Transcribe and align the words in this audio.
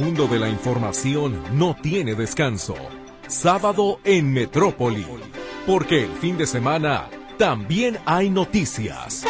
mundo 0.00 0.26
de 0.26 0.38
la 0.38 0.48
información 0.48 1.42
no 1.52 1.76
tiene 1.76 2.14
descanso. 2.14 2.74
Sábado 3.28 4.00
en 4.02 4.32
Metrópoli, 4.32 5.06
porque 5.66 6.04
el 6.04 6.12
fin 6.12 6.38
de 6.38 6.46
semana 6.46 7.10
también 7.36 7.98
hay 8.06 8.30
noticias. 8.30 9.24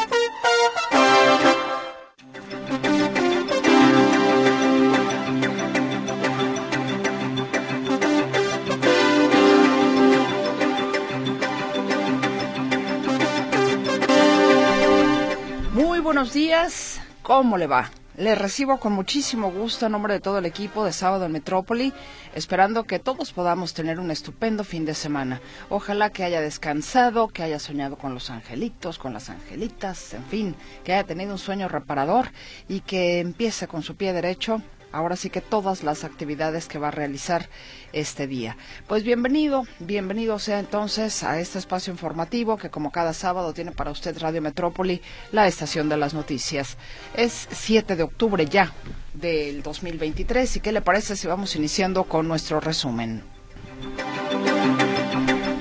Muy 15.73 15.99
buenos 15.99 16.33
días, 16.33 17.01
¿cómo 17.23 17.59
le 17.59 17.67
va? 17.67 17.91
Le 18.17 18.35
recibo 18.35 18.79
con 18.79 18.93
muchísimo 18.93 19.53
gusto 19.53 19.87
a 19.87 19.89
nombre 19.89 20.15
de 20.15 20.21
todo 20.21 20.39
el 20.39 20.47
equipo 20.47 20.85
de 20.85 20.93
Sábado 20.93 21.27
en 21.27 21.33
Metrópoli, 21.33 21.93
esperando 22.35 22.85
que 22.85 22.99
todos 22.99 23.33
podamos 23.33 23.73
tener 23.73 24.01
un 24.01 24.11
estupendo 24.11 24.65
fin 24.65 24.85
de 24.85 24.95
semana. 24.95 25.41
Ojalá 25.69 26.11
que 26.11 26.25
haya 26.25 26.41
descansado, 26.41 27.29
que 27.29 27.45
haya 27.45 27.61
soñado 27.61 27.97
con 27.97 28.13
los 28.13 28.29
angelitos, 28.29 28.99
con 28.99 29.13
las 29.13 29.31
angelitas, 29.31 30.13
en 30.15 30.25
fin, 30.25 30.57
que 30.85 30.93
haya 30.93 31.05
tenido 31.05 31.33
un 31.33 31.39
sueño 31.39 31.69
reparador 31.69 32.33
y 32.69 32.81
que 32.81 33.21
empiece 33.21 33.69
con 33.69 33.83
su 33.83 33.95
pie 33.95 34.13
derecho 34.13 34.61
ahora 34.93 35.17
sí 35.17 35.31
que 35.31 35.41
todas 35.41 35.83
las 35.83 36.05
actividades 36.05 36.67
que 36.67 36.79
va 36.79 36.89
a 36.89 36.93
realizar 36.93 37.49
este 37.93 38.27
día. 38.27 38.57
Pues 38.87 39.05
bienvenido, 39.05 39.67
bienvenido 39.79 40.39
sea 40.39 40.59
entonces 40.59 41.23
a 41.23 41.41
este 41.41 41.59
espacio 41.59 41.93
informativo 41.93 42.57
que 42.57 42.71
como 42.71 42.91
cada 42.91 43.13
sábado 43.13 43.53
tiene 43.53 43.73
para 43.73 43.91
usted 43.91 44.19
Radio 44.19 44.43
Metrópoli, 44.43 45.03
la 45.33 45.47
estación 45.47 45.89
de 45.89 45.97
las 45.97 46.15
noticias. 46.15 46.77
Es 47.15 47.49
7 47.51 47.97
de 47.97 48.03
octubre 48.03 48.47
ya 48.47 48.73
del 49.15 49.63
2023 49.63 50.57
y 50.57 50.61
qué 50.61 50.73
le 50.73 50.81
parece 50.81 51.17
si 51.17 51.27
vamos 51.27 51.57
iniciando 51.57 52.05
con 52.05 52.29
nuestro 52.29 52.61
resumen. 52.61 53.23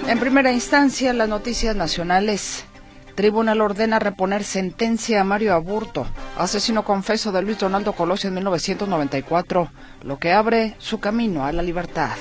En 0.08 0.20
primera 0.20 0.52
instancia, 0.52 1.14
las 1.14 1.30
noticias 1.30 1.76
nacionales. 1.76 2.66
Tribunal 3.20 3.60
ordena 3.60 4.00
reponer 4.00 4.46
sentencia 4.46 5.20
a 5.20 5.26
Mario 5.26 5.54
Aburto, 5.54 6.08
asesino 6.38 6.86
confeso 6.86 7.34
de 7.34 7.42
Luis 7.42 7.58
Donaldo 7.58 7.92
Colosio 7.92 8.30
en 8.30 8.36
1994, 8.36 9.70
lo 10.04 10.20
que 10.20 10.32
abre 10.32 10.76
su 10.78 11.02
camino 11.02 11.44
a 11.44 11.52
la 11.52 11.62
libertad. 11.62 12.12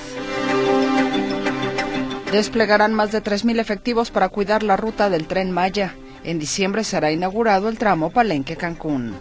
Desplegarán 2.33 2.93
más 2.93 3.13
de 3.13 3.23
3.000 3.23 3.61
efectivos 3.61 4.11
para 4.11 4.27
cuidar 4.27 4.61
la 4.61 4.75
ruta 4.75 5.09
del 5.09 5.25
tren 5.25 5.51
Maya. 5.51 5.95
En 6.25 6.37
diciembre 6.37 6.83
será 6.83 7.13
inaugurado 7.13 7.69
el 7.69 7.77
tramo 7.77 8.09
Palenque-Cancún. 8.09 9.15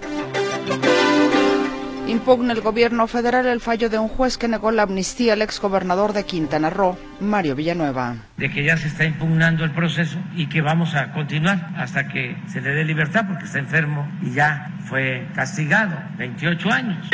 Impugna 2.09 2.55
el 2.55 2.63
gobierno 2.63 3.07
federal 3.07 3.45
el 3.45 3.61
fallo 3.61 3.91
de 3.91 3.99
un 3.99 4.09
juez 4.09 4.39
que 4.39 4.49
negó 4.49 4.71
la 4.71 4.85
amnistía 4.85 5.35
al 5.35 5.43
exgobernador 5.43 6.15
de 6.15 6.25
Quintana 6.25 6.71
Roo, 6.71 6.97
Mario 7.21 7.55
Villanueva. 7.55 8.17
De 8.39 8.51
que 8.51 8.65
ya 8.65 8.79
se 8.79 8.89
está 8.89 9.05
impugnando 9.05 9.63
el 9.63 9.73
proceso 9.73 10.19
y 10.35 10.49
que 10.49 10.63
vamos 10.63 10.95
a 10.95 11.13
continuar 11.13 11.69
hasta 11.77 12.09
que 12.09 12.35
se 12.47 12.63
le 12.63 12.71
dé 12.71 12.87
libertad 12.87 13.27
porque 13.29 13.45
está 13.45 13.59
enfermo 13.59 14.11
y 14.23 14.33
ya 14.33 14.73
fue 14.87 15.29
castigado 15.35 15.99
28 16.17 16.73
años. 16.73 17.11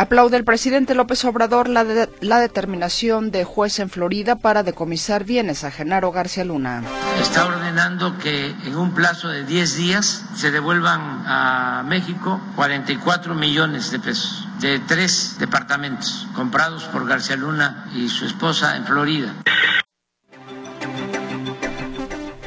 Aplaude 0.00 0.38
el 0.38 0.44
presidente 0.44 0.94
López 0.94 1.26
Obrador 1.26 1.68
la, 1.68 1.84
de, 1.84 2.08
la, 2.22 2.38
determinación 2.38 3.30
de 3.30 3.44
juez 3.44 3.80
en 3.80 3.90
Florida 3.90 4.36
para 4.36 4.62
decomisar 4.62 5.24
bienes 5.24 5.62
a 5.62 5.70
Genaro 5.70 6.10
García 6.10 6.42
Luna. 6.42 6.82
Está 7.20 7.44
ordenando 7.44 8.16
que 8.16 8.46
en 8.46 8.78
un 8.78 8.94
plazo 8.94 9.28
de 9.28 9.44
10 9.44 9.76
días 9.76 10.24
se 10.34 10.50
devuelvan 10.50 11.22
a 11.26 11.84
México 11.86 12.40
44 12.56 13.34
millones 13.34 13.90
de 13.90 13.98
pesos 13.98 14.48
de 14.58 14.78
tres 14.78 15.36
departamentos 15.38 16.26
comprados 16.34 16.84
por 16.84 17.06
García 17.06 17.36
Luna 17.36 17.90
y 17.94 18.08
su 18.08 18.24
esposa 18.24 18.78
en 18.78 18.86
Florida. 18.86 19.34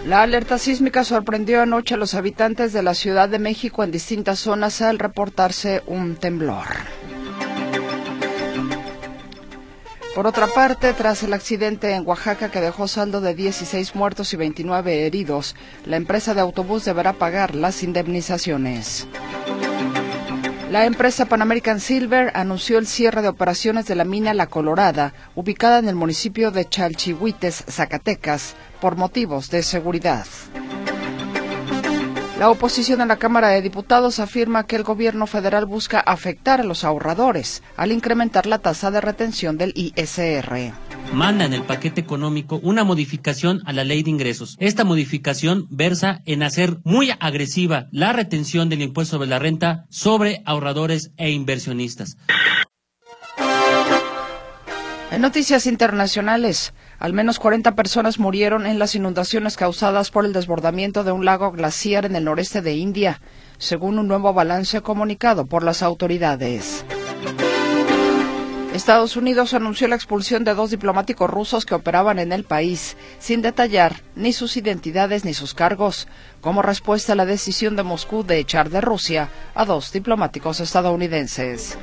La 0.08 0.24
alerta 0.24 0.58
sísmica 0.58 1.03
sorprendió 1.03 1.62
anoche 1.62 1.94
a 1.94 1.97
los 1.97 2.16
habitantes 2.16 2.74
de 2.74 2.81
la 2.81 2.96
Ciudad 2.96 3.30
de 3.30 3.38
México 3.38 3.84
en 3.84 3.91
distintas 3.91 4.40
zonas 4.40 4.81
al 4.81 4.97
reportarse 4.97 5.84
un 5.85 6.16
temblor. 6.16 6.66
Por 10.16 10.28
otra 10.28 10.46
parte, 10.46 10.94
tras 10.94 11.24
el 11.24 11.34
accidente 11.34 11.96
en 11.96 12.06
Oaxaca 12.06 12.51
que 12.51 12.62
dejó 12.62 12.88
saldo 12.88 13.19
de 13.19 13.34
16 13.34 13.96
muertos 13.96 14.31
y 14.34 14.38
29 14.38 15.07
heridos, 15.07 15.56
la 15.85 15.97
empresa 15.97 16.35
de 16.35 16.41
autobús 16.41 16.85
deberá 16.85 17.13
pagar 17.13 17.56
las 17.56 17.81
indemnizaciones. 17.81 19.07
La 20.69 20.85
empresa 20.85 21.25
Pan 21.25 21.41
American 21.41 21.79
Silver 21.79 22.31
anunció 22.35 22.78
el 22.78 22.85
cierre 22.85 23.23
de 23.23 23.28
operaciones 23.28 23.85
de 23.85 23.96
la 23.96 24.06
mina 24.06 24.35
La 24.35 24.47
Colorada, 24.47 25.13
ubicada 25.34 25.79
en 25.79 25.90
el 25.90 25.96
municipio 25.96 26.52
de 26.52 26.69
Chalchihuites, 26.69 27.63
Zacatecas, 27.68 28.56
por 28.81 28.96
motivos 28.96 29.50
de 29.50 29.63
seguridad. 29.63 30.25
La 32.44 32.50
oposición 32.50 33.00
en 33.00 33.08
la 33.08 33.20
Cámara 33.20 33.48
de 33.48 33.62
Diputados 33.62 34.20
afirma 34.20 34.68
que 34.68 34.76
el 34.76 34.84
gobierno 34.84 35.28
federal 35.28 35.66
busca 35.66 36.02
afectar 36.02 36.59
a 36.59 36.66
los 36.66 36.84
ahorradores 36.84 37.64
al 37.78 37.94
incrementar 37.94 38.48
la 38.48 38.59
tasa 38.59 38.92
de 38.92 39.00
retención 39.00 39.58
del 39.58 39.72
ISR. 39.78 40.74
Manda 41.14 41.46
en 41.46 41.53
el 41.53 41.64
paquete 41.64 42.02
económico 42.02 42.59
una 42.62 42.84
modificación 42.84 43.62
a 43.66 43.72
la 43.72 43.86
ley 43.86 44.03
de 44.03 44.09
ingresos. 44.09 44.58
Esta 44.59 44.84
modificación 44.84 45.68
versa 45.70 46.22
en 46.26 46.44
hacer 46.44 46.80
muy 46.84 47.12
agresiva 47.18 47.88
la 47.92 48.12
retención 48.12 48.68
del 48.68 48.82
impuesto 48.82 49.16
sobre 49.16 49.30
la 49.30 49.40
renta 49.40 49.86
sobre 49.90 50.42
ahorradores 50.46 51.12
e 51.16 51.32
inversionistas. 51.32 52.18
En 55.13 55.22
noticias 55.22 55.68
internacionales, 55.68 56.74
al 56.97 57.13
menos 57.13 57.38
40 57.38 57.75
personas 57.75 58.18
murieron 58.18 58.66
en 58.66 58.79
las 58.79 58.96
inundaciones 58.96 59.57
causadas 59.57 60.09
por 60.09 60.25
el 60.25 60.34
desbordamiento 60.34 61.03
de 61.03 61.12
un 61.12 61.24
lago 61.24 61.51
glaciar 61.51 62.07
en 62.07 62.16
el 62.16 62.24
noreste 62.24 62.63
de 62.63 62.74
India, 62.74 63.22
según 63.59 64.00
un 64.00 64.07
nuevo 64.07 64.34
balance 64.34 64.81
comunicado 64.81 65.46
por 65.46 65.62
las 65.62 65.84
autoridades. 65.84 66.84
Estados 68.73 69.16
Unidos 69.16 69.53
anunció 69.53 69.88
la 69.88 69.96
expulsión 69.96 70.44
de 70.46 70.56
dos 70.56 70.72
diplomáticos 70.72 71.29
rusos 71.29 71.68
que 71.68 71.75
operaban 71.75 72.18
en 72.18 72.31
el 72.31 72.44
país, 72.44 72.97
sin 73.19 73.44
detallar 73.44 74.02
ni 74.16 74.34
sus 74.34 74.57
identidades 74.57 75.25
ni 75.25 75.35
sus 75.35 75.53
cargos, 75.53 76.07
como 76.41 76.63
respuesta 76.63 77.13
a 77.13 77.16
la 77.16 77.28
decisión 77.28 77.75
de 77.75 77.84
Moscú 77.84 78.23
de 78.23 78.40
echar 78.40 78.72
de 78.72 78.81
Rusia 78.81 79.29
a 79.53 79.63
dos 79.63 79.91
diplomáticos 79.91 80.59
estadounidenses. 80.59 81.78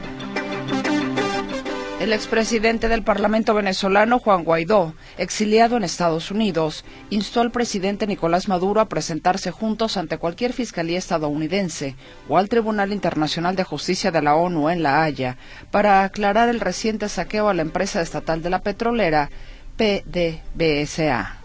El 2.00 2.15
expresidente 2.15 2.88
del 2.88 3.03
Parlamento 3.03 3.53
venezolano, 3.53 4.21
Juan 4.21 4.43
Guaidó, 4.43 4.94
exiliado 5.19 5.77
en 5.77 5.84
Estados 5.84 6.31
Unidos, 6.31 6.83
instó 7.11 7.43
al 7.43 7.50
presidente 7.50 8.06
Nicolás 8.06 8.49
Maduro 8.49 8.81
a 8.81 8.88
presentarse 8.88 9.50
juntos 9.50 9.99
ante 9.99 10.16
cualquier 10.16 10.55
fiscalía 10.55 10.97
estadounidense 10.97 11.97
o 12.27 12.38
al 12.38 12.49
Tribunal 12.49 12.94
Internacional 12.94 13.55
de 13.55 13.65
Justicia 13.65 14.11
de 14.11 14.22
la 14.22 14.34
ONU 14.34 14.71
en 14.71 14.83
La 14.83 15.03
Haya 15.03 15.37
para 15.71 16.03
aclarar 16.03 16.49
el 16.49 16.61
reciente 16.61 17.06
saqueo 17.11 17.50
a 17.50 17.55
la 17.55 17.61
empresa 17.61 18.00
estatal 18.00 18.41
de 18.41 18.49
la 18.49 18.62
petrolera 18.62 19.28
PDVSA. 19.77 21.37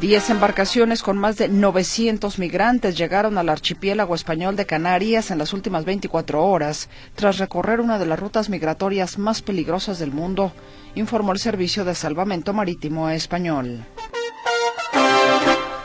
Diez 0.00 0.28
embarcaciones 0.28 1.02
con 1.02 1.16
más 1.16 1.36
de 1.36 1.48
900 1.48 2.38
migrantes 2.38 2.98
llegaron 2.98 3.38
al 3.38 3.48
archipiélago 3.48 4.14
español 4.14 4.56
de 4.56 4.66
Canarias 4.66 5.30
en 5.30 5.38
las 5.38 5.52
últimas 5.52 5.84
24 5.84 6.44
horas, 6.44 6.88
tras 7.14 7.38
recorrer 7.38 7.80
una 7.80 7.98
de 7.98 8.06
las 8.06 8.18
rutas 8.18 8.50
migratorias 8.50 9.18
más 9.18 9.40
peligrosas 9.40 9.98
del 10.00 10.10
mundo, 10.10 10.52
informó 10.96 11.32
el 11.32 11.38
Servicio 11.38 11.84
de 11.84 11.94
Salvamento 11.94 12.52
Marítimo 12.52 13.08
Español. 13.08 13.84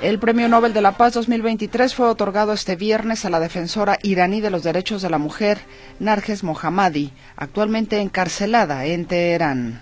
El 0.01 0.17
Premio 0.17 0.49
Nobel 0.49 0.73
de 0.73 0.81
la 0.81 0.93
Paz 0.93 1.13
2023 1.13 1.93
fue 1.93 2.07
otorgado 2.07 2.53
este 2.53 2.75
viernes 2.75 3.25
a 3.25 3.29
la 3.29 3.39
defensora 3.39 3.99
iraní 4.01 4.41
de 4.41 4.49
los 4.49 4.63
derechos 4.63 5.01
de 5.01 5.09
la 5.09 5.17
mujer, 5.17 5.59
Narges 5.99 6.43
Mohammadi, 6.43 7.11
actualmente 7.35 7.99
encarcelada 7.99 8.85
en 8.85 9.05
Teherán. 9.05 9.81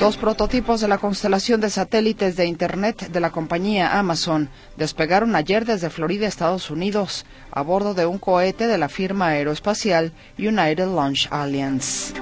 Dos 0.00 0.16
prototipos 0.16 0.80
de 0.80 0.88
la 0.88 0.96
constelación 0.96 1.60
de 1.60 1.68
satélites 1.68 2.34
de 2.34 2.46
Internet 2.46 3.10
de 3.12 3.20
la 3.20 3.28
compañía 3.28 3.98
Amazon 3.98 4.48
despegaron 4.78 5.36
ayer 5.36 5.66
desde 5.66 5.90
Florida, 5.90 6.26
Estados 6.26 6.70
Unidos, 6.70 7.26
a 7.50 7.60
bordo 7.60 7.92
de 7.92 8.06
un 8.06 8.18
cohete 8.18 8.66
de 8.66 8.78
la 8.78 8.88
firma 8.88 9.28
aeroespacial 9.28 10.14
United 10.38 10.86
Launch 10.86 11.28
Alliance. 11.30 12.14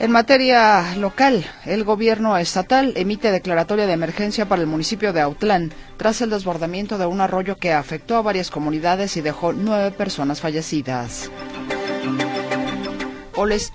En 0.00 0.10
materia 0.10 0.96
local, 0.96 1.46
el 1.66 1.84
gobierno 1.84 2.36
estatal 2.36 2.94
emite 2.96 3.30
declaratoria 3.30 3.86
de 3.86 3.92
emergencia 3.92 4.48
para 4.48 4.60
el 4.60 4.66
municipio 4.66 5.12
de 5.12 5.20
Autlán 5.20 5.72
tras 5.96 6.20
el 6.20 6.30
desbordamiento 6.30 6.98
de 6.98 7.06
un 7.06 7.20
arroyo 7.20 7.58
que 7.58 7.72
afectó 7.72 8.16
a 8.16 8.22
varias 8.22 8.50
comunidades 8.50 9.16
y 9.16 9.20
dejó 9.20 9.52
nueve 9.52 9.92
personas 9.92 10.40
fallecidas. 10.40 11.30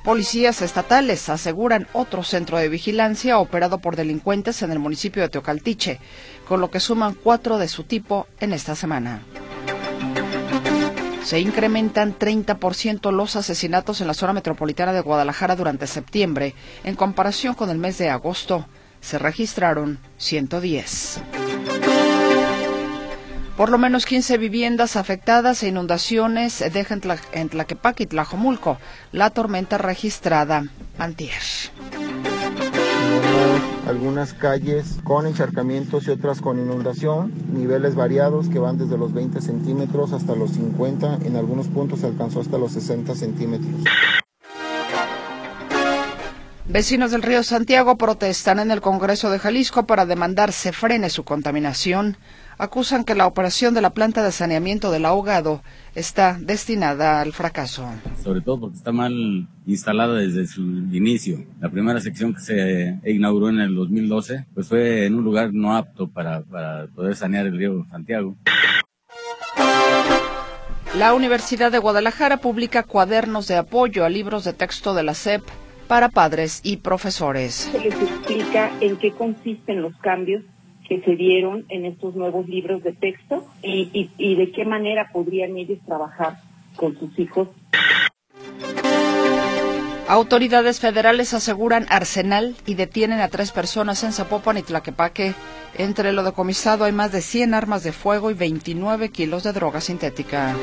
Policías 0.04 0.62
estatales 0.62 1.28
aseguran 1.28 1.88
otro 1.92 2.24
centro 2.24 2.58
de 2.58 2.70
vigilancia 2.70 3.40
operado 3.40 3.80
por 3.80 3.98
delincuentes 3.98 4.62
en 4.62 4.72
el 4.72 4.80
municipio 4.80 5.22
de 5.22 5.30
Teocaltiche, 5.30 6.00
con 6.48 6.62
lo 6.62 6.72
que 6.72 6.80
suman 6.80 7.14
cuatro 7.14 7.58
de 7.58 7.68
su 7.68 7.84
tipo 7.84 8.26
en 8.40 8.54
esta 8.54 8.76
semana. 8.76 9.22
Se 11.24 11.40
incrementan 11.40 12.18
30% 12.18 13.12
los 13.12 13.36
asesinatos 13.36 14.00
en 14.02 14.08
la 14.08 14.14
zona 14.14 14.34
metropolitana 14.34 14.94
de 14.94 15.02
Guadalajara 15.02 15.56
durante 15.56 15.88
septiembre, 15.88 16.56
en 16.84 16.96
comparación 16.96 17.54
con 17.54 17.70
el 17.70 17.78
mes 17.78 17.98
de 17.98 18.10
agosto. 18.10 18.66
Se 19.02 19.20
registraron 19.20 20.00
110. 20.18 21.22
Por 23.60 23.72
lo 23.72 23.78
menos 23.78 24.06
15 24.06 24.38
viviendas 24.38 24.96
afectadas 24.96 25.64
e 25.64 25.68
inundaciones 25.68 26.64
dejan 26.72 27.02
en 27.34 27.50
Tlaquepaque 27.50 28.04
y 28.04 28.06
Tlajomulco. 28.06 28.78
La 29.12 29.32
tormenta 29.32 29.78
registrada 29.78 30.64
antier. 30.98 31.34
Algunas 33.86 34.34
calles 34.34 35.00
con 35.04 35.28
encharcamientos 35.28 36.08
y 36.08 36.12
otras 36.12 36.40
con 36.40 36.58
inundación, 36.58 37.34
niveles 37.52 37.96
variados 37.96 38.48
que 38.48 38.60
van 38.60 38.78
desde 38.78 38.98
los 38.98 39.12
20 39.12 39.42
centímetros 39.42 40.14
hasta 40.14 40.36
los 40.36 40.52
50, 40.52 41.20
en 41.26 41.36
algunos 41.36 41.68
puntos 41.68 42.06
alcanzó 42.06 42.40
hasta 42.40 42.58
los 42.58 42.72
60 42.72 43.14
centímetros. 43.14 43.84
Vecinos 46.72 47.10
del 47.10 47.24
río 47.24 47.42
Santiago 47.42 47.98
protestan 47.98 48.60
en 48.60 48.70
el 48.70 48.80
Congreso 48.80 49.32
de 49.32 49.40
Jalisco 49.40 49.88
para 49.88 50.06
demandar 50.06 50.54
se 50.54 50.72
frene 50.72 51.10
su 51.10 51.26
contaminación 51.26 52.16
acusan 52.60 53.06
que 53.06 53.16
la 53.16 53.26
operación 53.26 53.74
de 53.74 53.82
la 53.82 53.92
planta 53.92 54.22
de 54.22 54.32
saneamiento 54.32 54.92
del 54.92 55.06
ahogado 55.06 55.64
está 55.96 56.38
destinada 56.40 57.22
al 57.22 57.34
fracaso. 57.34 57.90
Sobre 58.22 58.42
todo 58.42 58.60
porque 58.60 58.78
está 58.78 58.92
mal 58.92 59.48
instalada 59.66 60.16
desde 60.16 60.46
su 60.46 60.62
inicio. 60.62 61.46
La 61.62 61.70
primera 61.70 62.00
sección 62.02 62.36
que 62.36 62.42
se 62.42 63.00
inauguró 63.06 63.50
en 63.50 63.60
el 63.60 63.74
2012 63.74 64.46
pues 64.54 64.68
fue 64.68 65.06
en 65.06 65.16
un 65.16 65.24
lugar 65.24 65.54
no 65.54 65.76
apto 65.76 66.08
para, 66.08 66.42
para 66.42 66.88
poder 66.88 67.16
sanear 67.16 67.48
el 67.48 67.58
río 67.58 67.86
Santiago. 67.90 68.36
La 70.98 71.14
Universidad 71.14 71.72
de 71.72 71.78
Guadalajara 71.78 72.38
publica 72.38 72.84
cuadernos 72.84 73.48
de 73.48 73.56
apoyo 73.56 74.04
a 74.04 74.10
libros 74.10 74.44
de 74.44 74.54
texto 74.54 74.94
de 74.94 75.04
la 75.04 75.14
SEP 75.14 75.44
para 75.88 76.10
padres 76.10 76.60
y 76.64 76.78
profesores. 76.78 77.70
Se 77.72 77.80
les 77.80 77.94
explica 77.94 78.72
en 78.82 78.98
qué 78.98 79.12
consisten 79.12 79.82
los 79.82 79.96
cambios 79.98 80.44
que 80.90 81.00
se 81.02 81.16
dieron 81.16 81.66
en 81.70 81.86
estos 81.86 82.16
nuevos 82.16 82.50
libros 82.50 82.84
de 82.84 82.94
texto 82.94 83.46
y, 83.62 84.10
y, 84.18 84.36
de 84.36 84.52
qué 84.52 84.66
manera 84.66 85.10
podrían 85.14 85.56
ellos 85.56 85.78
trabajar 85.86 86.38
con 86.76 86.98
sus 86.98 87.18
hijos. 87.20 87.48
Autoridades 90.08 90.80
federales 90.80 91.36
aseguran 91.36 91.86
arsenal 91.90 92.56
y 92.66 92.74
detienen 92.74 93.20
a 93.20 93.28
tres 93.28 93.52
personas 93.52 94.04
en 94.04 94.12
Zapopan 94.12 94.58
y 94.58 94.64
Tlaquepaque. 94.64 95.36
Entre 95.78 96.12
lo 96.12 96.24
decomisado 96.24 96.86
hay 96.86 96.92
más 96.92 97.12
de 97.12 97.22
100 97.22 97.54
armas 97.54 97.84
de 97.84 97.92
fuego 97.92 98.32
y 98.32 98.34
29 98.34 99.10
kilos 99.10 99.44
de 99.44 99.54
droga 99.54 99.82
sintética. 99.82 100.56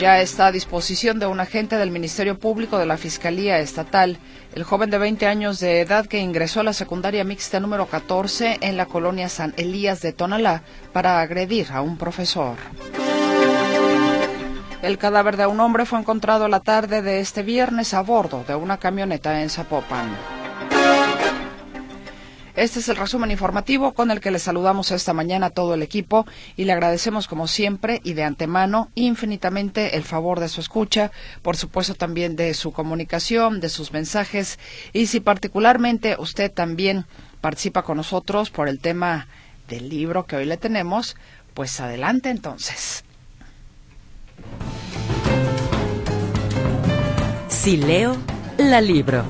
Ya 0.00 0.22
está 0.22 0.46
a 0.46 0.52
disposición 0.52 1.18
de 1.18 1.26
un 1.26 1.40
agente 1.40 1.76
del 1.76 1.90
Ministerio 1.90 2.38
Público 2.38 2.78
de 2.78 2.86
la 2.86 2.96
Fiscalía 2.96 3.58
Estatal 3.58 4.16
el 4.54 4.64
joven 4.64 4.88
de 4.88 4.96
20 4.96 5.26
años 5.26 5.60
de 5.60 5.82
edad 5.82 6.06
que 6.06 6.20
ingresó 6.20 6.60
a 6.60 6.62
la 6.62 6.72
secundaria 6.72 7.22
mixta 7.22 7.60
número 7.60 7.84
14 7.84 8.60
en 8.62 8.78
la 8.78 8.86
colonia 8.86 9.28
San 9.28 9.52
Elías 9.58 10.00
de 10.00 10.14
Tonalá 10.14 10.62
para 10.94 11.20
agredir 11.20 11.66
a 11.70 11.82
un 11.82 11.98
profesor. 11.98 12.56
El 14.80 14.96
cadáver 14.96 15.36
de 15.36 15.44
un 15.44 15.60
hombre 15.60 15.84
fue 15.84 15.98
encontrado 15.98 16.48
la 16.48 16.60
tarde 16.60 17.02
de 17.02 17.20
este 17.20 17.42
viernes 17.42 17.92
a 17.92 18.00
bordo 18.00 18.42
de 18.48 18.54
una 18.54 18.78
camioneta 18.78 19.42
en 19.42 19.50
Zapopan. 19.50 20.39
Este 22.56 22.80
es 22.80 22.88
el 22.88 22.96
resumen 22.96 23.30
informativo 23.30 23.92
con 23.92 24.10
el 24.10 24.20
que 24.20 24.30
le 24.30 24.38
saludamos 24.38 24.90
esta 24.90 25.12
mañana 25.12 25.46
a 25.46 25.50
todo 25.50 25.74
el 25.74 25.82
equipo 25.82 26.26
y 26.56 26.64
le 26.64 26.72
agradecemos 26.72 27.28
como 27.28 27.46
siempre 27.46 28.00
y 28.04 28.14
de 28.14 28.24
antemano 28.24 28.90
infinitamente 28.94 29.96
el 29.96 30.04
favor 30.04 30.40
de 30.40 30.48
su 30.48 30.60
escucha, 30.60 31.12
por 31.42 31.56
supuesto 31.56 31.94
también 31.94 32.36
de 32.36 32.54
su 32.54 32.72
comunicación, 32.72 33.60
de 33.60 33.68
sus 33.68 33.92
mensajes 33.92 34.58
y 34.92 35.06
si 35.06 35.20
particularmente 35.20 36.16
usted 36.18 36.50
también 36.50 37.06
participa 37.40 37.82
con 37.82 37.96
nosotros 37.96 38.50
por 38.50 38.68
el 38.68 38.80
tema 38.80 39.28
del 39.68 39.88
libro 39.88 40.26
que 40.26 40.36
hoy 40.36 40.44
le 40.44 40.56
tenemos, 40.56 41.16
pues 41.54 41.80
adelante 41.80 42.30
entonces. 42.30 43.04
Si 47.48 47.76
leo, 47.76 48.16
la 48.58 48.80
libro. 48.80 49.24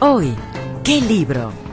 Hoy, 0.00 0.34
¿qué 0.84 1.00
libro? 1.00 1.67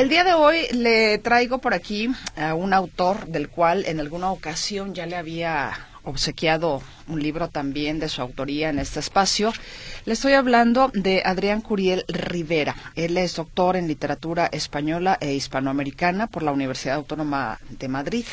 El 0.00 0.08
día 0.08 0.24
de 0.24 0.32
hoy 0.32 0.66
le 0.72 1.18
traigo 1.18 1.58
por 1.58 1.74
aquí 1.74 2.08
a 2.34 2.54
un 2.54 2.72
autor 2.72 3.26
del 3.26 3.50
cual 3.50 3.84
en 3.84 4.00
alguna 4.00 4.32
ocasión 4.32 4.94
ya 4.94 5.04
le 5.04 5.14
había 5.14 5.72
obsequiado 6.04 6.80
un 7.06 7.22
libro 7.22 7.48
también 7.48 7.98
de 7.98 8.08
su 8.08 8.22
autoría 8.22 8.70
en 8.70 8.78
este 8.78 8.98
espacio. 8.98 9.52
Le 10.06 10.14
estoy 10.14 10.32
hablando 10.32 10.90
de 10.94 11.20
Adrián 11.22 11.60
Curiel 11.60 12.06
Rivera. 12.08 12.74
Él 12.94 13.18
es 13.18 13.36
doctor 13.36 13.76
en 13.76 13.88
literatura 13.88 14.46
española 14.46 15.18
e 15.20 15.34
hispanoamericana 15.34 16.28
por 16.28 16.44
la 16.44 16.52
Universidad 16.52 16.96
Autónoma 16.96 17.60
de 17.68 17.88
Madrid. 17.88 18.24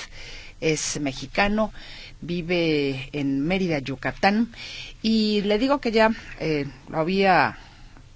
Es 0.61 0.97
mexicano, 1.01 1.73
vive 2.21 3.09
en 3.11 3.41
Mérida, 3.41 3.79
Yucatán. 3.79 4.53
Y 5.01 5.41
le 5.41 5.59
digo 5.59 5.79
que 5.79 5.91
ya 5.91 6.11
eh, 6.39 6.65
lo 6.87 6.97
había 6.97 7.57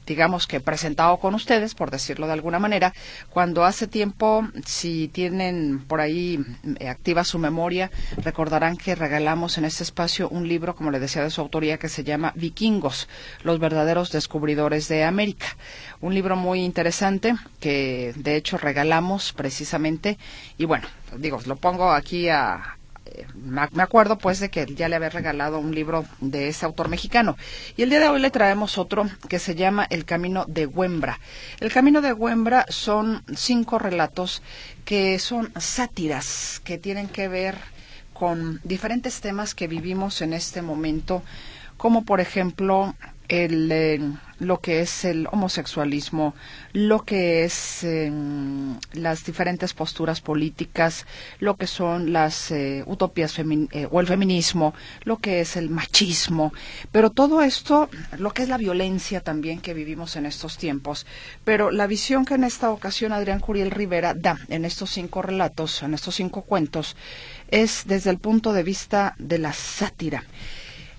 digamos 0.06 0.48
que 0.48 0.60
presentado 0.60 1.18
con 1.18 1.36
ustedes, 1.36 1.76
por 1.76 1.92
decirlo 1.92 2.28
de 2.28 2.34
alguna 2.34 2.60
manera, 2.60 2.94
cuando 3.30 3.66
hace 3.66 3.88
tiempo, 3.88 4.48
si 4.66 5.08
tienen 5.08 5.80
por 5.88 6.02
ahí 6.02 6.40
eh, 6.80 6.90
activa 6.90 7.24
su 7.24 7.40
memoria, 7.40 7.92
recordarán 8.18 8.78
que 8.78 8.96
regalamos 8.96 9.58
en 9.58 9.66
este 9.66 9.84
espacio 9.84 10.30
un 10.30 10.48
libro, 10.48 10.76
como 10.76 10.92
le 10.92 11.00
decía, 11.00 11.24
de 11.24 11.30
su 11.30 11.42
autoría, 11.42 11.78
que 11.78 11.90
se 11.90 12.04
llama 12.04 12.34
Vikingos, 12.36 13.08
los 13.44 13.60
verdaderos 13.60 14.12
descubridores 14.12 14.88
de 14.88 15.04
América. 15.04 15.48
Un 16.02 16.14
libro 16.14 16.36
muy 16.36 16.64
interesante 16.64 17.36
que 17.60 18.14
de 18.16 18.36
hecho 18.36 18.58
regalamos 18.58 19.34
precisamente 19.34 20.18
y 20.58 20.66
bueno, 20.66 20.88
digo, 21.18 21.40
lo 21.46 21.56
pongo 21.56 21.92
aquí 21.92 22.30
a, 22.30 22.78
me 23.36 23.84
acuerdo 23.84 24.18
pues 24.18 24.40
de 24.40 24.50
que 24.50 24.66
ya 24.66 24.88
le 24.88 24.96
había 24.96 25.10
regalado 25.10 25.60
un 25.60 25.74
libro 25.74 26.06
de 26.20 26.48
ese 26.48 26.66
autor 26.66 26.90
mexicano. 26.90 27.38
Y 27.76 27.84
el 27.84 27.90
día 27.90 28.00
de 28.00 28.08
hoy 28.08 28.22
le 28.22 28.32
traemos 28.32 28.78
otro 28.78 29.10
que 29.28 29.40
se 29.40 29.56
llama 29.56 29.88
El 29.90 30.06
Camino 30.06 30.46
de 30.48 30.66
Güembra. 30.66 31.20
El 31.60 31.72
Camino 31.72 32.02
de 32.02 32.12
Güembra 32.12 32.66
son 32.70 33.24
cinco 33.36 33.80
relatos 33.80 34.42
que 34.86 35.20
son 35.20 35.52
sátiras, 35.60 36.62
que 36.64 36.78
tienen 36.78 37.08
que 37.08 37.28
ver 37.28 37.58
con 38.14 38.60
diferentes 38.64 39.20
temas 39.22 39.56
que 39.56 39.68
vivimos 39.68 40.22
en 40.22 40.34
este 40.34 40.62
momento, 40.62 41.24
como 41.78 42.06
por 42.06 42.20
ejemplo 42.20 42.96
el, 43.32 44.18
lo 44.40 44.60
que 44.60 44.82
es 44.82 45.06
el 45.06 45.26
homosexualismo, 45.32 46.36
lo 46.74 47.06
que 47.06 47.46
es 47.46 47.82
em, 47.86 48.78
las 48.92 49.24
diferentes 49.24 49.74
posturas 49.74 50.20
políticas, 50.20 51.06
lo 51.40 51.56
que 51.56 51.66
son 51.66 52.12
las 52.12 52.52
eh, 52.52 52.84
utopías 52.86 53.40
eh, 53.40 53.88
o 53.90 54.02
el 54.02 54.08
feminismo, 54.08 54.74
lo 55.06 55.20
que 55.20 55.40
es 55.40 55.56
el 55.56 55.70
machismo, 55.70 56.52
pero 56.92 57.10
todo 57.10 57.42
esto, 57.42 57.90
lo 58.18 58.32
que 58.32 58.44
es 58.44 58.50
la 58.50 58.58
violencia 58.58 59.22
también 59.22 59.62
que 59.62 59.74
vivimos 59.74 60.18
en 60.18 60.26
estos 60.26 60.58
tiempos. 60.58 61.06
Pero 61.46 61.72
la 61.72 61.88
visión 61.88 62.26
que 62.26 62.34
en 62.34 62.44
esta 62.44 62.70
ocasión 62.70 63.14
Adrián 63.14 63.40
Curiel 63.40 63.72
Rivera 63.72 64.14
da 64.14 64.38
en 64.50 64.66
estos 64.66 64.90
cinco 64.90 65.22
relatos, 65.22 65.84
en 65.84 65.94
estos 65.94 66.16
cinco 66.16 66.42
cuentos, 66.42 66.98
es 67.48 67.84
desde 67.86 68.10
el 68.10 68.18
punto 68.18 68.52
de 68.52 68.64
vista 68.64 69.16
de 69.20 69.38
la 69.38 69.54
sátira. 69.54 70.26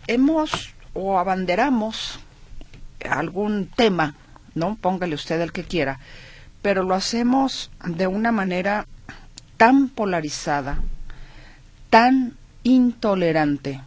Hemos 0.06 0.72
o 0.94 1.18
abanderamos 1.18 2.20
algún 3.08 3.66
tema, 3.66 4.14
¿no? 4.54 4.76
Póngale 4.76 5.14
usted 5.14 5.40
el 5.40 5.52
que 5.52 5.64
quiera, 5.64 6.00
pero 6.60 6.82
lo 6.82 6.94
hacemos 6.94 7.70
de 7.84 8.06
una 8.06 8.32
manera 8.32 8.86
tan 9.56 9.88
polarizada, 9.88 10.80
tan 11.90 12.36
intolerante 12.62 13.80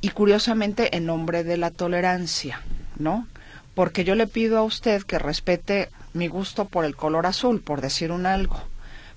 y 0.00 0.10
curiosamente 0.10 0.96
en 0.96 1.06
nombre 1.06 1.44
de 1.44 1.56
la 1.56 1.70
tolerancia, 1.70 2.60
¿no? 2.98 3.26
Porque 3.74 4.04
yo 4.04 4.14
le 4.14 4.26
pido 4.26 4.58
a 4.58 4.62
usted 4.62 5.02
que 5.02 5.18
respete 5.18 5.88
mi 6.12 6.28
gusto 6.28 6.66
por 6.66 6.84
el 6.84 6.94
color 6.94 7.26
azul, 7.26 7.60
por 7.60 7.80
decir 7.80 8.12
un 8.12 8.26
algo, 8.26 8.60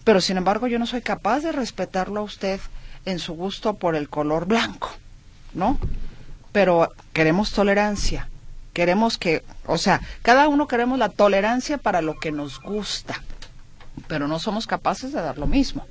pero 0.03 0.21
sin 0.21 0.37
embargo 0.37 0.67
yo 0.67 0.79
no 0.79 0.87
soy 0.87 1.01
capaz 1.01 1.41
de 1.41 1.51
respetarlo 1.51 2.21
a 2.21 2.23
usted 2.23 2.59
en 3.05 3.19
su 3.19 3.33
gusto 3.33 3.75
por 3.75 3.95
el 3.95 4.09
color 4.09 4.45
blanco, 4.45 4.89
¿no? 5.53 5.77
Pero 6.51 6.91
queremos 7.13 7.51
tolerancia. 7.51 8.29
Queremos 8.73 9.17
que, 9.17 9.43
o 9.65 9.77
sea, 9.77 10.01
cada 10.21 10.47
uno 10.47 10.67
queremos 10.67 10.99
la 10.99 11.09
tolerancia 11.09 11.77
para 11.77 12.01
lo 12.01 12.19
que 12.19 12.31
nos 12.31 12.61
gusta, 12.61 13.23
pero 14.07 14.27
no 14.27 14.37
somos 14.37 14.67
capaces 14.67 15.11
de 15.13 15.21
dar 15.21 15.37
lo 15.37 15.47
mismo. 15.47 15.85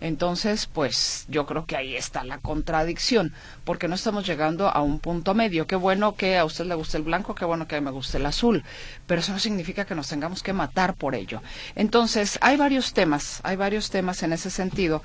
Entonces, 0.00 0.66
pues 0.66 1.24
yo 1.28 1.46
creo 1.46 1.64
que 1.64 1.76
ahí 1.76 1.96
está 1.96 2.24
la 2.24 2.38
contradicción, 2.38 3.32
porque 3.64 3.88
no 3.88 3.94
estamos 3.94 4.26
llegando 4.26 4.68
a 4.68 4.82
un 4.82 4.98
punto 4.98 5.32
medio. 5.32 5.66
Qué 5.66 5.76
bueno 5.76 6.14
que 6.14 6.36
a 6.36 6.44
usted 6.44 6.66
le 6.66 6.74
guste 6.74 6.98
el 6.98 7.04
blanco, 7.04 7.34
qué 7.34 7.46
bueno 7.46 7.66
que 7.66 7.80
me 7.80 7.90
guste 7.90 8.18
el 8.18 8.26
azul, 8.26 8.64
pero 9.06 9.20
eso 9.20 9.32
no 9.32 9.38
significa 9.38 9.86
que 9.86 9.94
nos 9.94 10.08
tengamos 10.08 10.42
que 10.42 10.52
matar 10.52 10.94
por 10.94 11.14
ello. 11.14 11.42
Entonces, 11.74 12.38
hay 12.42 12.56
varios 12.58 12.92
temas, 12.92 13.40
hay 13.44 13.56
varios 13.56 13.88
temas 13.88 14.22
en 14.22 14.34
ese 14.34 14.50
sentido 14.50 15.02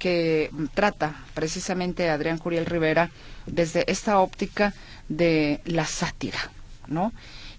que 0.00 0.50
trata 0.74 1.14
precisamente 1.34 2.08
Adrián 2.08 2.38
Curiel 2.38 2.66
Rivera 2.66 3.10
desde 3.46 3.84
esta 3.90 4.18
óptica 4.18 4.74
de 5.08 5.60
la 5.66 5.84
sátira, 5.84 6.50
¿no? 6.88 7.12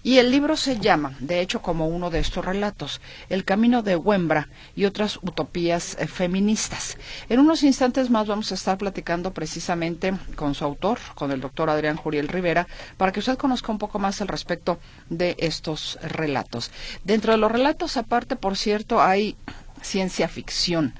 Y 0.04 0.18
el 0.18 0.32
libro 0.32 0.56
se 0.56 0.80
llama, 0.80 1.14
de 1.20 1.40
hecho, 1.40 1.62
como 1.62 1.86
uno 1.86 2.10
de 2.10 2.18
estos 2.18 2.44
relatos, 2.44 3.00
El 3.28 3.44
camino 3.44 3.82
de 3.84 3.94
Wembra 3.94 4.48
y 4.74 4.84
otras 4.84 5.18
utopías 5.22 5.96
eh, 6.00 6.08
feministas. 6.08 6.98
En 7.28 7.38
unos 7.38 7.62
instantes 7.62 8.10
más 8.10 8.26
vamos 8.26 8.50
a 8.50 8.56
estar 8.56 8.76
platicando 8.78 9.32
precisamente 9.32 10.12
con 10.34 10.56
su 10.56 10.64
autor, 10.64 10.98
con 11.14 11.30
el 11.30 11.40
doctor 11.40 11.70
Adrián 11.70 11.96
Juriel 11.96 12.26
Rivera, 12.26 12.66
para 12.96 13.12
que 13.12 13.20
usted 13.20 13.38
conozca 13.38 13.70
un 13.70 13.78
poco 13.78 14.00
más 14.00 14.20
al 14.20 14.26
respecto 14.26 14.80
de 15.08 15.36
estos 15.38 15.96
relatos. 16.02 16.72
Dentro 17.04 17.30
de 17.30 17.38
los 17.38 17.52
relatos, 17.52 17.96
aparte, 17.96 18.34
por 18.34 18.56
cierto, 18.56 19.00
hay 19.00 19.36
ciencia 19.82 20.26
ficción. 20.26 20.94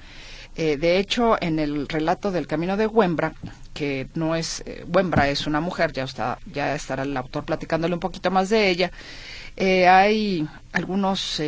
Eh, 0.57 0.77
de 0.77 0.99
hecho, 0.99 1.41
en 1.41 1.59
el 1.59 1.89
relato 1.89 2.31
del 2.31 2.47
camino 2.47 2.77
de 2.77 2.87
Wembra, 2.87 3.35
que 3.73 4.09
no 4.15 4.35
es, 4.37 4.63
eh, 4.67 4.85
Wembra 4.87 5.29
es 5.29 5.47
una 5.47 5.61
mujer, 5.61 5.93
ya, 5.93 6.05
está, 6.05 6.39
ya 6.53 6.75
estará 6.75 7.05
el 7.05 7.17
autor 7.17 7.45
platicándole 7.45 7.95
un 7.95 8.01
poquito 8.01 8.31
más 8.31 8.51
de 8.51 8.69
ella, 8.69 8.93
eh, 9.57 9.89
hay 9.89 10.47
algunos 10.73 11.41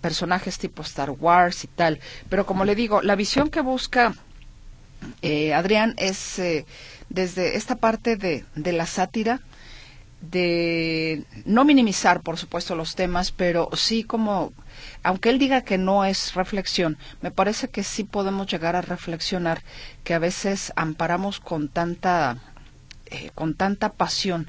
personajes 0.00 0.58
tipo 0.58 0.82
Star 0.82 1.10
Wars 1.10 1.62
y 1.64 1.68
tal, 1.68 2.00
pero 2.28 2.44
como 2.44 2.64
le 2.64 2.74
digo, 2.74 3.00
la 3.02 3.14
visión 3.14 3.48
que 3.48 3.60
busca 3.60 4.14
Adrián 5.54 5.94
es 5.96 6.40
desde 7.08 7.56
esta 7.56 7.76
parte 7.76 8.16
de, 8.16 8.44
de 8.54 8.72
la 8.72 8.86
sátira, 8.86 9.40
de 10.22 11.24
no 11.44 11.64
minimizar, 11.64 12.22
por 12.22 12.38
supuesto, 12.38 12.74
los 12.74 12.94
temas, 12.94 13.32
pero 13.32 13.68
sí 13.74 14.04
como 14.04 14.52
aunque 15.02 15.30
él 15.30 15.38
diga 15.38 15.62
que 15.62 15.78
no 15.78 16.04
es 16.04 16.34
reflexión, 16.34 16.96
me 17.20 17.30
parece 17.30 17.68
que 17.68 17.82
sí 17.82 18.04
podemos 18.04 18.46
llegar 18.46 18.76
a 18.76 18.82
reflexionar 18.82 19.62
que 20.04 20.14
a 20.14 20.18
veces 20.18 20.72
amparamos 20.76 21.40
con 21.40 21.68
tanta, 21.68 22.38
eh, 23.06 23.30
con 23.34 23.54
tanta 23.54 23.92
pasión 23.92 24.48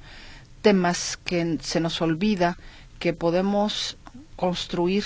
temas 0.61 1.17
que 1.17 1.57
se 1.61 1.79
nos 1.79 2.01
olvida 2.01 2.57
que 2.99 3.13
podemos 3.13 3.97
construir 4.35 5.03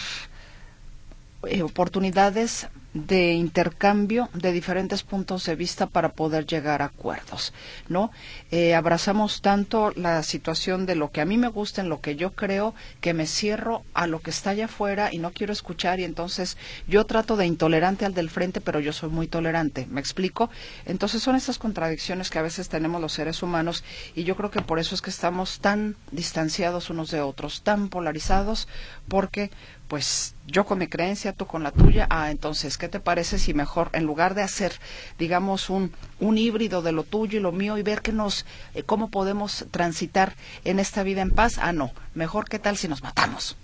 eh, 1.48 1.64
oportunidades 1.64 2.68
de 3.06 3.34
intercambio 3.34 4.30
de 4.34 4.52
diferentes 4.52 5.04
puntos 5.04 5.46
de 5.46 5.56
vista 5.56 5.86
para 5.88 6.14
poder 6.14 6.46
llegar 6.46 6.82
a 6.82 6.86
acuerdos, 6.86 7.54
¿no? 7.90 8.12
Eh, 8.52 8.74
abrazamos 8.74 9.42
tanto 9.42 9.92
la 9.96 10.24
situación 10.24 10.86
de 10.86 10.96
lo 10.96 11.12
que 11.12 11.22
a 11.22 11.26
mí 11.26 11.38
me 11.38 11.48
gusta, 11.48 11.82
en 11.82 11.90
lo 11.90 12.02
que 12.02 12.16
yo 12.16 12.34
creo, 12.34 12.74
que 13.02 13.14
me 13.14 13.28
cierro 13.28 13.84
a 13.94 14.08
lo 14.08 14.20
que 14.20 14.32
está 14.32 14.52
allá 14.52 14.66
afuera 14.66 15.10
y 15.14 15.20
no 15.20 15.32
quiero 15.32 15.54
escuchar 15.54 16.00
y 16.00 16.06
entonces 16.06 16.58
yo 16.88 17.06
trato 17.06 17.38
de 17.38 17.46
intolerante 17.46 18.06
al 18.06 18.14
del 18.14 18.30
frente, 18.30 18.62
pero 18.62 18.80
yo 18.80 18.94
soy 18.94 19.10
muy 19.10 19.28
tolerante, 19.28 19.86
¿me 19.90 20.00
explico? 20.00 20.50
Entonces 20.86 21.22
son 21.22 21.36
estas 21.36 21.60
contradicciones 21.60 22.30
que 22.30 22.40
a 22.40 22.44
veces 22.44 22.70
tenemos 22.70 23.02
los 23.02 23.14
seres 23.14 23.44
humanos 23.44 23.84
y 24.16 24.24
yo 24.24 24.36
creo 24.36 24.50
que 24.50 24.62
por 24.62 24.80
eso 24.80 24.96
es 24.96 25.02
que 25.02 25.10
estamos 25.10 25.60
tan 25.60 25.96
distanciados 26.12 26.90
unos 26.90 27.12
de 27.12 27.22
otros, 27.22 27.62
tan 27.62 27.90
polarizados, 27.90 28.68
porque 29.08 29.52
pues 29.88 30.36
yo 30.46 30.66
con 30.66 30.80
mi 30.80 30.88
creencia, 30.88 31.34
tú 31.34 31.46
con 31.46 31.64
la 31.64 31.72
tuya, 31.72 32.08
ah, 32.10 32.32
entonces, 32.32 32.78
¿qué 32.78 32.90
te 32.90 33.00
parece 33.00 33.40
si 33.40 33.54
mejor, 33.54 33.90
en 33.94 34.06
lugar 34.06 34.36
de 34.36 34.44
hacer, 34.44 34.74
digamos, 35.18 35.70
un, 35.70 35.94
un 36.20 36.38
híbrido 36.38 36.82
de 36.82 36.92
lo 36.92 37.04
tuyo 37.04 37.40
y 37.40 37.42
lo 37.42 37.52
mío 37.52 37.78
y 37.78 37.84
ver 37.84 38.02
que 38.02 38.12
nos, 38.12 38.46
eh, 38.74 38.84
cómo 38.84 39.10
podemos 39.10 39.66
transitar 39.72 40.36
en 40.66 40.80
esta 40.80 41.04
vida 41.04 41.22
en 41.22 41.32
paz, 41.32 41.58
ah, 41.60 41.72
no, 41.72 41.92
mejor 42.14 42.50
qué 42.50 42.60
tal 42.60 42.78
si 42.78 42.88
nos 42.88 43.04
matamos, 43.04 43.56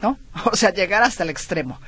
¿no? 0.00 0.18
O 0.52 0.56
sea, 0.56 0.72
llegar 0.72 1.02
hasta 1.02 1.24
el 1.24 1.30
extremo 1.30 1.78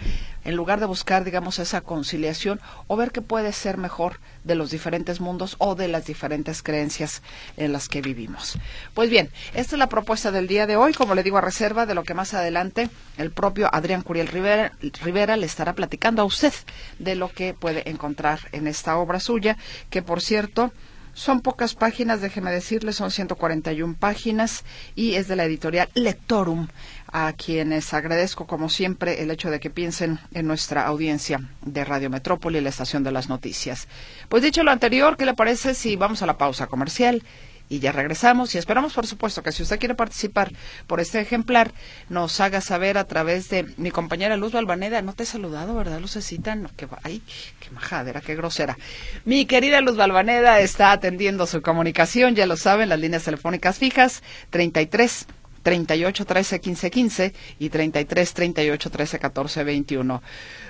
en 0.45 0.57
lugar 0.57 0.81
de 0.81 0.87
buscar, 0.87 1.25
digamos, 1.25 1.59
esa 1.59 1.81
conciliación 1.83 2.61
o 2.87 2.97
ver 2.97 3.13
qué 3.13 3.23
puede 3.23 3.53
ser 3.53 3.77
mejor 3.77 4.21
de 4.45 4.55
los 4.55 4.71
diferentes 4.71 5.21
mundos 5.21 5.57
o 5.59 5.75
de 5.75 5.89
las 5.89 6.07
diferentes 6.07 6.63
creencias 6.63 7.23
en 7.57 7.73
las 7.73 7.89
que 7.89 8.01
vivimos. 8.01 8.59
Pues 8.95 9.11
bien, 9.11 9.31
esta 9.55 9.75
es 9.75 9.79
la 9.79 9.89
propuesta 9.89 10.31
del 10.31 10.47
día 10.47 10.67
de 10.67 10.77
hoy, 10.77 10.93
como 10.95 11.15
le 11.15 11.23
digo, 11.23 11.39
a 11.39 11.43
reserva 11.43 11.87
de 11.87 11.95
lo 11.95 12.05
que 12.05 12.15
más 12.15 12.35
adelante 12.35 12.89
el 13.19 13.31
propio 13.31 13.69
Adrián 13.73 14.03
Curiel 14.03 14.29
Rivera, 14.29 14.73
Rivera 15.03 15.37
le 15.37 15.47
estará 15.47 15.75
platicando 15.75 16.23
a 16.23 16.27
usted 16.27 16.55
de 16.99 17.15
lo 17.15 17.31
que 17.31 17.55
puede 17.55 17.89
encontrar 17.91 18.41
en 18.53 18.67
esta 18.67 18.97
obra 18.97 19.21
suya, 19.21 19.57
que 19.91 20.03
por 20.03 20.21
cierto, 20.23 20.73
son 21.13 21.41
pocas 21.41 21.75
páginas, 21.75 22.21
déjeme 22.21 22.51
decirle, 22.51 22.93
son 22.93 23.11
141 23.11 23.97
páginas 23.99 24.65
y 24.95 25.15
es 25.15 25.29
de 25.29 25.37
la 25.37 25.45
editorial 25.45 25.89
Lectorum, 25.95 26.69
a 27.13 27.33
quienes 27.33 27.93
agradezco 27.93 28.47
como 28.47 28.69
siempre 28.69 29.23
el 29.23 29.31
hecho 29.31 29.51
de 29.51 29.61
que 29.61 29.71
piensen 29.71 30.21
en 30.33 30.47
nuestra 30.47 30.87
audiencia 30.87 31.41
de 31.63 31.85
Radio 31.85 32.11
Metrópoli, 32.11 32.61
la 32.61 32.69
estación 32.69 33.03
de 33.03 33.13
las 33.13 33.29
noticias. 33.29 33.89
Pues 34.29 34.43
dicho 34.43 34.63
lo 34.63 34.71
anterior, 34.71 35.17
¿qué 35.17 35.27
le 35.27 35.35
parece 35.35 35.75
si 35.75 35.97
vamos 35.97 36.23
a 36.23 36.27
la 36.27 36.39
pausa 36.39 36.67
comercial? 36.67 37.23
y 37.71 37.79
ya 37.79 37.93
regresamos 37.93 38.55
y 38.55 38.59
esperamos 38.59 38.93
por 38.93 39.07
supuesto 39.07 39.43
que 39.43 39.53
si 39.53 39.63
usted 39.63 39.79
quiere 39.79 39.95
participar 39.95 40.53
por 40.89 40.99
este 40.99 41.21
ejemplar 41.21 41.73
nos 42.09 42.41
haga 42.41 42.61
saber 42.61 42.99
a 42.99 43.05
través 43.05 43.49
de 43.49 43.65
mi 43.77 43.93
compañera 43.93 44.37
Luz 44.37 44.53
Balvaneda 44.53 45.01
no 45.03 45.13
te 45.13 45.23
he 45.23 45.27
saludado 45.27 45.77
verdad 45.77 46.01
Lucecita 46.01 46.57
no 46.57 46.69
que 46.77 46.89
ay 47.05 47.23
qué 47.61 47.71
majadera 47.71 48.21
qué 48.21 48.35
grosera 48.35 48.77
mi 49.25 49.47
querida 49.47 49.81
Luz 49.81 49.97
Balvaneda 49.97 50.59
está 50.59 50.91
atendiendo 50.91 51.47
su 51.47 51.63
comunicación 51.63 52.35
ya 52.35 52.45
lo 52.45 52.57
saben 52.57 52.89
las 52.89 52.99
líneas 52.99 53.23
telefónicas 53.23 53.79
fijas 53.79 54.25
33 54.51 55.27
38 55.63 56.25
13 56.25 56.61
15 56.61 56.91
15 56.91 57.35
y 57.59 57.69
33 57.69 58.35
38 58.35 58.91
13 58.91 59.19
14 59.19 59.65
21 59.65 60.23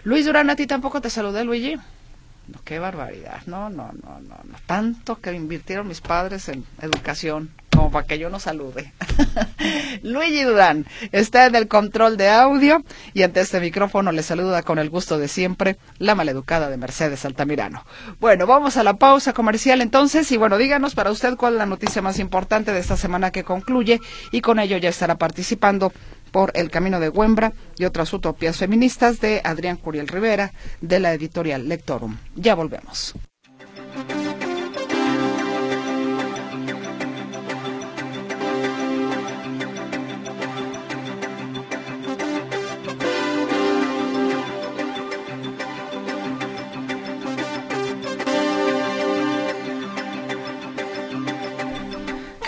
Luis 0.04 0.26
Durán 0.26 0.50
a 0.50 0.56
ti 0.56 0.66
tampoco 0.66 1.00
te 1.00 1.11
saludé 1.11 1.44
Luigi 1.44 1.76
qué 2.64 2.78
barbaridad. 2.78 3.42
No, 3.47 3.71
no, 3.71 3.90
no, 4.02 4.21
no, 4.21 4.40
no. 4.45 4.57
Tanto 4.66 5.21
que 5.21 5.33
invirtieron 5.33 5.88
mis 5.88 6.00
padres 6.00 6.49
en 6.49 6.64
educación 6.80 7.50
como 7.80 7.90
para 7.90 8.07
que 8.07 8.19
yo 8.19 8.28
no 8.28 8.38
salude. 8.38 8.92
Luigi 10.02 10.42
Dudán 10.42 10.87
está 11.12 11.47
en 11.47 11.54
el 11.54 11.69
control 11.69 12.16
de 12.16 12.28
audio 12.28 12.85
y 13.14 13.23
ante 13.23 13.40
este 13.40 13.61
micrófono 13.61 14.12
le 14.12 14.23
saluda 14.23 14.62
con 14.62 14.78
el 14.78 14.90
gusto 14.90 15.19
de 15.19 15.28
siempre 15.28 15.78
la 15.99 16.14
maleducada 16.14 16.69
de 16.69 16.76
Mercedes 16.76 17.25
Altamirano. 17.25 17.85
Bueno, 18.19 18.47
vamos 18.47 18.76
a 18.76 18.83
la 18.83 18.95
pausa 18.95 19.33
comercial 19.33 19.80
entonces 19.80 20.30
y 20.33 20.37
bueno, 20.37 20.59
díganos 20.59 20.95
para 20.95 21.11
usted 21.11 21.37
cuál 21.37 21.54
es 21.54 21.59
la 21.59 21.66
noticia 21.66 22.02
más 22.02 22.19
importante 22.19 22.73
de 22.73 22.80
esta 22.80 22.97
semana 22.97 23.30
que 23.30 23.45
concluye 23.45 24.00
y 24.30 24.40
con 24.40 24.59
ello 24.59 24.76
ya 24.76 24.90
estará 24.90 25.16
participando 25.16 25.92
por 26.31 26.53
El 26.55 26.71
Camino 26.71 27.01
de 27.01 27.09
Huembra 27.09 27.53
y 27.77 27.85
otras 27.85 28.13
utopías 28.13 28.57
feministas 28.57 29.21
de 29.21 29.41
Adrián 29.45 29.77
Curiel 29.77 30.09
Rivera 30.09 30.53
de 30.81 31.01
la 31.01 31.13
editorial 31.13 31.69
Lectorum. 31.69 32.17
Ya 32.35 32.55
volvemos. 32.55 33.15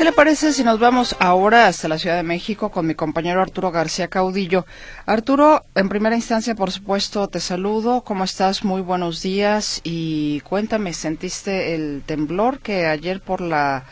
¿Qué 0.03 0.07
le 0.07 0.13
parece 0.13 0.53
si 0.53 0.65
nos 0.65 0.81
vamos 0.81 1.15
ahora 1.21 1.69
hasta 1.69 1.87
la 1.87 1.97
Ciudad 1.97 2.17
de 2.17 2.25
México 2.25 2.73
con 2.73 2.89
mi 2.89 2.97
compañero 2.97 3.41
Arturo 3.41 3.71
García 3.71 4.09
Caudillo? 4.09 4.67
Arturo, 5.07 5.63
en 5.77 5.89
primera 5.89 6.17
instancia, 6.17 6.57
por 6.57 6.73
supuesto, 6.73 7.29
te 7.29 7.39
saludo. 7.39 8.01
¿Cómo 8.01 8.25
estás? 8.25 8.65
Muy 8.65 8.81
buenos 8.81 9.23
días. 9.23 9.81
Y 9.85 10.41
cuéntame, 10.41 10.93
¿sentiste 10.93 11.77
el 11.77 12.03
temblor 12.05 12.59
que 12.59 12.87
ayer 12.89 13.21
por 13.21 13.41
la 13.41 13.85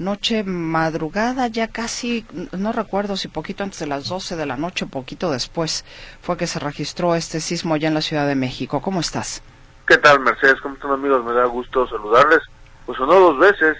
noche 0.00 0.42
madrugada, 0.42 1.46
ya 1.46 1.68
casi, 1.68 2.26
no 2.50 2.72
recuerdo 2.72 3.16
si 3.16 3.28
poquito 3.28 3.62
antes 3.62 3.78
de 3.78 3.86
las 3.86 4.08
12 4.08 4.34
de 4.34 4.46
la 4.46 4.56
noche 4.56 4.86
poquito 4.86 5.30
después, 5.30 5.84
fue 6.22 6.36
que 6.36 6.48
se 6.48 6.58
registró 6.58 7.14
este 7.14 7.38
sismo 7.38 7.74
allá 7.74 7.86
en 7.86 7.94
la 7.94 8.02
Ciudad 8.02 8.26
de 8.26 8.34
México? 8.34 8.80
¿Cómo 8.82 8.98
estás? 8.98 9.44
¿Qué 9.86 9.96
tal, 9.98 10.18
Mercedes? 10.18 10.60
¿Cómo 10.60 10.74
están, 10.74 10.90
amigos? 10.90 11.24
Me 11.24 11.32
da 11.32 11.44
gusto 11.44 11.86
saludarles. 11.86 12.40
Pues 12.84 12.98
sonó 12.98 13.14
dos 13.14 13.38
veces 13.38 13.76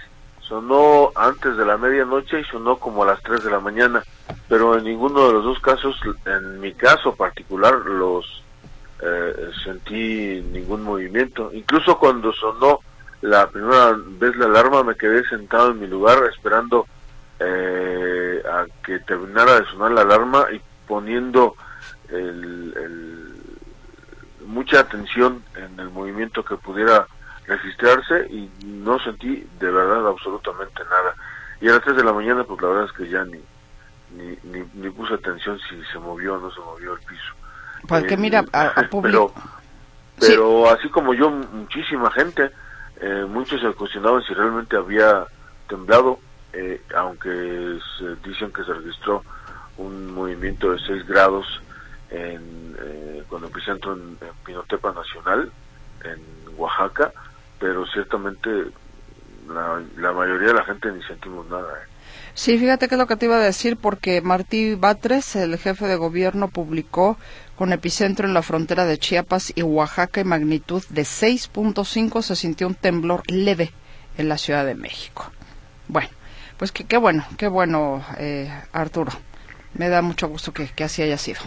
sonó 0.47 1.11
antes 1.15 1.57
de 1.57 1.65
la 1.65 1.77
medianoche 1.77 2.41
y 2.41 2.43
sonó 2.45 2.77
como 2.77 3.03
a 3.03 3.07
las 3.07 3.21
3 3.23 3.43
de 3.43 3.51
la 3.51 3.59
mañana, 3.59 4.03
pero 4.47 4.77
en 4.77 4.83
ninguno 4.83 5.27
de 5.27 5.33
los 5.33 5.43
dos 5.43 5.59
casos, 5.59 5.99
en 6.25 6.59
mi 6.59 6.73
caso 6.73 7.15
particular, 7.15 7.73
los 7.73 8.43
eh, 9.01 9.51
sentí 9.63 10.41
ningún 10.51 10.83
movimiento. 10.83 11.51
Incluso 11.53 11.97
cuando 11.97 12.31
sonó 12.33 12.79
la 13.21 13.49
primera 13.49 13.95
vez 14.19 14.35
la 14.35 14.45
alarma, 14.45 14.83
me 14.83 14.95
quedé 14.95 15.23
sentado 15.25 15.71
en 15.71 15.79
mi 15.79 15.87
lugar 15.87 16.23
esperando 16.31 16.87
eh, 17.39 18.41
a 18.49 18.65
que 18.85 18.99
terminara 18.99 19.59
de 19.59 19.65
sonar 19.67 19.91
la 19.91 20.01
alarma 20.01 20.47
y 20.53 20.61
poniendo 20.87 21.55
el, 22.09 22.73
el 22.77 23.33
mucha 24.45 24.81
atención 24.81 25.43
en 25.55 25.79
el 25.79 25.89
movimiento 25.89 26.45
que 26.45 26.55
pudiera 26.57 27.07
registrarse 27.45 28.27
y 28.29 28.49
no 28.65 28.99
sentí 28.99 29.47
de 29.59 29.71
verdad 29.71 30.07
absolutamente 30.07 30.83
nada. 30.83 31.15
Y 31.61 31.69
a 31.69 31.73
las 31.73 31.83
3 31.83 31.97
de 31.97 32.03
la 32.03 32.13
mañana, 32.13 32.43
pues 32.43 32.61
la 32.61 32.67
verdad 32.69 32.85
es 32.85 32.91
que 32.91 33.09
ya 33.09 33.23
ni, 33.25 33.39
ni, 34.11 34.63
ni, 34.73 34.89
puse 34.89 35.13
atención 35.13 35.59
si 35.69 35.81
se 35.91 35.99
movió 35.99 36.35
o 36.35 36.39
no 36.39 36.51
se 36.51 36.59
movió 36.59 36.93
el 36.93 36.99
piso. 36.99 37.33
Porque 37.87 38.17
mira, 38.17 38.45
a, 38.53 38.73
Pero, 39.01 39.33
pero 40.19 40.69
así 40.69 40.89
como 40.89 41.13
yo, 41.13 41.29
muchísima 41.29 42.11
gente, 42.11 42.51
eh, 43.01 43.25
muchos 43.27 43.61
se 43.61 43.71
cuestionaban 43.73 44.23
si 44.23 44.33
realmente 44.33 44.77
había 44.77 45.25
temblado, 45.67 46.19
eh, 46.53 46.81
aunque 46.95 47.79
se 47.97 48.15
dicen 48.27 48.51
que 48.51 48.63
se 48.63 48.73
registró 48.73 49.23
un 49.77 50.13
movimiento 50.13 50.71
de 50.71 50.79
6 50.79 51.07
grados 51.07 51.61
en, 52.09 52.75
eh, 52.79 53.23
con 53.27 53.43
epicentro 53.43 53.93
en, 53.93 54.17
Pinotepa 54.45 54.93
Nacional, 54.93 55.51
en 56.03 56.21
Oaxaca, 56.57 57.11
pero 57.63 57.85
ciertamente 57.87 58.49
la, 59.47 59.81
la, 59.95 60.11
mayoría 60.11 60.49
de 60.49 60.53
la 60.53 60.65
gente 60.65 60.91
ni 60.91 61.01
sentimos 61.03 61.49
nada. 61.49 61.71
¿eh? 61.71 61.87
Sí, 62.33 62.57
fíjate 62.57 62.89
que 62.89 62.95
es 62.95 62.99
lo 62.99 63.07
que 63.07 63.15
te 63.15 63.27
iba 63.27 63.37
a 63.37 63.39
decir, 63.39 63.77
porque 63.77 64.19
Martí 64.19 64.75
Batres, 64.75 65.37
el 65.37 65.57
jefe 65.57 65.87
de 65.87 65.95
gobierno, 65.95 66.49
publicó 66.49 67.17
con 67.55 67.71
epicentro 67.71 68.27
en 68.27 68.33
la 68.33 68.41
frontera 68.41 68.83
de 68.83 68.97
Chiapas 68.97 69.53
y 69.55 69.61
Oaxaca 69.61 70.19
y 70.19 70.25
magnitud 70.25 70.83
de 70.89 71.03
6.5 71.03 72.21
se 72.21 72.35
sintió 72.35 72.67
un 72.67 72.75
temblor 72.75 73.23
leve 73.27 73.71
en 74.17 74.27
la 74.27 74.37
Ciudad 74.37 74.65
de 74.65 74.75
México. 74.75 75.31
Bueno, 75.87 76.09
pues 76.57 76.73
qué 76.73 76.97
bueno, 76.97 77.25
qué 77.37 77.47
bueno, 77.47 78.03
eh, 78.17 78.51
Arturo. 78.73 79.13
Me 79.73 79.87
da 79.87 80.01
mucho 80.01 80.27
gusto 80.27 80.51
que, 80.51 80.67
que 80.67 80.83
así 80.83 81.01
haya 81.01 81.17
sido. 81.17 81.39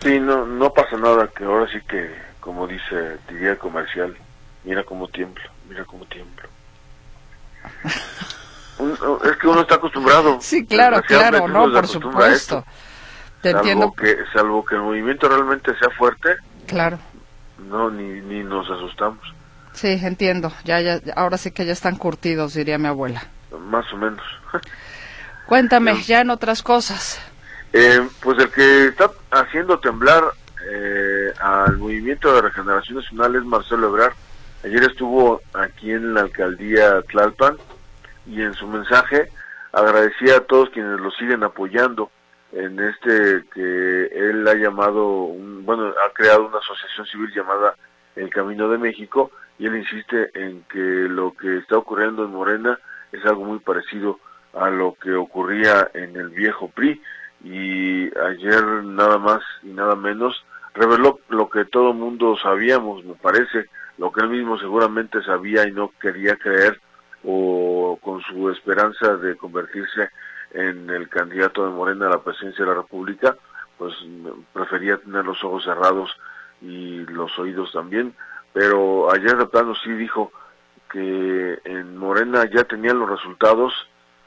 Sí, 0.00 0.18
no, 0.18 0.46
no 0.46 0.72
pasa 0.72 0.96
nada, 0.96 1.28
que 1.36 1.44
ahora 1.44 1.70
sí 1.70 1.80
que, 1.86 2.10
como 2.40 2.66
dice, 2.66 3.18
diría 3.28 3.58
comercial, 3.58 4.16
mira 4.64 4.84
cómo 4.84 5.08
tiemblo, 5.08 5.42
mira 5.68 5.84
cómo 5.84 6.04
tiemblo. 6.06 6.48
es 9.24 9.36
que 9.36 9.46
uno 9.46 9.62
está 9.62 9.76
acostumbrado. 9.76 10.38
Sí, 10.40 10.66
claro, 10.66 11.02
claro, 11.02 11.48
no, 11.48 11.70
por 11.72 11.86
supuesto. 11.86 12.64
Te 13.40 13.50
salvo 13.50 13.60
entiendo. 13.60 13.92
Que, 13.92 14.16
salvo 14.32 14.64
que 14.64 14.74
el 14.76 14.82
movimiento 14.82 15.28
realmente 15.28 15.76
sea 15.78 15.90
fuerte. 15.90 16.36
Claro. 16.66 16.98
No, 17.58 17.90
ni, 17.90 18.20
ni 18.20 18.42
nos 18.44 18.70
asustamos. 18.70 19.20
Sí, 19.72 19.98
entiendo. 20.02 20.52
Ya, 20.64 20.80
ya, 20.80 21.00
ahora 21.16 21.38
sí 21.38 21.50
que 21.50 21.64
ya 21.64 21.72
están 21.72 21.96
curtidos, 21.96 22.54
diría 22.54 22.78
mi 22.78 22.88
abuela. 22.88 23.22
Más 23.58 23.90
o 23.92 23.96
menos. 23.96 24.22
Cuéntame, 25.46 26.00
ya 26.02 26.20
en 26.20 26.30
otras 26.30 26.62
cosas. 26.62 27.20
Eh, 27.72 28.06
pues 28.20 28.38
el 28.38 28.50
que 28.50 28.88
está 28.88 29.10
haciendo 29.30 29.78
temblar 29.78 30.22
eh, 30.70 31.32
al 31.40 31.78
movimiento 31.78 32.32
de 32.34 32.42
regeneración 32.42 32.98
nacional 32.98 33.36
es 33.36 33.44
Marcelo 33.44 33.88
Ebrard. 33.88 34.14
Ayer 34.64 34.84
estuvo 34.84 35.40
aquí 35.54 35.90
en 35.90 36.14
la 36.14 36.20
alcaldía 36.20 37.02
Tlalpan 37.02 37.56
y 38.26 38.42
en 38.42 38.54
su 38.54 38.68
mensaje 38.68 39.28
agradecía 39.72 40.36
a 40.36 40.40
todos 40.40 40.70
quienes 40.70 41.00
lo 41.00 41.10
siguen 41.10 41.42
apoyando 41.42 42.10
en 42.52 42.78
este 42.78 43.44
que 43.52 44.06
él 44.06 44.46
ha 44.46 44.54
llamado, 44.54 45.24
un, 45.24 45.64
bueno, 45.64 45.88
ha 45.88 46.12
creado 46.12 46.46
una 46.46 46.58
asociación 46.58 47.06
civil 47.06 47.32
llamada 47.34 47.74
El 48.14 48.30
Camino 48.30 48.68
de 48.68 48.78
México 48.78 49.32
y 49.58 49.66
él 49.66 49.76
insiste 49.76 50.30
en 50.34 50.62
que 50.70 50.78
lo 50.78 51.32
que 51.32 51.58
está 51.58 51.78
ocurriendo 51.78 52.24
en 52.24 52.30
Morena 52.30 52.78
es 53.10 53.24
algo 53.26 53.44
muy 53.44 53.58
parecido 53.58 54.20
a 54.54 54.70
lo 54.70 54.94
que 54.94 55.14
ocurría 55.14 55.90
en 55.94 56.14
el 56.14 56.28
viejo 56.28 56.68
PRI 56.68 57.00
y 57.42 58.16
ayer 58.16 58.62
nada 58.84 59.18
más 59.18 59.42
y 59.62 59.68
nada 59.68 59.96
menos 59.96 60.44
reveló 60.74 61.18
lo 61.28 61.50
que 61.50 61.64
todo 61.64 61.92
mundo 61.92 62.36
sabíamos, 62.40 63.04
me 63.04 63.14
parece, 63.14 63.66
lo 63.98 64.10
que 64.12 64.22
él 64.22 64.30
mismo 64.30 64.58
seguramente 64.58 65.22
sabía 65.22 65.66
y 65.66 65.72
no 65.72 65.92
quería 66.00 66.36
creer 66.36 66.80
o 67.24 67.98
con 68.02 68.20
su 68.22 68.50
esperanza 68.50 69.16
de 69.16 69.36
convertirse 69.36 70.10
en 70.52 70.90
el 70.90 71.08
candidato 71.08 71.64
de 71.64 71.72
Morena 71.72 72.06
a 72.06 72.10
la 72.10 72.22
presidencia 72.22 72.64
de 72.64 72.70
la 72.70 72.76
República, 72.78 73.36
pues 73.78 73.94
prefería 74.52 74.98
tener 74.98 75.24
los 75.24 75.42
ojos 75.44 75.64
cerrados 75.64 76.10
y 76.60 77.04
los 77.06 77.36
oídos 77.38 77.72
también, 77.72 78.14
pero 78.52 79.12
ayer 79.12 79.36
de 79.36 79.46
plano 79.46 79.74
sí 79.74 79.90
dijo 79.92 80.32
que 80.90 81.58
en 81.64 81.96
Morena 81.96 82.44
ya 82.44 82.64
tenían 82.64 82.98
los 82.98 83.08
resultados 83.08 83.72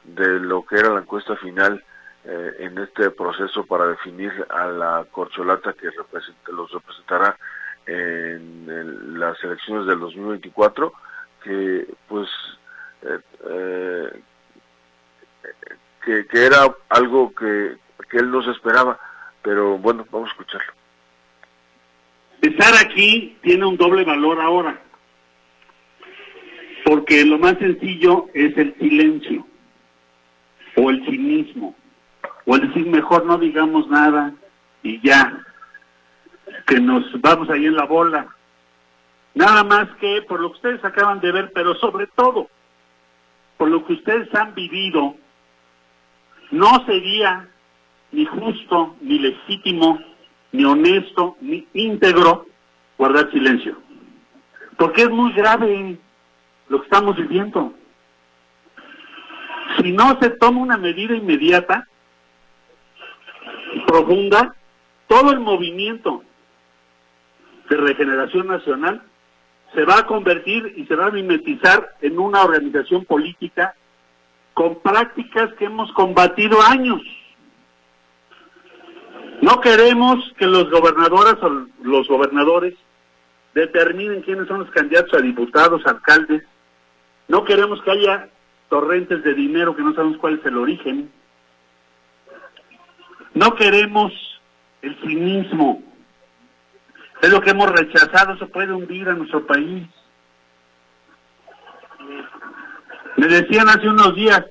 de 0.03 0.39
lo 0.39 0.65
que 0.65 0.77
era 0.77 0.93
la 0.93 1.01
encuesta 1.01 1.35
final 1.35 1.83
eh, 2.23 2.51
en 2.59 2.77
este 2.79 3.11
proceso 3.11 3.65
para 3.65 3.87
definir 3.87 4.31
a 4.49 4.65
la 4.67 5.05
corcholata 5.11 5.73
que 5.73 5.89
los 6.51 6.71
representará 6.71 7.37
en 7.87 9.19
las 9.19 9.41
elecciones 9.43 9.85
del 9.85 9.99
2024, 9.99 10.93
que 11.43 11.87
pues 12.07 12.27
eh, 13.03 13.19
eh, 13.49 14.21
que, 16.03 16.27
que, 16.27 16.45
era 16.45 16.75
algo 16.89 17.33
que, 17.33 17.77
que 18.09 18.17
él 18.17 18.31
no 18.31 18.41
se 18.43 18.51
esperaba, 18.51 18.99
pero 19.41 19.77
bueno, 19.77 20.05
vamos 20.11 20.29
a 20.29 20.31
escucharlo. 20.31 20.73
Estar 22.41 22.73
aquí 22.75 23.37
tiene 23.41 23.65
un 23.65 23.77
doble 23.77 24.03
valor 24.03 24.39
ahora, 24.41 24.79
porque 26.83 27.25
lo 27.25 27.37
más 27.39 27.57
sencillo 27.57 28.27
es 28.33 28.55
el 28.57 28.75
silencio 28.77 29.45
o 30.75 30.89
el 30.89 31.03
cinismo, 31.05 31.75
o 32.45 32.55
el 32.55 32.67
decir 32.67 32.85
mejor 32.87 33.25
no 33.25 33.37
digamos 33.37 33.87
nada 33.87 34.33
y 34.83 35.01
ya, 35.01 35.45
que 36.65 36.79
nos 36.79 37.03
vamos 37.21 37.49
ahí 37.49 37.65
en 37.65 37.75
la 37.75 37.85
bola. 37.85 38.27
Nada 39.33 39.63
más 39.63 39.89
que 39.99 40.21
por 40.23 40.39
lo 40.39 40.49
que 40.49 40.55
ustedes 40.55 40.85
acaban 40.85 41.19
de 41.19 41.31
ver, 41.31 41.51
pero 41.53 41.75
sobre 41.75 42.07
todo 42.07 42.49
por 43.57 43.69
lo 43.69 43.85
que 43.85 43.93
ustedes 43.93 44.33
han 44.35 44.53
vivido, 44.53 45.15
no 46.51 46.85
sería 46.85 47.47
ni 48.11 48.25
justo, 48.25 48.95
ni 49.01 49.19
legítimo, 49.19 49.99
ni 50.51 50.65
honesto, 50.65 51.37
ni 51.41 51.65
íntegro 51.73 52.47
guardar 52.97 53.31
silencio. 53.31 53.77
Porque 54.77 55.03
es 55.03 55.09
muy 55.09 55.31
grave 55.33 55.97
lo 56.67 56.79
que 56.79 56.85
estamos 56.85 57.15
viviendo. 57.15 57.73
Si 59.77 59.91
no 59.91 60.17
se 60.19 60.31
toma 60.31 60.61
una 60.61 60.77
medida 60.77 61.15
inmediata, 61.15 61.87
profunda, 63.87 64.53
todo 65.07 65.31
el 65.31 65.39
movimiento 65.39 66.24
de 67.69 67.77
regeneración 67.77 68.47
nacional 68.47 69.01
se 69.73 69.83
va 69.83 69.99
a 69.99 70.05
convertir 70.05 70.73
y 70.77 70.85
se 70.85 70.95
va 70.95 71.07
a 71.07 71.11
mimetizar 71.11 71.95
en 72.01 72.17
una 72.17 72.43
organización 72.43 73.05
política 73.05 73.75
con 74.53 74.79
prácticas 74.81 75.53
que 75.55 75.65
hemos 75.65 75.91
combatido 75.91 76.61
años. 76.61 77.01
No 79.41 79.59
queremos 79.59 80.17
que 80.37 80.47
los 80.47 80.69
gobernadoras 80.71 81.35
o 81.43 81.67
los 81.83 82.07
gobernadores 82.07 82.73
determinen 83.53 84.21
quiénes 84.21 84.47
son 84.47 84.59
los 84.59 84.71
candidatos 84.71 85.13
a 85.13 85.21
diputados, 85.21 85.85
alcaldes. 85.85 86.43
No 87.27 87.43
queremos 87.43 87.81
que 87.81 87.91
haya 87.91 88.29
torrentes 88.69 89.23
de 89.23 89.33
dinero 89.33 89.75
que 89.75 89.83
no 89.83 89.93
sabemos 89.93 90.17
cuál 90.17 90.39
es 90.39 90.45
el 90.45 90.57
origen. 90.57 91.11
No 93.33 93.55
queremos 93.55 94.13
el 94.81 94.95
cinismo. 95.01 95.83
Es 97.25 97.31
lo 97.31 97.41
que 97.41 97.49
hemos 97.49 97.71
rechazado, 97.71 98.35
eso 98.35 98.47
puede 98.49 98.71
hundir 98.71 99.09
a 99.09 99.13
nuestro 99.13 99.47
país. 99.47 99.87
Me 103.15 103.25
decían 103.25 103.67
hace 103.67 103.89
unos 103.89 104.13
días, 104.13 104.45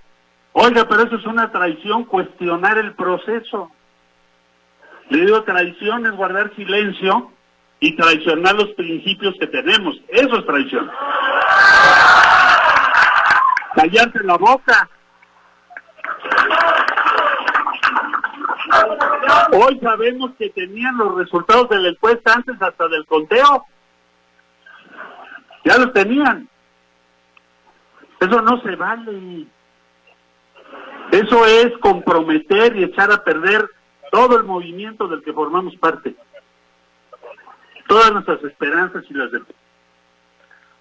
oiga, 0.50 0.84
pero 0.88 1.04
eso 1.04 1.14
es 1.14 1.24
una 1.24 1.52
traición, 1.52 2.02
cuestionar 2.02 2.76
el 2.78 2.94
proceso. 2.94 3.70
Le 5.08 5.24
digo, 5.24 5.44
traición 5.44 6.04
es 6.06 6.12
guardar 6.16 6.52
silencio 6.56 7.30
y 7.78 7.94
traicionar 7.94 8.56
los 8.56 8.70
principios 8.70 9.36
que 9.38 9.46
tenemos. 9.46 9.94
Eso 10.08 10.36
es 10.36 10.44
traición. 10.44 10.90
Callarse 13.76 14.24
la 14.24 14.36
boca. 14.36 14.90
Hoy 19.56 19.78
sabemos 19.78 20.32
que 20.36 20.50
tenían 20.50 20.96
los 20.96 21.14
resultados 21.14 21.68
de 21.68 21.78
la 21.78 21.90
encuesta 21.90 22.32
antes 22.32 22.60
hasta 22.60 22.88
del 22.88 23.06
conteo. 23.06 23.64
Ya 25.64 25.78
los 25.78 25.92
tenían. 25.92 26.48
Eso 28.18 28.42
no 28.42 28.60
se 28.62 28.74
vale. 28.74 29.46
Eso 31.12 31.46
es 31.46 31.78
comprometer 31.78 32.74
y 32.74 32.82
echar 32.82 33.12
a 33.12 33.22
perder 33.22 33.70
todo 34.10 34.36
el 34.36 34.42
movimiento 34.42 35.06
del 35.06 35.22
que 35.22 35.32
formamos 35.32 35.76
parte. 35.76 36.16
Todas 37.86 38.10
nuestras 38.10 38.42
esperanzas 38.42 39.04
y 39.08 39.14
las 39.14 39.30
de... 39.30 39.40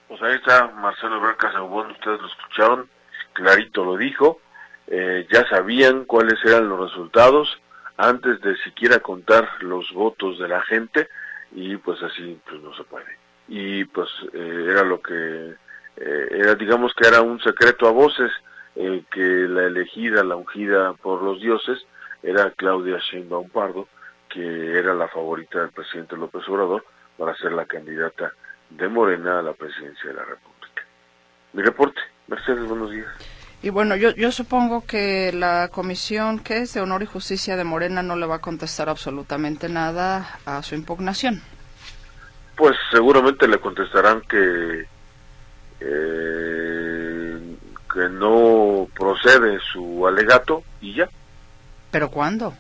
Pues 0.08 0.20
ahí 0.24 0.34
está 0.34 0.72
Marcelo 0.72 1.22
Casabón, 1.38 1.92
ustedes 1.92 2.20
lo 2.20 2.28
escucharon, 2.28 2.90
clarito 3.34 3.86
lo 3.86 3.98
dijo, 3.98 4.40
eh, 4.88 5.28
ya 5.32 5.48
sabían 5.48 6.06
cuáles 6.06 6.44
eran 6.44 6.70
los 6.70 6.90
resultados 6.90 7.60
antes 7.97 8.41
de 8.41 8.56
siquiera 8.58 8.99
contar 8.99 9.47
los 9.62 9.91
votos 9.93 10.39
de 10.39 10.47
la 10.47 10.62
gente 10.62 11.10
y 11.51 11.77
pues 11.77 12.01
así 12.03 12.39
pues 12.47 12.62
no 12.62 12.75
se 12.75 12.84
puede. 12.84 13.17
Y 13.47 13.86
pues 13.86 14.10
eh, 14.34 14.67
era 14.69 14.84
lo 14.84 15.01
que, 15.01 15.56
eh, 15.97 16.27
era 16.32 16.56
digamos 16.56 16.93
que 16.95 17.08
era 17.08 17.21
un 17.21 17.39
secreto 17.41 17.88
a 17.88 17.91
voces, 17.91 18.32
eh, 18.75 19.03
que 19.12 19.19
la 19.21 19.63
elegida, 19.63 20.23
la 20.23 20.36
ungida 20.36 20.93
por 20.93 21.21
los 21.21 21.39
dioses, 21.41 21.86
era 22.23 22.51
Claudia 22.51 22.97
Sheinbaum 22.97 23.49
Pardo, 23.49 23.88
que 24.29 24.77
era 24.77 24.93
la 24.93 25.08
favorita 25.08 25.60
del 25.60 25.71
presidente 25.71 26.17
López 26.17 26.47
Obrador 26.47 26.84
para 27.17 27.36
ser 27.36 27.51
la 27.51 27.65
candidata 27.65 28.34
de 28.69 28.88
Morena 28.88 29.39
a 29.39 29.43
la 29.43 29.53
presidencia 29.53 30.10
de 30.10 30.15
la 30.15 30.25
República. 30.25 30.84
Mi 31.53 31.62
reporte. 31.62 32.01
Mercedes, 32.27 32.65
buenos 32.65 32.89
días. 32.89 33.33
Y 33.63 33.69
bueno, 33.69 33.95
yo, 33.95 34.12
yo 34.12 34.30
supongo 34.34 34.86
que 34.86 35.32
la 35.32 35.69
comisión 35.69 36.39
que 36.39 36.58
es 36.58 36.73
de 36.73 36.82
Honor 36.82 37.02
y 37.02 37.06
Justicia 37.06 37.56
de 37.56 37.63
Morena 37.63 38.04
no 38.04 38.17
le 38.17 38.26
va 38.26 38.36
a 38.36 38.41
contestar 38.41 38.89
absolutamente 38.89 39.69
nada 39.69 40.38
a 40.45 40.62
su 40.63 40.76
impugnación. 40.76 41.41
Pues 42.58 42.76
seguramente 42.91 43.47
le 43.47 43.60
contestarán 43.60 44.19
que 44.28 44.86
eh, 45.80 47.58
que 47.93 48.10
no 48.10 48.89
procede 48.93 49.58
su 49.71 50.06
alegato 50.06 50.62
y 50.82 50.95
ya. 50.95 51.08
¿Pero 51.89 52.10
cuándo? 52.12 52.54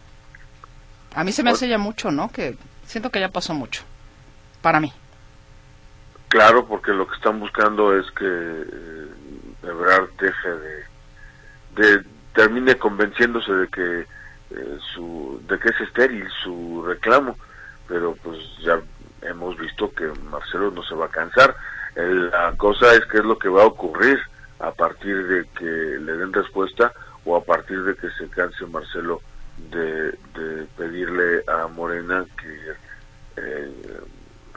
A 1.15 1.25
mí 1.25 1.33
se 1.33 1.43
me 1.43 1.49
hace 1.49 1.67
ya 1.67 1.77
mucho, 1.77 2.11
¿no? 2.11 2.31
Que 2.31 2.55
siento 2.85 3.09
que 3.09 3.19
ya 3.19 3.27
pasó 3.27 3.53
mucho. 3.53 3.83
Para 4.61 4.79
mí. 4.79 4.93
Claro, 6.29 6.65
porque 6.65 6.93
lo 6.93 7.05
que 7.09 7.15
están 7.15 7.41
buscando 7.41 7.93
es 7.93 8.09
que 8.11 8.25
eh, 8.25 9.07
Ebrard 9.63 10.09
deje 10.17 10.49
de, 10.49 10.92
de 11.75 12.03
termine 12.33 12.77
convenciéndose 12.77 13.51
de 13.53 13.67
que 13.67 13.99
eh, 14.01 14.77
su 14.93 15.41
de 15.47 15.59
que 15.59 15.69
es 15.69 15.81
estéril 15.81 16.27
su 16.43 16.83
reclamo, 16.85 17.37
pero 17.87 18.15
pues 18.23 18.37
ya 18.59 18.81
hemos 19.21 19.57
visto 19.57 19.91
que 19.93 20.11
Marcelo 20.29 20.71
no 20.71 20.83
se 20.83 20.95
va 20.95 21.05
a 21.05 21.09
cansar. 21.09 21.55
la 21.95 22.53
cosa 22.57 22.93
es 22.93 23.05
qué 23.05 23.17
es 23.19 23.25
lo 23.25 23.37
que 23.37 23.49
va 23.49 23.63
a 23.63 23.67
ocurrir 23.67 24.19
a 24.59 24.71
partir 24.71 25.27
de 25.27 25.45
que 25.57 25.65
le 25.65 26.17
den 26.17 26.33
respuesta 26.33 26.93
o 27.25 27.35
a 27.35 27.43
partir 27.43 27.83
de 27.83 27.95
que 27.95 28.09
se 28.11 28.27
canse 28.29 28.65
Marcelo 28.65 29.21
de, 29.57 30.11
de 30.11 30.65
pedirle 30.77 31.43
a 31.47 31.67
Morena 31.67 32.25
que 32.37 32.73
eh, 33.37 34.01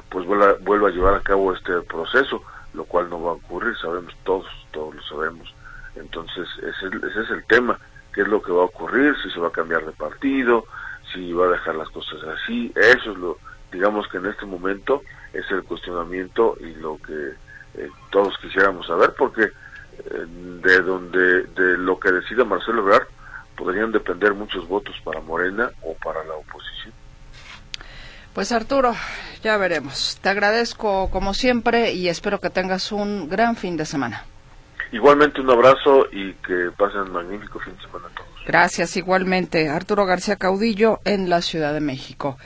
pues 0.09 0.27
vuelva, 0.27 0.55
vuelva 0.61 0.89
a 0.89 0.93
llevar 0.93 1.15
a 1.15 1.21
cabo 1.21 1.53
este 1.53 1.81
proceso, 1.83 2.43
lo 2.75 2.85
cual 2.85 3.11
no 3.11 3.23
va 3.23 3.31
a 3.33 3.35
ocurrir, 3.35 3.77
sabemos 3.77 4.15
todos, 4.25 4.47
todos 4.71 4.95
lo 4.95 5.03
sabemos. 5.03 5.55
Entonces 5.97 6.47
ese, 6.59 6.87
es 6.87 7.31
el 7.31 7.45
tema, 7.47 7.79
qué 8.15 8.23
es 8.23 8.29
lo 8.29 8.41
que 8.43 8.53
va 8.53 8.63
a 8.63 8.67
ocurrir, 8.67 9.15
si 9.23 9.31
se 9.31 9.41
va 9.41 9.49
a 9.49 9.53
cambiar 9.53 9.85
de 9.85 9.93
partido, 9.93 10.65
si 11.13 11.33
va 11.33 11.47
a 11.47 11.51
dejar 11.51 11.75
las 11.75 11.89
cosas 11.91 12.23
así, 12.25 12.73
eso 12.75 13.13
es 13.13 13.19
lo, 13.19 13.39
digamos 13.73 14.07
que 14.09 14.19
en 14.19 14.27
este 14.27 14.47
momento 14.47 15.03
es 15.33 15.51
el 15.51 15.63
cuestionamiento 15.65 16.57
y 16.61 16.75
lo 16.75 16.99
que 16.99 17.35
eh, 17.75 17.91
todos 18.11 18.37
quisiéramos 18.39 18.87
saber, 18.87 19.15
porque 19.17 19.45
eh, 19.45 20.27
de 20.63 20.81
donde 20.83 21.45
de 21.45 21.79
lo 21.79 21.99
que 21.99 22.13
decida 22.13 22.45
Marcelo 22.45 22.83
Ebrard 22.83 23.07
podrían 23.57 23.93
depender 23.93 24.35
muchos 24.35 24.69
votos 24.69 24.95
para 25.03 25.21
Morena 25.21 25.71
o 25.83 25.95
para 25.95 26.23
la 26.25 26.35
oposición. 26.35 26.93
Pues 28.35 28.53
Arturo, 28.53 28.95
ya 29.43 29.57
veremos. 29.57 30.19
Te 30.21 30.29
agradezco 30.29 31.11
como 31.11 31.33
siempre 31.33 31.93
y 31.93 32.09
espero 32.09 32.39
que 32.39 32.51
tengas 32.51 32.93
un 32.93 33.31
gran 33.31 33.57
fin 33.57 33.79
de 33.79 33.87
semana. 33.87 34.25
Igualmente 34.93 35.41
un 35.41 35.51
abrazo 35.51 36.07
y 36.13 36.33
que 36.35 36.71
pasen 36.77 37.11
magnífico 37.13 37.59
fin 37.61 37.75
de 37.77 37.83
semana 37.83 38.07
a 38.07 38.15
todos. 38.15 38.29
Gracias, 38.47 38.97
igualmente. 38.97 39.69
Arturo 39.69 40.07
García 40.07 40.37
Caudillo 40.37 41.01
en 41.05 41.29
la 41.29 41.43
Ciudad 41.43 41.75
de 41.75 41.81
México. 41.81 42.39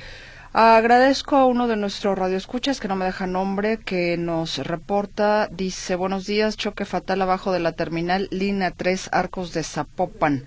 Agradezco 0.53 1.37
a 1.37 1.45
uno 1.45 1.69
de 1.69 1.77
nuestros 1.77 2.19
radioescuchas 2.19 2.81
que 2.81 2.89
no 2.89 2.97
me 2.97 3.05
deja 3.05 3.29
nombre, 3.29 3.79
que 3.79 4.17
nos 4.17 4.59
reporta, 4.59 5.47
dice, 5.53 5.95
buenos 5.95 6.27
días, 6.27 6.57
choque 6.57 6.85
fatal 6.85 7.23
abajo 7.23 7.53
de 7.53 7.61
la 7.61 7.71
terminal, 7.73 8.27
línea 8.33 8.73
3, 8.73 9.11
Arcos 9.13 9.53
de 9.53 9.63
Zapopan. 9.63 10.45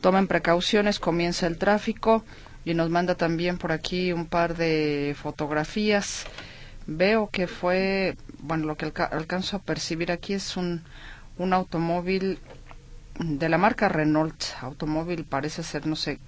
Tomen 0.00 0.28
precauciones, 0.28 1.00
comienza 1.00 1.48
el 1.48 1.58
tráfico 1.58 2.24
y 2.64 2.74
nos 2.74 2.90
manda 2.90 3.16
también 3.16 3.58
por 3.58 3.72
aquí 3.72 4.12
un 4.12 4.26
par 4.26 4.56
de 4.56 5.16
fotografías. 5.20 6.26
Veo 6.86 7.28
que 7.28 7.48
fue, 7.48 8.16
bueno, 8.38 8.66
lo 8.66 8.76
que 8.76 8.92
alcanzo 9.10 9.56
a 9.56 9.62
percibir 9.62 10.12
aquí 10.12 10.34
es 10.34 10.56
un, 10.56 10.84
un 11.40 11.54
automóvil 11.54 12.38
de 13.18 13.48
la 13.48 13.56
marca 13.56 13.88
Renault, 13.88 14.44
automóvil 14.60 15.24
parece 15.24 15.62
ser, 15.62 15.86
no 15.86 15.96
sé, 15.96 16.18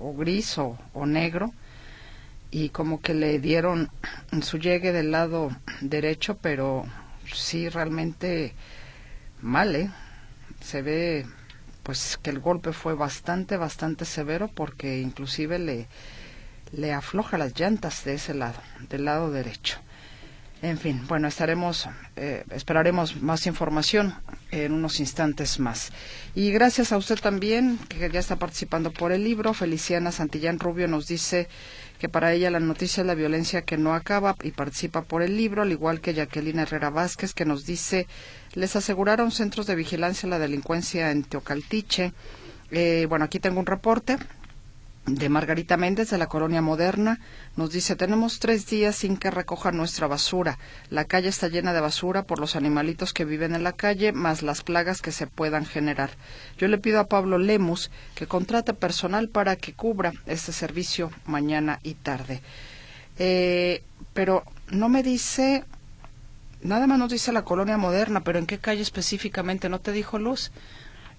o 0.00 0.12
gris 0.14 0.58
o, 0.58 0.76
o 0.94 1.06
negro 1.06 1.52
y 2.50 2.70
como 2.70 3.00
que 3.00 3.14
le 3.14 3.38
dieron 3.38 3.90
su 4.42 4.58
llegue 4.58 4.92
del 4.92 5.12
lado 5.12 5.50
derecho, 5.80 6.38
pero 6.38 6.84
sí 7.32 7.68
realmente 7.68 8.54
mal, 9.40 9.76
¿eh? 9.76 9.90
Se 10.60 10.82
ve 10.82 11.24
pues 11.84 12.18
que 12.20 12.30
el 12.30 12.40
golpe 12.40 12.72
fue 12.72 12.94
bastante, 12.94 13.56
bastante 13.56 14.04
severo 14.04 14.48
porque 14.48 15.00
inclusive 15.00 15.60
le, 15.60 15.86
le 16.72 16.92
afloja 16.92 17.38
las 17.38 17.58
llantas 17.58 18.04
de 18.04 18.14
ese 18.14 18.34
lado, 18.34 18.58
del 18.88 19.04
lado 19.04 19.30
derecho. 19.30 19.78
En 20.62 20.78
fin, 20.78 21.02
bueno, 21.08 21.26
estaremos, 21.26 21.88
eh, 22.14 22.44
esperaremos 22.50 23.20
más 23.20 23.48
información 23.48 24.14
en 24.52 24.72
unos 24.72 25.00
instantes 25.00 25.58
más. 25.58 25.90
Y 26.36 26.52
gracias 26.52 26.92
a 26.92 26.98
usted 26.98 27.18
también, 27.18 27.78
que 27.88 28.08
ya 28.08 28.20
está 28.20 28.36
participando 28.36 28.92
por 28.92 29.10
el 29.10 29.24
libro. 29.24 29.54
Feliciana 29.54 30.12
Santillán 30.12 30.60
Rubio 30.60 30.86
nos 30.86 31.08
dice 31.08 31.48
que 31.98 32.08
para 32.08 32.32
ella 32.32 32.48
la 32.48 32.60
noticia 32.60 33.00
es 33.00 33.08
la 33.08 33.16
violencia 33.16 33.62
que 33.62 33.76
no 33.76 33.92
acaba 33.92 34.36
y 34.40 34.52
participa 34.52 35.02
por 35.02 35.22
el 35.22 35.36
libro, 35.36 35.62
al 35.62 35.72
igual 35.72 36.00
que 36.00 36.14
Jacqueline 36.14 36.60
Herrera 36.60 36.90
Vázquez, 36.90 37.34
que 37.34 37.44
nos 37.44 37.66
dice, 37.66 38.06
les 38.54 38.76
aseguraron 38.76 39.32
centros 39.32 39.66
de 39.66 39.74
vigilancia 39.74 40.28
la 40.28 40.38
delincuencia 40.38 41.10
en 41.10 41.24
Teocaltiche. 41.24 42.12
Eh, 42.70 43.06
bueno, 43.08 43.24
aquí 43.24 43.40
tengo 43.40 43.58
un 43.58 43.66
reporte 43.66 44.16
de 45.06 45.28
Margarita 45.28 45.76
Méndez 45.76 46.10
de 46.10 46.18
la 46.18 46.28
Colonia 46.28 46.62
Moderna. 46.62 47.18
Nos 47.56 47.72
dice, 47.72 47.96
tenemos 47.96 48.38
tres 48.38 48.66
días 48.66 48.96
sin 48.96 49.16
que 49.16 49.30
recojan 49.30 49.76
nuestra 49.76 50.06
basura. 50.06 50.58
La 50.90 51.04
calle 51.04 51.28
está 51.28 51.48
llena 51.48 51.72
de 51.72 51.80
basura 51.80 52.22
por 52.22 52.38
los 52.38 52.54
animalitos 52.54 53.12
que 53.12 53.24
viven 53.24 53.54
en 53.54 53.64
la 53.64 53.72
calle, 53.72 54.12
más 54.12 54.42
las 54.42 54.62
plagas 54.62 55.02
que 55.02 55.12
se 55.12 55.26
puedan 55.26 55.66
generar. 55.66 56.10
Yo 56.56 56.68
le 56.68 56.78
pido 56.78 57.00
a 57.00 57.08
Pablo 57.08 57.38
Lemus 57.38 57.90
que 58.14 58.26
contrate 58.26 58.74
personal 58.74 59.28
para 59.28 59.56
que 59.56 59.72
cubra 59.72 60.12
este 60.26 60.52
servicio 60.52 61.10
mañana 61.26 61.80
y 61.82 61.94
tarde. 61.94 62.40
Eh, 63.18 63.82
pero 64.14 64.44
no 64.68 64.88
me 64.88 65.02
dice, 65.02 65.64
nada 66.62 66.86
más 66.86 66.98
nos 66.98 67.10
dice 67.10 67.32
la 67.32 67.42
Colonia 67.42 67.76
Moderna, 67.76 68.20
pero 68.20 68.38
¿en 68.38 68.46
qué 68.46 68.58
calle 68.58 68.82
específicamente? 68.82 69.68
¿No 69.68 69.80
te 69.80 69.92
dijo 69.92 70.18
Luz? 70.18 70.52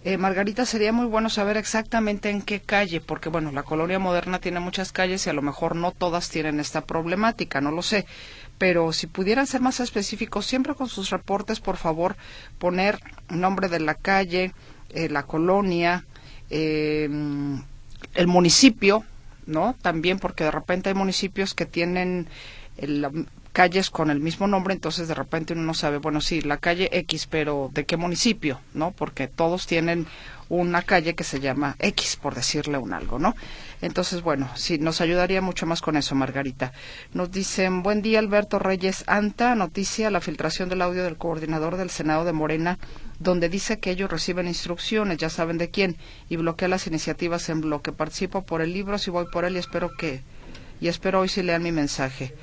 Eh, 0.06 0.18
Margarita, 0.18 0.66
sería 0.66 0.92
muy 0.92 1.06
bueno 1.06 1.30
saber 1.30 1.56
exactamente 1.56 2.30
en 2.30 2.42
qué 2.42 2.60
calle, 2.60 3.00
porque 3.00 3.30
bueno, 3.30 3.54
la 3.54 3.64
colonia 3.64 4.00
moderna 4.00 4.40
tiene 4.40 4.60
muchas 4.60 4.92
calles 4.92 5.26
y 5.26 5.30
a 5.30 5.34
lo 5.34 5.42
mejor 5.42 5.78
no 5.78 5.92
todas 5.92 6.30
tienen 6.30 6.60
esta 6.60 6.82
problemática, 6.86 7.62
no 7.62 7.72
lo 7.72 7.82
sé. 7.82 8.06
Pero 8.58 8.92
si 8.92 9.08
pudieran 9.08 9.48
ser 9.48 9.62
más 9.62 9.80
específicos, 9.80 10.46
siempre 10.46 10.76
con 10.76 10.90
sus 10.90 11.10
reportes, 11.10 11.62
por 11.62 11.78
favor, 11.78 12.18
poner 12.60 13.00
nombre 13.30 13.70
de 13.70 13.80
la 13.80 13.96
calle, 13.96 14.52
eh, 14.90 15.08
la 15.08 15.24
colonia, 15.24 16.06
em, 16.50 17.62
el 18.14 18.28
municipio, 18.28 19.06
¿no? 19.46 19.74
También 19.82 20.20
porque 20.20 20.44
de 20.44 20.52
repente 20.52 20.90
hay 20.90 20.96
municipios 20.96 21.54
que 21.54 21.66
tienen 21.66 22.28
el, 22.78 23.28
calles 23.54 23.92
con 23.92 24.10
el 24.10 24.20
mismo 24.20 24.48
nombre, 24.48 24.74
entonces 24.74 25.08
de 25.08 25.14
repente 25.14 25.54
uno 25.54 25.62
no 25.62 25.76
sabe, 25.76 25.98
bueno, 25.98 26.22
sí, 26.22 26.42
la 26.42 26.58
calle 26.58 26.90
X, 26.92 27.28
pero 27.28 27.70
¿de 27.72 27.86
qué 27.86 27.98
municipio? 27.98 28.60
¿No? 28.74 28.92
Porque 28.92 29.28
todos 29.28 29.68
tienen 29.68 30.08
una 30.50 30.82
calle 30.82 31.14
que 31.14 31.24
se 31.24 31.40
llama 31.40 31.76
X, 31.80 32.16
por 32.16 32.34
decirle 32.36 32.78
un 32.80 32.94
algo, 32.94 33.20
¿no? 33.20 33.36
Entonces, 33.82 34.22
bueno, 34.22 34.50
sí, 34.56 34.80
nos 34.80 35.02
ayudaría 35.02 35.42
mucho 35.42 35.66
más 35.66 35.82
con 35.82 35.98
eso, 35.98 36.16
Margarita. 36.16 36.74
Nos 37.14 37.32
dicen, 37.32 37.84
buen 37.84 38.02
día, 38.02 38.20
Alberto 38.20 38.58
Reyes 38.58 39.04
Anta, 39.08 39.56
noticia, 39.56 40.10
la 40.10 40.22
filtración 40.22 40.68
del 40.68 40.82
audio 40.82 41.04
del 41.04 41.18
coordinador 41.18 41.78
del 41.78 41.92
Senado 41.92 42.26
de 42.26 42.34
Morena, 42.34 42.80
donde 43.20 43.50
dice 43.50 43.80
que 43.80 43.92
ellos 43.92 44.10
reciben 44.10 44.48
instrucciones, 44.48 45.18
ya 45.18 45.30
saben 45.30 45.60
de 45.60 45.70
quién, 45.70 45.96
y 46.28 46.38
bloquea 46.38 46.68
las 46.68 46.88
iniciativas 46.88 47.48
en 47.50 47.62
bloque. 47.62 47.92
Participo 47.92 48.42
por 48.42 48.62
el 48.62 48.74
libro, 48.74 48.98
si 48.98 49.12
voy 49.12 49.26
por 49.32 49.46
él 49.46 49.56
y 49.56 49.60
espero 49.60 49.92
que, 49.96 50.22
y 50.82 50.88
espero 50.88 51.22
hoy 51.22 51.30
si 51.30 51.44
lean 51.44 51.62
mi 51.62 51.72
mensaje 51.72 52.34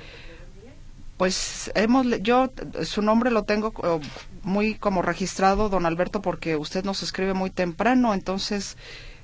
pues 1.21 1.69
hemos 1.75 2.07
yo 2.23 2.51
su 2.81 3.03
nombre 3.03 3.29
lo 3.29 3.43
tengo 3.43 3.71
eh, 3.83 3.99
muy 4.41 4.73
como 4.73 5.03
registrado 5.03 5.69
don 5.69 5.85
Alberto 5.85 6.19
porque 6.19 6.55
usted 6.55 6.83
nos 6.83 7.03
escribe 7.03 7.35
muy 7.35 7.51
temprano 7.51 8.15
entonces 8.15 8.75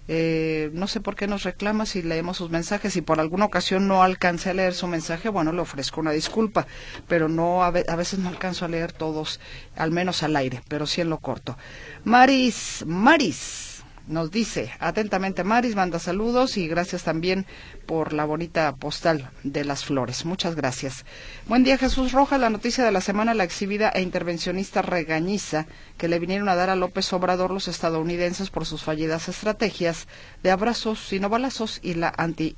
eh, 0.07 0.69
no 0.73 0.86
sé 0.86 0.99
por 1.01 1.15
qué 1.15 1.25
nos 1.25 1.41
reclama 1.41 1.88
si 1.88 2.03
leemos 2.03 2.38
sus 2.38 2.51
mensajes. 2.51 2.95
Y 2.95 3.01
por 3.01 3.19
alguna 3.19 3.45
ocasión 3.45 3.88
no 3.88 4.03
alcancé 4.03 4.51
a 4.51 4.53
leer 4.53 4.75
su 4.75 4.86
mensaje 4.86 5.29
bueno 5.29 5.51
le 5.51 5.62
ofrezco 5.62 5.99
una 5.99 6.12
disculpa 6.12 6.67
pero 7.07 7.29
no 7.29 7.63
a 7.63 7.71
veces 7.71 8.19
no 8.19 8.29
alcanzo 8.29 8.65
a 8.65 8.67
leer 8.67 8.91
todos 8.91 9.39
al 9.75 9.89
menos 9.89 10.21
al 10.21 10.36
aire 10.36 10.62
pero 10.67 10.86
sí 10.86 11.01
en 11.01 11.10
lo 11.10 11.17
corto. 11.17 11.57
Maris 12.03 12.83
Maris 12.86 13.77
nos 14.08 14.32
dice 14.32 14.72
atentamente 14.80 15.43
Maris, 15.43 15.76
manda 15.76 16.00
saludos 16.00 16.58
y 16.58 16.67
gracias 16.67 17.04
también 17.04 17.46
por 17.86 18.13
la 18.13 18.26
bonita 18.26 18.76
postal 18.76 19.30
de 19.43 19.65
las 19.65 19.86
flores. 19.86 20.26
Muchas 20.26 20.56
gracias. 20.56 21.06
Buen 21.48 21.63
día 21.63 21.78
Jesús 21.78 22.13
Rojas, 22.13 22.39
la 22.39 22.50
noticia 22.50 22.84
de 22.84 22.91
la 22.91 23.02
semana, 23.02 23.34
la 23.34 23.43
exhibida 23.43 23.89
e 23.89 24.02
intervencionista 24.02 24.82
regañiza 24.82 25.67
que 25.98 26.08
le 26.08 26.20
vinieron 26.20 26.50
a 26.50 26.56
dar 26.56 26.70
a 26.70 26.76
López 26.76 27.12
Obrador 27.13 27.52
los 27.52 27.67
estadounidenses 27.67 28.50
por 28.50 28.65
sus 28.65 28.84
fallidas 28.84 29.28
estrategias 29.28 30.08
de 30.43 30.52
abrazos 30.52 31.00
sino 31.00 31.30
balazos 31.30 31.80
y 31.84 31.93
la 31.93 32.13
anti, 32.17 32.56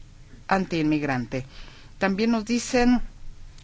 anti-inmigrante. 0.47 1.45
También 1.97 2.31
nos 2.31 2.45
dicen 2.45 3.01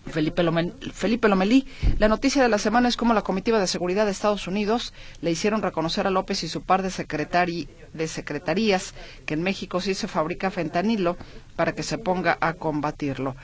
Felipe, 0.07 0.43
Lomelí. 0.43 1.67
La 1.97 2.07
noticia 2.07 2.43
de 2.43 2.49
la 2.49 2.57
semana 2.57 2.87
es 2.87 2.97
cómo 2.97 3.13
la 3.13 3.23
comitiva 3.23 3.59
de 3.59 3.67
seguridad 3.67 4.05
de 4.05 4.11
Estados 4.11 4.47
Unidos 4.47 4.93
le 5.21 5.31
hicieron 5.31 5.61
reconocer 5.61 6.07
a 6.07 6.11
López 6.11 6.43
y 6.43 6.47
su 6.47 6.61
par 6.61 6.83
de, 6.83 6.91
secretari 6.91 7.67
de 7.93 8.07
secretarías 8.07 8.93
que 9.25 9.33
en 9.33 9.43
México 9.43 9.81
sí 9.81 9.93
se 9.93 10.07
fabrica 10.07 10.51
fentanilo 10.51 11.17
para 11.55 11.73
que 11.73 11.83
se 11.83 11.97
ponga 11.97 12.37
a 12.39 12.53
combatirlo. 12.53 13.35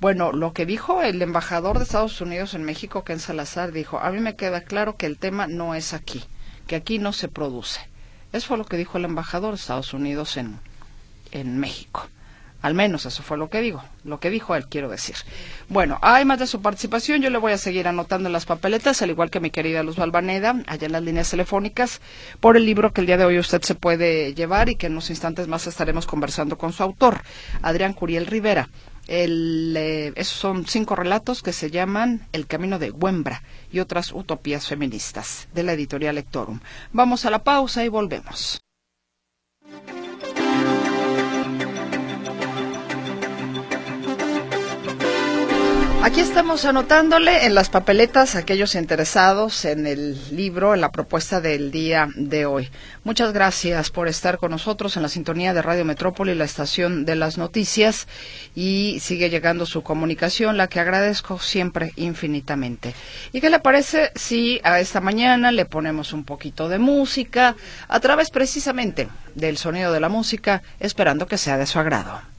Bueno, 0.00 0.32
lo 0.32 0.52
que 0.52 0.64
dijo 0.64 1.02
el 1.02 1.20
embajador 1.20 1.78
de 1.78 1.84
Estados 1.84 2.20
Unidos 2.20 2.54
en 2.54 2.62
México, 2.62 3.02
Ken 3.04 3.18
Salazar, 3.18 3.72
dijo, 3.72 3.98
a 3.98 4.10
mí 4.10 4.20
me 4.20 4.36
queda 4.36 4.60
claro 4.60 4.96
que 4.96 5.06
el 5.06 5.18
tema 5.18 5.46
no 5.46 5.74
es 5.74 5.92
aquí, 5.92 6.24
que 6.66 6.76
aquí 6.76 6.98
no 6.98 7.12
se 7.12 7.28
produce. 7.28 7.80
Eso 8.32 8.48
fue 8.48 8.58
lo 8.58 8.64
que 8.64 8.76
dijo 8.76 8.98
el 8.98 9.04
embajador 9.04 9.50
de 9.50 9.60
Estados 9.60 9.92
Unidos 9.94 10.36
en, 10.36 10.60
en 11.32 11.58
México. 11.58 12.08
Al 12.60 12.74
menos 12.74 13.06
eso 13.06 13.22
fue 13.22 13.38
lo 13.38 13.48
que 13.48 13.60
digo, 13.60 13.84
lo 14.02 14.18
que 14.18 14.30
dijo 14.30 14.56
él, 14.56 14.66
quiero 14.68 14.88
decir. 14.88 15.14
Bueno, 15.68 15.98
hay 16.02 16.24
más 16.24 16.40
de 16.40 16.48
su 16.48 16.60
participación, 16.60 17.22
yo 17.22 17.30
le 17.30 17.38
voy 17.38 17.52
a 17.52 17.58
seguir 17.58 17.86
anotando 17.86 18.28
en 18.28 18.32
las 18.32 18.46
papeletas, 18.46 19.00
al 19.00 19.10
igual 19.10 19.30
que 19.30 19.38
mi 19.38 19.50
querida 19.50 19.84
Luz 19.84 19.96
Balvaneda, 19.96 20.56
allá 20.66 20.86
en 20.86 20.92
las 20.92 21.02
líneas 21.02 21.30
telefónicas, 21.30 22.00
por 22.40 22.56
el 22.56 22.66
libro 22.66 22.92
que 22.92 23.00
el 23.00 23.06
día 23.06 23.16
de 23.16 23.24
hoy 23.24 23.38
usted 23.38 23.62
se 23.62 23.76
puede 23.76 24.34
llevar 24.34 24.68
y 24.68 24.74
que 24.74 24.86
en 24.86 24.92
unos 24.92 25.10
instantes 25.10 25.46
más 25.46 25.68
estaremos 25.68 26.06
conversando 26.06 26.58
con 26.58 26.72
su 26.72 26.82
autor, 26.82 27.22
Adrián 27.62 27.92
Curiel 27.92 28.26
Rivera. 28.26 28.68
El, 29.06 29.74
eh, 29.76 30.12
esos 30.16 30.36
son 30.36 30.66
cinco 30.66 30.94
relatos 30.94 31.42
que 31.42 31.54
se 31.54 31.70
llaman 31.70 32.26
El 32.32 32.46
camino 32.46 32.78
de 32.78 32.90
Huembra 32.90 33.42
y 33.72 33.78
otras 33.78 34.12
utopías 34.12 34.66
feministas, 34.66 35.48
de 35.54 35.62
la 35.62 35.72
editorial 35.72 36.16
Lectorum. 36.16 36.60
Vamos 36.92 37.24
a 37.24 37.30
la 37.30 37.42
pausa 37.42 37.84
y 37.84 37.88
volvemos. 37.88 38.60
Aquí 46.08 46.20
estamos 46.20 46.64
anotándole 46.64 47.44
en 47.44 47.54
las 47.54 47.68
papeletas 47.68 48.34
a 48.34 48.38
aquellos 48.38 48.74
interesados 48.76 49.66
en 49.66 49.86
el 49.86 50.16
libro, 50.34 50.72
en 50.72 50.80
la 50.80 50.90
propuesta 50.90 51.42
del 51.42 51.70
día 51.70 52.08
de 52.16 52.46
hoy. 52.46 52.70
Muchas 53.04 53.34
gracias 53.34 53.90
por 53.90 54.08
estar 54.08 54.38
con 54.38 54.50
nosotros 54.50 54.96
en 54.96 55.02
la 55.02 55.10
sintonía 55.10 55.52
de 55.52 55.60
Radio 55.60 55.84
Metrópoli, 55.84 56.34
la 56.34 56.46
estación 56.46 57.04
de 57.04 57.14
las 57.14 57.36
noticias, 57.36 58.08
y 58.54 59.00
sigue 59.02 59.28
llegando 59.28 59.66
su 59.66 59.82
comunicación, 59.82 60.56
la 60.56 60.68
que 60.68 60.80
agradezco 60.80 61.38
siempre 61.40 61.92
infinitamente. 61.96 62.94
¿Y 63.34 63.42
qué 63.42 63.50
le 63.50 63.60
parece 63.60 64.10
si 64.14 64.62
a 64.64 64.80
esta 64.80 65.02
mañana 65.02 65.52
le 65.52 65.66
ponemos 65.66 66.14
un 66.14 66.24
poquito 66.24 66.70
de 66.70 66.78
música 66.78 67.54
a 67.86 68.00
través 68.00 68.30
precisamente 68.30 69.08
del 69.34 69.58
sonido 69.58 69.92
de 69.92 70.00
la 70.00 70.08
música, 70.08 70.62
esperando 70.80 71.26
que 71.26 71.36
sea 71.36 71.58
de 71.58 71.66
su 71.66 71.78
agrado? 71.78 72.37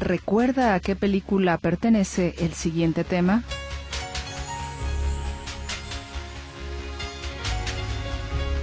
¿Recuerda 0.00 0.72
a 0.72 0.80
qué 0.80 0.96
película 0.96 1.58
pertenece 1.58 2.34
el 2.38 2.54
siguiente 2.54 3.04
tema? 3.04 3.44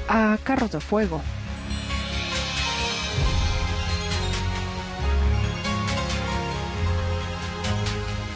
A 0.10 0.40
Carros 0.44 0.72
de 0.72 0.80
Fuego. 0.80 1.22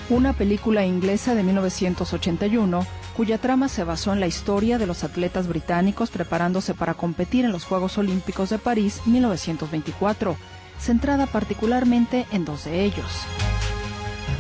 Una 0.10 0.34
película 0.34 0.86
inglesa 0.86 1.34
de 1.34 1.42
1981 1.42 2.86
cuya 3.18 3.40
trama 3.40 3.68
se 3.68 3.84
basó 3.84 4.14
en 4.14 4.20
la 4.20 4.28
historia 4.28 4.78
de 4.78 4.86
los 4.86 5.04
atletas 5.04 5.48
británicos 5.48 6.12
preparándose 6.12 6.76
para 6.76 6.94
competir 6.94 7.46
en 7.46 7.52
los 7.52 7.66
Juegos 7.66 7.98
Olímpicos 7.98 8.52
de 8.52 8.60
París 8.60 9.02
1924 9.08 10.38
centrada 10.82 11.28
particularmente 11.28 12.26
en 12.32 12.44
dos 12.44 12.66
de 12.66 12.84
ellos. 12.84 13.26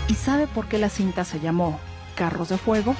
¿Y 0.07 0.15
sabe 0.15 0.47
por 0.47 0.67
qué 0.67 0.77
la 0.77 0.89
cinta 0.89 1.23
se 1.23 1.39
llamó 1.39 1.79
Carros 2.15 2.49
de 2.49 2.57
Fuego? 2.57 2.95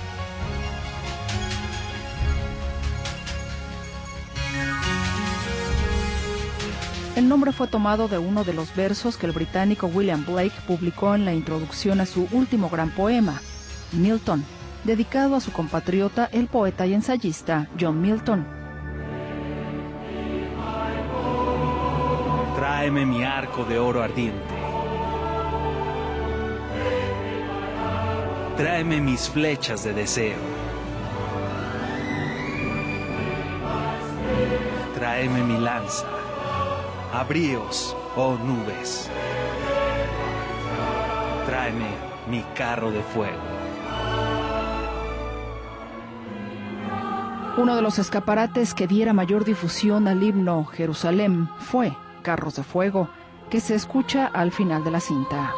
El 7.15 7.27
nombre 7.27 7.51
fue 7.51 7.67
tomado 7.67 8.07
de 8.07 8.17
uno 8.17 8.43
de 8.43 8.53
los 8.53 8.73
versos 8.75 9.17
que 9.17 9.25
el 9.25 9.33
británico 9.33 9.87
William 9.87 10.25
Blake 10.25 10.53
publicó 10.65 11.13
en 11.13 11.25
la 11.25 11.33
introducción 11.33 11.99
a 11.99 12.05
su 12.05 12.27
último 12.31 12.69
gran 12.69 12.89
poema, 12.91 13.41
Milton, 13.91 14.45
dedicado 14.85 15.35
a 15.35 15.41
su 15.41 15.51
compatriota 15.51 16.29
el 16.31 16.47
poeta 16.47 16.87
y 16.87 16.93
ensayista 16.93 17.67
John 17.79 18.01
Milton. 18.01 18.60
Tráeme 22.81 23.05
mi 23.05 23.23
arco 23.23 23.63
de 23.63 23.77
oro 23.77 24.01
ardiente. 24.01 24.55
Tráeme 28.57 28.99
mis 28.99 29.29
flechas 29.29 29.83
de 29.83 29.93
deseo. 29.93 30.39
Tráeme 34.95 35.43
mi 35.43 35.59
lanza. 35.59 36.07
Abríos, 37.13 37.95
oh 38.15 38.35
nubes. 38.43 39.11
Tráeme 41.45 41.85
mi 42.31 42.41
carro 42.55 42.89
de 42.89 43.03
fuego. 43.03 43.43
Uno 47.57 47.75
de 47.75 47.83
los 47.83 47.99
escaparates 47.99 48.73
que 48.73 48.87
diera 48.87 49.13
mayor 49.13 49.45
difusión 49.45 50.07
al 50.07 50.23
himno 50.23 50.65
Jerusalén 50.65 51.47
fue 51.59 51.95
Carros 52.21 52.55
de 52.55 52.63
Fuego, 52.63 53.09
que 53.49 53.59
se 53.59 53.75
escucha 53.75 54.27
al 54.27 54.51
final 54.51 54.83
de 54.83 54.91
la 54.91 54.99
cinta. 54.99 55.53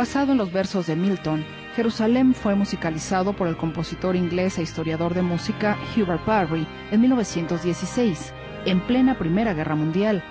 Basado 0.00 0.32
en 0.32 0.38
los 0.38 0.50
versos 0.50 0.86
de 0.86 0.96
Milton, 0.96 1.44
Jerusalén 1.76 2.32
fue 2.32 2.54
musicalizado 2.54 3.34
por 3.34 3.48
el 3.48 3.56
compositor 3.56 4.16
inglés 4.16 4.56
e 4.56 4.62
historiador 4.62 5.12
de 5.12 5.20
música 5.20 5.76
Hubert 5.94 6.24
Parry 6.24 6.66
en 6.90 7.00
1916, 7.00 8.32
en 8.66 8.80
plena 8.80 9.18
Primera 9.18 9.54
Guerra 9.54 9.74
Mundial. 9.74 10.22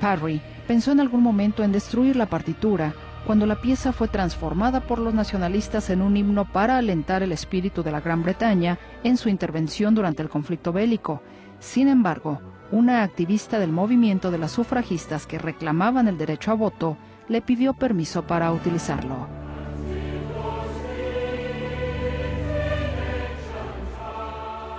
Parry 0.00 0.40
pensó 0.66 0.92
en 0.92 1.00
algún 1.00 1.22
momento 1.22 1.62
en 1.62 1.72
destruir 1.72 2.16
la 2.16 2.26
partitura, 2.26 2.94
cuando 3.26 3.46
la 3.46 3.60
pieza 3.60 3.92
fue 3.92 4.08
transformada 4.08 4.80
por 4.80 4.98
los 4.98 5.14
nacionalistas 5.14 5.90
en 5.90 6.02
un 6.02 6.16
himno 6.16 6.44
para 6.44 6.76
alentar 6.76 7.22
el 7.22 7.32
espíritu 7.32 7.82
de 7.82 7.92
la 7.92 8.00
Gran 8.00 8.22
Bretaña 8.22 8.78
en 9.04 9.16
su 9.16 9.28
intervención 9.28 9.94
durante 9.94 10.22
el 10.22 10.28
conflicto 10.28 10.72
bélico. 10.72 11.22
Sin 11.60 11.86
embargo, 11.86 12.40
una 12.72 13.02
activista 13.02 13.58
del 13.58 13.70
movimiento 13.70 14.30
de 14.30 14.38
las 14.38 14.50
sufragistas 14.50 15.26
que 15.26 15.38
reclamaban 15.38 16.08
el 16.08 16.18
derecho 16.18 16.50
a 16.50 16.54
voto 16.54 16.96
le 17.28 17.42
pidió 17.42 17.74
permiso 17.74 18.26
para 18.26 18.50
utilizarlo. 18.50 19.41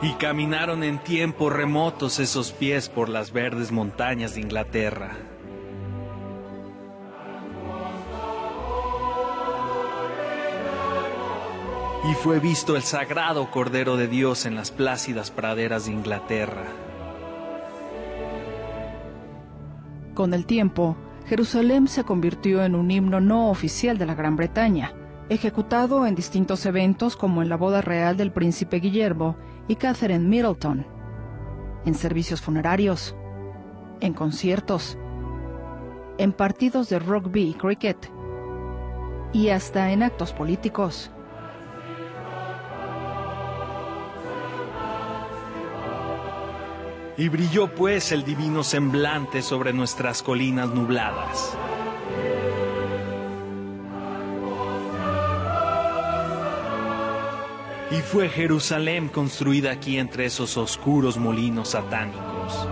Y 0.03 0.11
caminaron 0.15 0.83
en 0.83 0.99
tiempos 0.99 1.53
remotos 1.53 2.19
esos 2.19 2.51
pies 2.51 2.89
por 2.89 3.07
las 3.07 3.31
verdes 3.31 3.71
montañas 3.71 4.35
de 4.35 4.41
Inglaterra. 4.41 5.11
Y 12.11 12.13
fue 12.15 12.41
visto 12.41 12.75
el 12.75 12.83
sagrado 12.83 13.49
Cordero 13.49 13.95
de 13.95 14.09
Dios 14.09 14.45
en 14.45 14.55
las 14.55 14.71
plácidas 14.71 15.31
praderas 15.31 15.85
de 15.85 15.93
Inglaterra. 15.93 16.65
Con 20.13 20.33
el 20.33 20.45
tiempo, 20.45 20.97
Jerusalén 21.27 21.87
se 21.87 22.03
convirtió 22.03 22.61
en 22.65 22.75
un 22.75 22.91
himno 22.91 23.21
no 23.21 23.49
oficial 23.49 23.97
de 23.97 24.05
la 24.05 24.15
Gran 24.15 24.35
Bretaña, 24.35 24.91
ejecutado 25.29 26.05
en 26.05 26.13
distintos 26.13 26.65
eventos 26.65 27.15
como 27.15 27.41
en 27.41 27.47
la 27.47 27.55
boda 27.55 27.79
real 27.79 28.17
del 28.17 28.33
príncipe 28.33 28.81
Guillermo 28.81 29.37
y 29.67 29.75
Catherine 29.75 30.27
Middleton, 30.27 30.85
en 31.85 31.95
servicios 31.95 32.41
funerarios, 32.41 33.15
en 33.99 34.13
conciertos, 34.13 34.97
en 36.17 36.33
partidos 36.33 36.89
de 36.89 36.99
rugby 36.99 37.49
y 37.49 37.53
cricket, 37.53 38.11
y 39.31 39.49
hasta 39.49 39.91
en 39.91 40.03
actos 40.03 40.33
políticos. 40.33 41.11
Y 47.15 47.29
brilló 47.29 47.73
pues 47.73 48.11
el 48.11 48.23
divino 48.23 48.63
semblante 48.63 49.41
sobre 49.41 49.71
nuestras 49.71 50.23
colinas 50.23 50.69
nubladas. 50.69 51.55
Y 57.93 58.01
fue 58.01 58.27
Jerusalén 58.27 59.07
construida 59.07 59.69
aquí 59.71 59.99
entre 59.99 60.25
esos 60.25 60.57
oscuros 60.57 61.15
molinos 61.15 61.69
satánicos. 61.69 62.67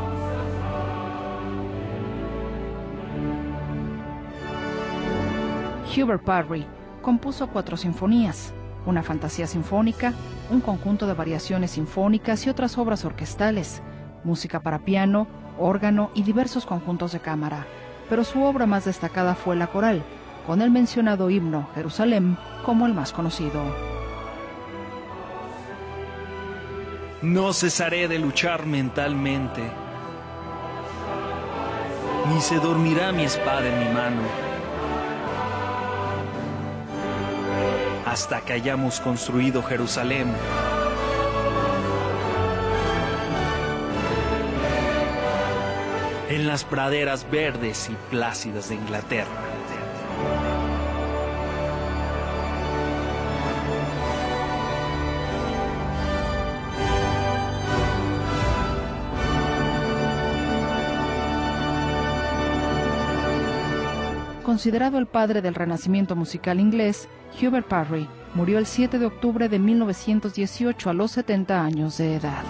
Hubert 5.95 6.23
Parry 6.23 6.65
compuso 7.03 7.45
cuatro 7.49 7.77
sinfonías, 7.77 8.51
una 8.87 9.03
fantasía 9.03 9.45
sinfónica, 9.45 10.15
un 10.49 10.59
conjunto 10.59 11.05
de 11.05 11.13
variaciones 11.13 11.69
sinfónicas 11.71 12.47
y 12.47 12.49
otras 12.49 12.79
obras 12.79 13.05
orquestales, 13.05 13.83
música 14.23 14.61
para 14.61 14.79
piano, 14.79 15.27
órgano 15.59 16.09
y 16.15 16.23
diversos 16.23 16.65
conjuntos 16.65 17.11
de 17.11 17.19
cámara. 17.19 17.67
Pero 18.09 18.23
su 18.23 18.41
obra 18.41 18.65
más 18.65 18.85
destacada 18.85 19.35
fue 19.35 19.55
la 19.55 19.67
coral, 19.67 20.01
con 20.47 20.63
el 20.63 20.71
mencionado 20.71 21.29
himno 21.29 21.69
Jerusalén 21.75 22.39
como 22.65 22.87
el 22.87 22.95
más 22.95 23.13
conocido. 23.13 24.00
No 27.21 27.53
cesaré 27.53 28.07
de 28.07 28.17
luchar 28.17 28.65
mentalmente, 28.65 29.61
ni 32.27 32.41
se 32.41 32.55
dormirá 32.55 33.11
mi 33.11 33.23
espada 33.23 33.67
en 33.67 33.79
mi 33.79 33.93
mano, 33.93 34.21
hasta 38.07 38.41
que 38.41 38.53
hayamos 38.53 38.99
construido 38.99 39.61
Jerusalén. 39.61 40.33
en 46.31 46.47
las 46.47 46.63
praderas 46.63 47.29
verdes 47.29 47.89
y 47.89 47.95
plácidas 48.09 48.69
de 48.69 48.75
Inglaterra. 48.75 49.50
Considerado 64.51 64.97
el 64.97 65.05
padre 65.05 65.41
del 65.41 65.55
renacimiento 65.55 66.13
musical 66.13 66.59
inglés, 66.59 67.07
Hubert 67.41 67.69
Parry 67.69 68.05
murió 68.33 68.57
el 68.57 68.65
7 68.65 68.99
de 68.99 69.05
octubre 69.05 69.47
de 69.47 69.59
1918 69.59 70.89
a 70.89 70.93
los 70.93 71.11
70 71.11 71.63
años 71.63 71.97
de 71.97 72.15
edad. 72.15 72.43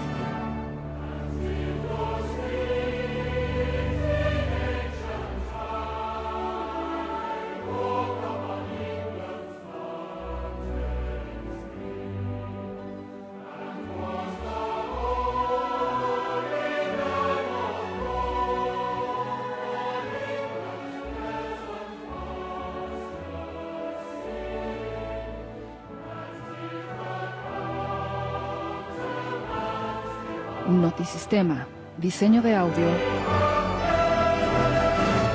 Notisistema. 31.01 31.65
Diseño 31.97 32.43
de 32.43 32.55
audio. 32.55 32.85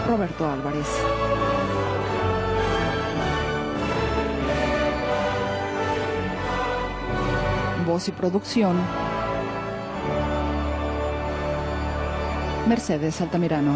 Roberto 0.07 0.49
Álvarez. 0.49 0.87
Voz 7.85 8.07
y 8.07 8.13
producción. 8.13 8.77
Mercedes 12.69 13.21
Altamirano. 13.21 13.73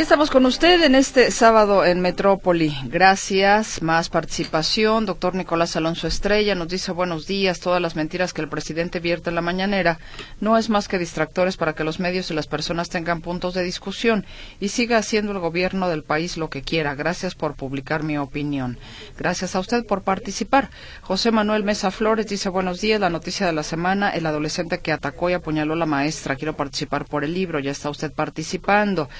Estamos 0.00 0.30
con 0.30 0.46
usted 0.46 0.82
en 0.82 0.94
este 0.94 1.30
sábado 1.30 1.84
en 1.84 2.00
Metrópoli. 2.00 2.74
Gracias. 2.86 3.82
Más 3.82 4.08
participación. 4.08 5.04
Doctor 5.04 5.34
Nicolás 5.34 5.76
Alonso 5.76 6.06
Estrella 6.06 6.54
nos 6.54 6.68
dice 6.68 6.90
buenos 6.90 7.26
días. 7.26 7.60
Todas 7.60 7.82
las 7.82 7.96
mentiras 7.96 8.32
que 8.32 8.40
el 8.40 8.48
presidente 8.48 8.98
vierte 8.98 9.28
en 9.28 9.34
la 9.34 9.42
mañanera 9.42 9.98
no 10.40 10.56
es 10.56 10.70
más 10.70 10.88
que 10.88 10.98
distractores 10.98 11.58
para 11.58 11.74
que 11.74 11.84
los 11.84 12.00
medios 12.00 12.30
y 12.30 12.34
las 12.34 12.46
personas 12.46 12.88
tengan 12.88 13.20
puntos 13.20 13.52
de 13.52 13.62
discusión 13.62 14.24
y 14.58 14.68
siga 14.68 14.96
haciendo 14.96 15.32
el 15.32 15.38
gobierno 15.38 15.90
del 15.90 16.02
país 16.02 16.38
lo 16.38 16.48
que 16.48 16.62
quiera. 16.62 16.94
Gracias 16.94 17.34
por 17.34 17.54
publicar 17.54 18.02
mi 18.02 18.16
opinión. 18.16 18.78
Gracias 19.18 19.54
a 19.54 19.60
usted 19.60 19.84
por 19.84 20.00
participar. 20.00 20.70
José 21.02 21.30
Manuel 21.30 21.62
Mesa 21.62 21.90
Flores 21.90 22.26
dice 22.26 22.48
buenos 22.48 22.80
días. 22.80 23.00
La 23.00 23.10
noticia 23.10 23.44
de 23.44 23.52
la 23.52 23.62
semana, 23.62 24.08
el 24.08 24.24
adolescente 24.24 24.78
que 24.78 24.92
atacó 24.92 25.28
y 25.28 25.34
apuñaló 25.34 25.74
a 25.74 25.76
la 25.76 25.84
maestra. 25.86 26.36
Quiero 26.36 26.56
participar 26.56 27.04
por 27.04 27.22
el 27.22 27.34
libro. 27.34 27.58
Ya 27.58 27.70
está 27.70 27.90
usted 27.90 28.10
participando. 28.10 29.10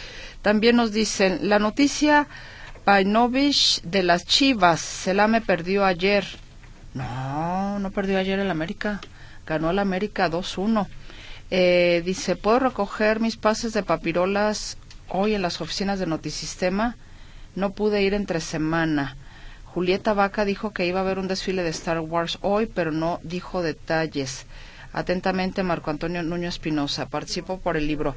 También 0.42 0.76
nos 0.76 0.92
dicen, 0.92 1.48
la 1.48 1.58
noticia 1.58 2.26
Painovich 2.84 3.82
de 3.82 4.02
las 4.02 4.24
Chivas, 4.24 4.80
se 4.80 5.12
la 5.12 5.28
me 5.28 5.40
perdió 5.40 5.84
ayer. 5.84 6.24
No, 6.94 7.78
no 7.78 7.90
perdió 7.90 8.18
ayer 8.18 8.38
el 8.38 8.50
América. 8.50 9.00
Ganó 9.46 9.70
el 9.70 9.78
América 9.78 10.30
2-1. 10.30 10.86
Eh, 11.50 12.02
dice, 12.04 12.36
¿puedo 12.36 12.60
recoger 12.60 13.20
mis 13.20 13.36
pases 13.36 13.72
de 13.72 13.82
papirolas 13.82 14.78
hoy 15.08 15.34
en 15.34 15.42
las 15.42 15.60
oficinas 15.60 15.98
de 15.98 16.06
Notisistema? 16.06 16.96
No 17.54 17.72
pude 17.72 18.02
ir 18.02 18.14
entre 18.14 18.40
semana. 18.40 19.16
Julieta 19.64 20.14
Vaca 20.14 20.44
dijo 20.44 20.72
que 20.72 20.86
iba 20.86 21.00
a 21.00 21.02
haber 21.02 21.18
un 21.18 21.28
desfile 21.28 21.62
de 21.62 21.70
Star 21.70 22.00
Wars 22.00 22.38
hoy, 22.40 22.66
pero 22.66 22.92
no 22.92 23.20
dijo 23.22 23.62
detalles. 23.62 24.46
Atentamente, 24.92 25.62
Marco 25.62 25.90
Antonio 25.90 26.22
Nuño 26.22 26.48
Espinosa. 26.48 27.08
Participo 27.08 27.60
por 27.60 27.76
el 27.76 27.86
libro. 27.86 28.16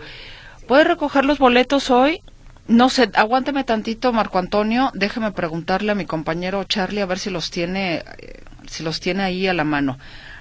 ¿Puede 0.68 0.84
recoger 0.84 1.26
los 1.26 1.40
boletos 1.40 1.92
hoy? 1.92 2.22
No 2.68 2.90
sé, 2.90 3.10
aguánteme 3.14 3.64
tantito, 3.64 4.14
Marco 4.14 4.40
Antonio. 4.40 4.92
Déjeme 4.94 5.32
preguntarle 5.32 5.92
a 5.92 5.96
mi 5.96 6.06
compañero 6.06 6.64
Charlie 6.64 7.02
a 7.02 7.06
ver 7.06 7.20
si 7.20 7.30
los 7.30 7.52
tiene, 7.52 8.04
eh, 8.18 8.44
si 8.68 8.84
los 8.84 9.00
tiene 9.00 9.24
ahí 9.24 9.48
a 9.48 9.54
la 9.54 9.66
mano. 9.66 9.98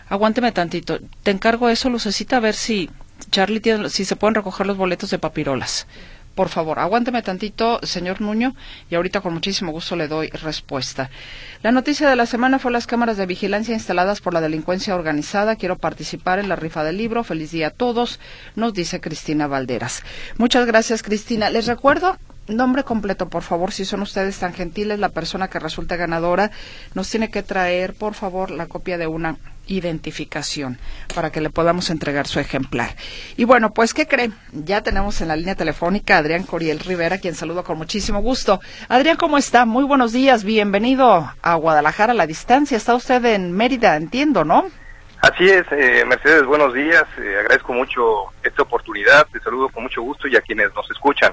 Aguánteme 0.08 0.52
tantito. 0.52 1.00
Te 1.22 1.32
encargo 1.32 1.68
eso, 1.68 1.90
Lucecita, 1.90 2.36
a 2.36 2.40
ver 2.40 2.54
si 2.54 2.90
Charlie 3.30 3.60
tiene, 3.60 3.90
si 3.90 4.04
se 4.04 4.14
pueden 4.14 4.36
recoger 4.36 4.66
los 4.66 4.76
boletos 4.76 5.10
de 5.10 5.18
papirolas. 5.18 5.86
Por 6.34 6.48
favor, 6.48 6.78
aguánteme 6.78 7.22
tantito, 7.22 7.78
señor 7.82 8.20
Nuño, 8.20 8.54
y 8.90 8.94
ahorita 8.94 9.20
con 9.20 9.34
muchísimo 9.34 9.70
gusto 9.70 9.96
le 9.96 10.08
doy 10.08 10.28
respuesta. 10.28 11.10
La 11.62 11.72
noticia 11.72 12.08
de 12.08 12.16
la 12.16 12.26
semana 12.26 12.58
fue 12.58 12.72
las 12.72 12.86
cámaras 12.86 13.18
de 13.18 13.26
vigilancia 13.26 13.74
instaladas 13.74 14.20
por 14.20 14.32
la 14.32 14.40
delincuencia 14.40 14.94
organizada. 14.94 15.56
Quiero 15.56 15.76
participar 15.76 16.38
en 16.38 16.48
la 16.48 16.56
rifa 16.56 16.84
del 16.84 16.96
libro. 16.96 17.22
Feliz 17.22 17.50
día 17.50 17.68
a 17.68 17.70
todos, 17.70 18.18
nos 18.56 18.72
dice 18.72 19.00
Cristina 19.00 19.46
Valderas. 19.46 20.02
Muchas 20.38 20.66
gracias, 20.66 21.02
Cristina. 21.02 21.50
Les 21.50 21.66
recuerdo 21.66 22.16
Nombre 22.48 22.82
completo, 22.82 23.28
por 23.28 23.42
favor, 23.42 23.70
si 23.70 23.84
son 23.84 24.02
ustedes 24.02 24.36
tan 24.38 24.52
gentiles, 24.52 24.98
la 24.98 25.10
persona 25.10 25.48
que 25.48 25.60
resulte 25.60 25.96
ganadora 25.96 26.50
nos 26.92 27.08
tiene 27.08 27.30
que 27.30 27.44
traer, 27.44 27.94
por 27.94 28.14
favor, 28.14 28.50
la 28.50 28.66
copia 28.66 28.98
de 28.98 29.06
una 29.06 29.36
identificación 29.66 30.78
para 31.14 31.30
que 31.30 31.40
le 31.40 31.50
podamos 31.50 31.90
entregar 31.90 32.26
su 32.26 32.40
ejemplar. 32.40 32.96
Y 33.36 33.44
bueno, 33.44 33.72
pues, 33.72 33.94
¿qué 33.94 34.06
cree? 34.06 34.30
Ya 34.52 34.82
tenemos 34.82 35.20
en 35.20 35.28
la 35.28 35.36
línea 35.36 35.54
telefónica 35.54 36.16
a 36.16 36.18
Adrián 36.18 36.44
Coriel 36.44 36.80
Rivera, 36.80 37.18
quien 37.18 37.34
saludo 37.34 37.64
con 37.64 37.78
muchísimo 37.78 38.20
gusto. 38.20 38.60
Adrián, 38.88 39.16
¿cómo 39.16 39.38
está? 39.38 39.64
Muy 39.64 39.84
buenos 39.84 40.12
días, 40.12 40.44
bienvenido 40.44 41.32
a 41.42 41.54
Guadalajara 41.54 42.12
a 42.12 42.16
la 42.16 42.26
distancia. 42.26 42.76
Está 42.76 42.94
usted 42.94 43.24
en 43.24 43.52
Mérida, 43.52 43.96
entiendo, 43.96 44.44
¿no? 44.44 44.64
Así 45.22 45.44
es, 45.44 45.64
eh, 45.70 46.04
Mercedes, 46.04 46.44
buenos 46.44 46.74
días. 46.74 47.04
Eh, 47.16 47.36
agradezco 47.38 47.72
mucho 47.72 48.32
esta 48.42 48.62
oportunidad. 48.62 49.24
Te 49.32 49.38
saludo 49.38 49.68
con 49.68 49.84
mucho 49.84 50.02
gusto 50.02 50.26
y 50.26 50.34
a 50.34 50.40
quienes 50.40 50.74
nos 50.74 50.90
escuchan. 50.90 51.32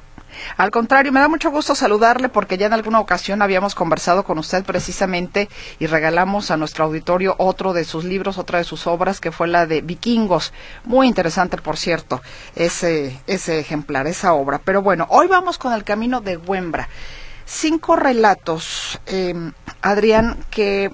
Al 0.60 0.72
contrario, 0.72 1.14
me 1.14 1.22
da 1.22 1.30
mucho 1.30 1.51
gusto 1.51 1.74
saludarle 1.74 2.28
porque 2.28 2.57
ya 2.57 2.66
en 2.66 2.74
alguna 2.74 2.99
ocasión 2.99 3.41
habíamos 3.41 3.76
conversado 3.76 4.26
con 4.26 4.38
usted 4.39 4.66
precisamente 4.66 5.47
y 5.80 5.88
regalamos 5.88 6.51
a 6.51 6.57
nuestro 6.57 6.84
auditorio 6.84 7.34
otro 7.38 7.72
de 7.72 7.86
sus 7.86 8.03
libros, 8.03 8.38
otra 8.38 8.57
de 8.57 8.66
sus 8.66 8.86
obras, 8.86 9.22
que 9.22 9.32
fue 9.32 9.47
la 9.47 9.66
de 9.66 9.80
Vikingos. 9.80 10.51
Muy 10.84 11.07
interesante, 11.07 11.55
por 11.55 11.78
cierto, 11.78 12.22
ese, 12.57 13.18
ese 13.26 13.60
ejemplar, 13.60 14.05
esa 14.05 14.34
obra. 14.34 14.60
Pero 14.62 14.82
bueno, 14.82 15.07
hoy 15.12 15.28
vamos 15.28 15.57
con 15.57 15.72
el 15.72 15.86
camino 15.86 16.20
de 16.20 16.36
Huembra. 16.36 16.89
Cinco 17.45 17.95
relatos, 17.95 18.99
eh, 19.05 19.34
Adrián, 19.82 20.43
que 20.49 20.91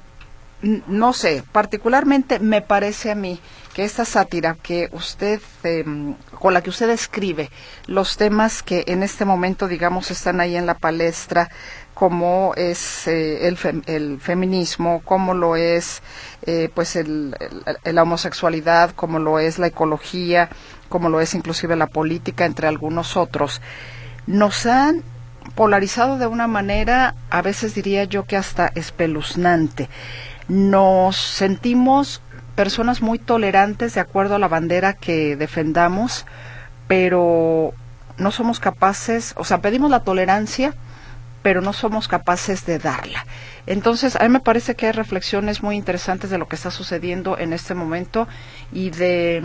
no 0.62 1.14
sé, 1.14 1.44
particularmente 1.52 2.38
me 2.38 2.62
parece 2.62 3.10
a 3.10 3.16
mí 3.16 3.40
que 3.76 3.84
esta 3.84 4.06
sátira 4.06 4.56
que 4.56 4.88
usted, 4.94 5.42
em, 5.64 6.16
con 6.40 6.54
la 6.54 6.64
que 6.64 6.70
usted 6.70 6.90
escribe, 6.90 7.52
los 7.88 8.16
temas 8.16 8.64
que 8.64 8.86
en 8.88 9.04
este 9.04 9.26
momento, 9.26 9.68
digamos, 9.68 10.12
están 10.12 10.40
ahí 10.40 10.56
en 10.56 10.66
la 10.66 10.76
palestra, 10.76 11.50
como 11.94 12.54
es 12.56 13.06
eh, 13.06 13.50
el, 13.50 13.58
el, 13.86 14.22
feminismo, 14.22 15.02
como 15.04 15.34
lo 15.34 15.58
es 15.58 16.02
eh, 16.44 16.70
pues 16.74 16.96
el, 16.96 17.36
la 17.84 18.04
homosexualidad, 18.04 18.92
como 18.92 19.20
lo 19.20 19.40
es 19.40 19.60
la 19.60 19.68
ecología, 19.68 20.48
como 20.88 21.10
lo 21.10 21.20
es 21.20 21.34
inclusive 21.34 21.76
la 21.76 21.88
política, 21.88 22.46
entre 22.46 22.70
algunos 22.70 23.18
otros, 23.18 23.62
nos 24.26 24.66
han 24.66 25.04
polarizado 25.54 26.18
de 26.18 26.28
una 26.28 26.48
manera, 26.48 27.14
a 27.30 27.42
veces 27.42 27.76
diría 27.76 28.06
yo 28.06 28.24
que 28.24 28.38
hasta 28.38 28.72
espeluznante. 28.74 29.90
Nos 30.48 31.18
sentimos 31.18 32.22
personas 32.56 33.02
muy 33.02 33.20
tolerantes 33.20 33.94
de 33.94 34.02
acuerdo 34.02 34.36
a 34.36 34.40
la 34.40 34.48
bandera 34.48 34.94
que 34.94 35.36
defendamos, 35.36 36.26
pero 36.88 37.74
no 38.18 38.32
somos 38.32 38.60
capaces, 38.60 39.34
o 39.38 39.44
sea, 39.44 39.60
pedimos 39.60 39.92
la 39.92 40.02
tolerancia, 40.02 40.74
pero 41.42 41.62
no 41.62 41.74
somos 41.74 42.08
capaces 42.08 42.66
de 42.66 42.80
darla. 42.80 43.26
Entonces, 43.68 44.16
a 44.16 44.24
mí 44.24 44.30
me 44.30 44.40
parece 44.40 44.76
que 44.76 44.88
hay 44.88 44.92
reflexiones 44.94 45.62
muy 45.62 45.76
interesantes 45.76 46.30
de 46.30 46.38
lo 46.38 46.48
que 46.48 46.56
está 46.56 46.72
sucediendo 46.72 47.38
en 47.38 47.54
este 47.54 47.76
momento 47.76 48.28
y 48.72 48.90
de 48.90 49.44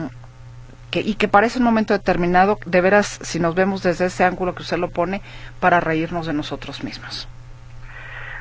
que, 0.90 1.00
y 1.00 1.14
que 1.14 1.28
para 1.28 1.46
ese 1.46 1.60
momento 1.60 1.94
determinado, 1.94 2.58
de 2.64 2.80
veras, 2.80 3.18
si 3.22 3.38
nos 3.38 3.54
vemos 3.54 3.82
desde 3.82 4.06
ese 4.06 4.24
ángulo 4.24 4.54
que 4.54 4.62
usted 4.62 4.78
lo 4.78 4.90
pone, 4.90 5.22
para 5.58 5.80
reírnos 5.80 6.26
de 6.26 6.32
nosotros 6.32 6.82
mismos. 6.84 7.28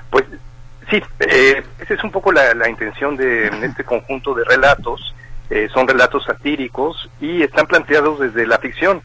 Pues 0.09 0.25
Sí, 0.89 1.01
eh, 1.19 1.63
esa 1.79 1.93
es 1.93 2.03
un 2.03 2.11
poco 2.11 2.31
la, 2.31 2.67
intención 2.69 3.15
de 3.15 3.47
este 3.63 3.83
conjunto 3.83 4.33
de 4.33 4.43
relatos. 4.43 5.13
Eh, 5.49 5.67
son 5.73 5.87
relatos 5.87 6.25
satíricos 6.25 7.09
y 7.19 7.41
están 7.41 7.65
planteados 7.65 8.19
desde 8.19 8.45
la 8.45 8.59
ficción 8.59 9.01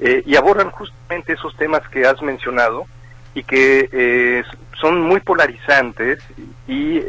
eh, 0.00 0.24
y 0.26 0.34
abordan 0.34 0.70
justamente 0.70 1.34
esos 1.34 1.56
temas 1.56 1.88
que 1.88 2.04
has 2.04 2.20
mencionado 2.20 2.86
y 3.32 3.44
que 3.44 3.88
eh, 3.92 4.42
son 4.80 5.00
muy 5.02 5.20
polarizantes 5.20 6.18
y 6.66 7.00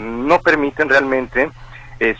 no 0.00 0.38
permiten 0.40 0.88
realmente 0.88 1.50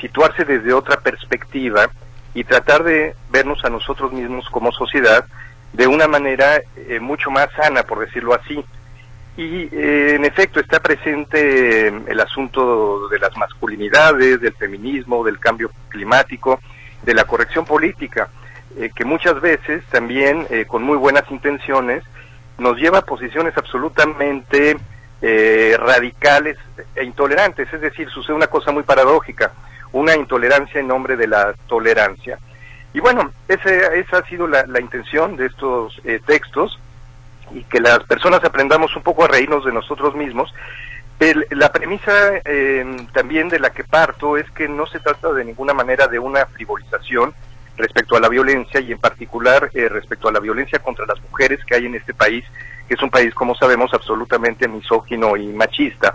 situarse 0.00 0.44
desde 0.44 0.72
otra 0.72 0.98
perspectiva 1.00 1.88
y 2.34 2.42
tratar 2.42 2.82
de 2.82 3.14
vernos 3.30 3.64
a 3.64 3.70
nosotros 3.70 4.12
mismos 4.12 4.48
como 4.50 4.72
sociedad 4.72 5.24
de 5.72 5.86
una 5.86 6.08
manera 6.08 6.60
mucho 7.00 7.30
más 7.30 7.48
sana, 7.56 7.84
por 7.84 8.00
decirlo 8.00 8.34
así. 8.34 8.64
Y 9.38 9.68
eh, 9.70 10.16
en 10.16 10.24
efecto 10.24 10.58
está 10.58 10.80
presente 10.80 11.86
el 11.86 12.18
asunto 12.18 13.08
de 13.08 13.20
las 13.20 13.36
masculinidades, 13.36 14.40
del 14.40 14.52
feminismo, 14.54 15.22
del 15.22 15.38
cambio 15.38 15.70
climático, 15.90 16.58
de 17.04 17.14
la 17.14 17.22
corrección 17.22 17.64
política, 17.64 18.30
eh, 18.76 18.90
que 18.92 19.04
muchas 19.04 19.40
veces 19.40 19.84
también 19.92 20.44
eh, 20.50 20.64
con 20.66 20.82
muy 20.82 20.96
buenas 20.96 21.22
intenciones 21.30 22.02
nos 22.58 22.78
lleva 22.78 22.98
a 22.98 23.06
posiciones 23.06 23.56
absolutamente 23.56 24.76
radicales 25.20 26.56
e 26.96 27.04
intolerantes. 27.04 27.72
Es 27.72 27.80
decir, 27.80 28.08
sucede 28.10 28.34
una 28.34 28.48
cosa 28.48 28.72
muy 28.72 28.82
paradójica, 28.82 29.52
una 29.92 30.16
intolerancia 30.16 30.80
en 30.80 30.88
nombre 30.88 31.16
de 31.16 31.28
la 31.28 31.54
tolerancia. 31.68 32.40
Y 32.92 32.98
bueno, 32.98 33.32
esa 33.46 34.18
ha 34.18 34.28
sido 34.28 34.48
la, 34.48 34.66
la 34.66 34.80
intención 34.80 35.36
de 35.36 35.46
estos 35.46 36.02
textos 36.26 36.80
y 37.52 37.64
que 37.64 37.80
las 37.80 38.00
personas 38.04 38.42
aprendamos 38.44 38.94
un 38.96 39.02
poco 39.02 39.24
a 39.24 39.28
reírnos 39.28 39.64
de 39.64 39.72
nosotros 39.72 40.14
mismos. 40.14 40.52
la 41.50 41.72
premisa 41.72 42.40
eh, 42.44 42.84
también 43.12 43.48
de 43.48 43.58
la 43.58 43.70
que 43.70 43.84
parto 43.84 44.36
es 44.36 44.50
que 44.52 44.68
no 44.68 44.86
se 44.86 45.00
trata 45.00 45.32
de 45.32 45.44
ninguna 45.44 45.74
manera 45.74 46.06
de 46.06 46.18
una 46.18 46.46
frivolización 46.46 47.34
respecto 47.76 48.16
a 48.16 48.20
la 48.20 48.28
violencia 48.28 48.80
y 48.80 48.92
en 48.92 48.98
particular 48.98 49.70
eh, 49.72 49.88
respecto 49.88 50.28
a 50.28 50.32
la 50.32 50.40
violencia 50.40 50.78
contra 50.80 51.06
las 51.06 51.20
mujeres 51.22 51.64
que 51.64 51.76
hay 51.76 51.86
en 51.86 51.94
este 51.94 52.14
país, 52.14 52.44
que 52.86 52.94
es 52.94 53.02
un 53.02 53.10
país, 53.10 53.34
como 53.34 53.54
sabemos, 53.54 53.92
absolutamente 53.94 54.66
misógino 54.68 55.36
y 55.36 55.46
machista. 55.48 56.14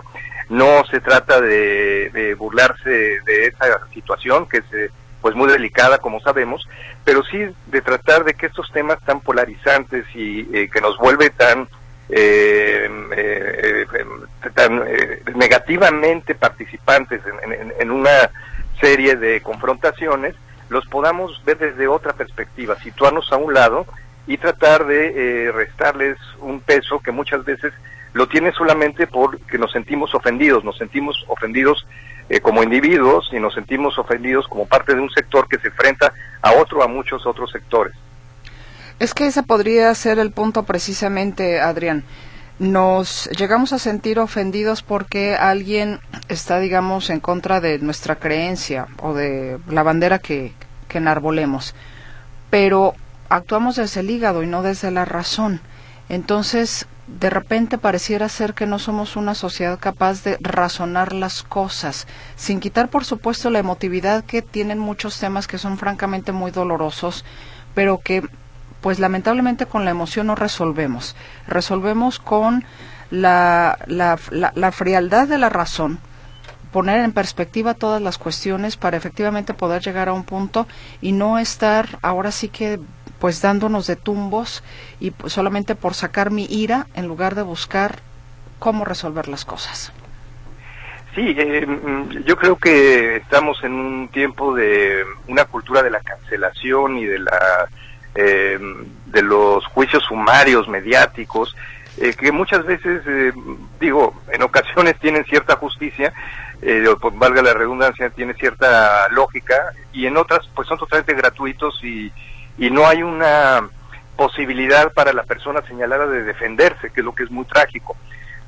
No 0.50 0.84
se 0.90 1.00
trata 1.00 1.40
de, 1.40 2.10
de 2.10 2.34
burlarse 2.34 2.90
de 2.90 3.46
esa 3.46 3.86
situación 3.92 4.46
que 4.46 4.60
se 4.70 4.90
pues 5.24 5.34
muy 5.34 5.50
delicada, 5.50 5.96
como 5.96 6.20
sabemos, 6.20 6.68
pero 7.02 7.24
sí 7.24 7.38
de 7.68 7.80
tratar 7.80 8.24
de 8.24 8.34
que 8.34 8.44
estos 8.44 8.70
temas 8.72 9.00
tan 9.06 9.22
polarizantes 9.22 10.04
y 10.14 10.40
eh, 10.54 10.68
que 10.70 10.82
nos 10.82 10.98
vuelve 10.98 11.30
tan 11.30 11.66
eh, 12.10 12.86
eh, 13.16 13.86
tan 14.52 14.84
negativamente 15.34 16.34
participantes 16.34 17.22
en, 17.80 17.90
una 17.90 18.30
serie 18.78 19.16
de 19.16 19.40
confrontaciones, 19.40 20.34
los 20.68 20.84
podamos 20.88 21.42
ver 21.46 21.56
desde 21.56 21.88
otra 21.88 22.12
perspectiva, 22.12 22.78
situarnos 22.80 23.32
a 23.32 23.38
un 23.38 23.54
lado 23.54 23.86
y 24.26 24.36
tratar 24.36 24.84
de 24.84 25.50
restarles 25.54 26.18
un 26.40 26.60
peso 26.60 27.00
que 27.00 27.12
muchas 27.12 27.46
veces 27.46 27.72
lo 28.12 28.28
tiene 28.28 28.52
solamente 28.52 29.06
porque 29.06 29.56
nos 29.56 29.72
sentimos 29.72 30.14
ofendidos, 30.14 30.64
nos 30.64 30.76
sentimos 30.76 31.24
ofendidos 31.28 31.86
eh, 32.28 32.40
como 32.40 32.62
individuos 32.62 33.28
y 33.32 33.38
nos 33.38 33.54
sentimos 33.54 33.98
ofendidos 33.98 34.48
como 34.48 34.66
parte 34.66 34.94
de 34.94 35.00
un 35.00 35.10
sector 35.10 35.46
que 35.48 35.58
se 35.58 35.68
enfrenta 35.68 36.12
a 36.40 36.52
otro, 36.52 36.82
a 36.82 36.88
muchos 36.88 37.26
otros 37.26 37.50
sectores. 37.50 37.94
Es 38.98 39.12
que 39.12 39.26
ese 39.26 39.42
podría 39.42 39.94
ser 39.94 40.18
el 40.18 40.30
punto 40.30 40.62
precisamente, 40.62 41.60
Adrián. 41.60 42.04
Nos 42.58 43.28
llegamos 43.30 43.72
a 43.72 43.78
sentir 43.78 44.20
ofendidos 44.20 44.82
porque 44.82 45.34
alguien 45.34 45.98
está, 46.28 46.60
digamos, 46.60 47.10
en 47.10 47.18
contra 47.18 47.60
de 47.60 47.78
nuestra 47.80 48.16
creencia 48.16 48.86
o 49.02 49.12
de 49.12 49.58
la 49.68 49.82
bandera 49.82 50.20
que, 50.20 50.52
que 50.88 50.98
enarbolemos. 50.98 51.74
Pero 52.50 52.94
actuamos 53.28 53.76
desde 53.76 54.00
el 54.00 54.10
hígado 54.10 54.44
y 54.44 54.46
no 54.46 54.62
desde 54.62 54.92
la 54.92 55.04
razón. 55.04 55.60
Entonces, 56.08 56.86
de 57.06 57.28
repente 57.28 57.76
pareciera 57.76 58.28
ser 58.28 58.54
que 58.54 58.66
no 58.66 58.78
somos 58.78 59.16
una 59.16 59.34
sociedad 59.34 59.78
capaz 59.78 60.24
de 60.24 60.38
razonar 60.40 61.12
las 61.12 61.42
cosas, 61.42 62.06
sin 62.36 62.60
quitar 62.60 62.88
por 62.88 63.04
supuesto 63.04 63.50
la 63.50 63.58
emotividad 63.58 64.24
que 64.24 64.42
tienen 64.42 64.78
muchos 64.78 65.18
temas 65.18 65.46
que 65.46 65.58
son 65.58 65.76
francamente 65.76 66.32
muy 66.32 66.50
dolorosos, 66.50 67.24
pero 67.74 67.98
que 67.98 68.22
pues 68.80 68.98
lamentablemente 68.98 69.66
con 69.66 69.84
la 69.84 69.90
emoción 69.90 70.26
no 70.26 70.34
resolvemos. 70.34 71.16
Resolvemos 71.46 72.18
con 72.18 72.64
la, 73.10 73.78
la, 73.86 74.18
la, 74.30 74.72
frialdad 74.72 75.28
de 75.28 75.38
la 75.38 75.48
razón, 75.48 76.00
poner 76.72 77.00
en 77.00 77.12
perspectiva 77.12 77.74
todas 77.74 78.02
las 78.02 78.18
cuestiones 78.18 78.76
para 78.76 78.96
efectivamente 78.96 79.54
poder 79.54 79.82
llegar 79.82 80.08
a 80.08 80.12
un 80.12 80.24
punto 80.24 80.66
y 81.00 81.12
no 81.12 81.38
estar 81.38 81.98
ahora 82.02 82.30
sí 82.30 82.48
que 82.48 82.80
pues 83.18 83.40
dándonos 83.40 83.86
de 83.86 83.96
tumbos 83.96 84.62
y 85.00 85.10
pues, 85.10 85.32
solamente 85.32 85.74
por 85.74 85.94
sacar 85.94 86.30
mi 86.30 86.44
ira 86.44 86.86
en 86.94 87.06
lugar 87.06 87.34
de 87.34 87.42
buscar 87.42 88.00
cómo 88.58 88.84
resolver 88.84 89.28
las 89.28 89.44
cosas. 89.44 89.92
Sí, 91.14 91.34
eh, 91.38 91.64
mm, 91.64 92.24
yo 92.24 92.36
creo 92.36 92.56
que 92.56 93.16
estamos 93.16 93.62
en 93.62 93.72
un 93.72 94.08
tiempo 94.08 94.54
de 94.54 95.04
una 95.28 95.44
cultura 95.44 95.82
de 95.82 95.90
la 95.90 96.00
cancelación 96.00 96.98
y 96.98 97.04
de 97.04 97.18
la 97.20 97.68
eh, 98.16 98.58
de 99.06 99.22
los 99.22 99.64
juicios 99.66 100.02
sumarios 100.04 100.68
mediáticos 100.68 101.56
eh, 101.98 102.14
que 102.14 102.32
muchas 102.32 102.64
veces 102.64 103.02
digo 103.80 104.14
en 104.32 104.42
ocasiones 104.42 104.98
tienen 105.00 105.24
cierta 105.24 105.56
justicia 105.56 106.12
pues, 106.60 107.18
valga 107.18 107.42
la 107.42 107.54
redundancia 107.54 108.10
tiene 108.10 108.34
cierta 108.34 109.08
lógica 109.08 109.72
y 109.92 110.06
en 110.06 110.16
otras 110.16 110.48
pues 110.54 110.68
son 110.68 110.78
totalmente 110.78 111.14
gratuitos 111.14 111.82
y 111.82 112.12
y 112.58 112.70
no 112.70 112.86
hay 112.86 113.02
una 113.02 113.68
posibilidad 114.16 114.92
para 114.92 115.12
la 115.12 115.24
persona 115.24 115.62
señalada 115.66 116.06
de 116.06 116.22
defenderse, 116.22 116.90
que 116.90 117.00
es 117.00 117.04
lo 117.04 117.14
que 117.14 117.24
es 117.24 117.30
muy 117.30 117.44
trágico. 117.44 117.96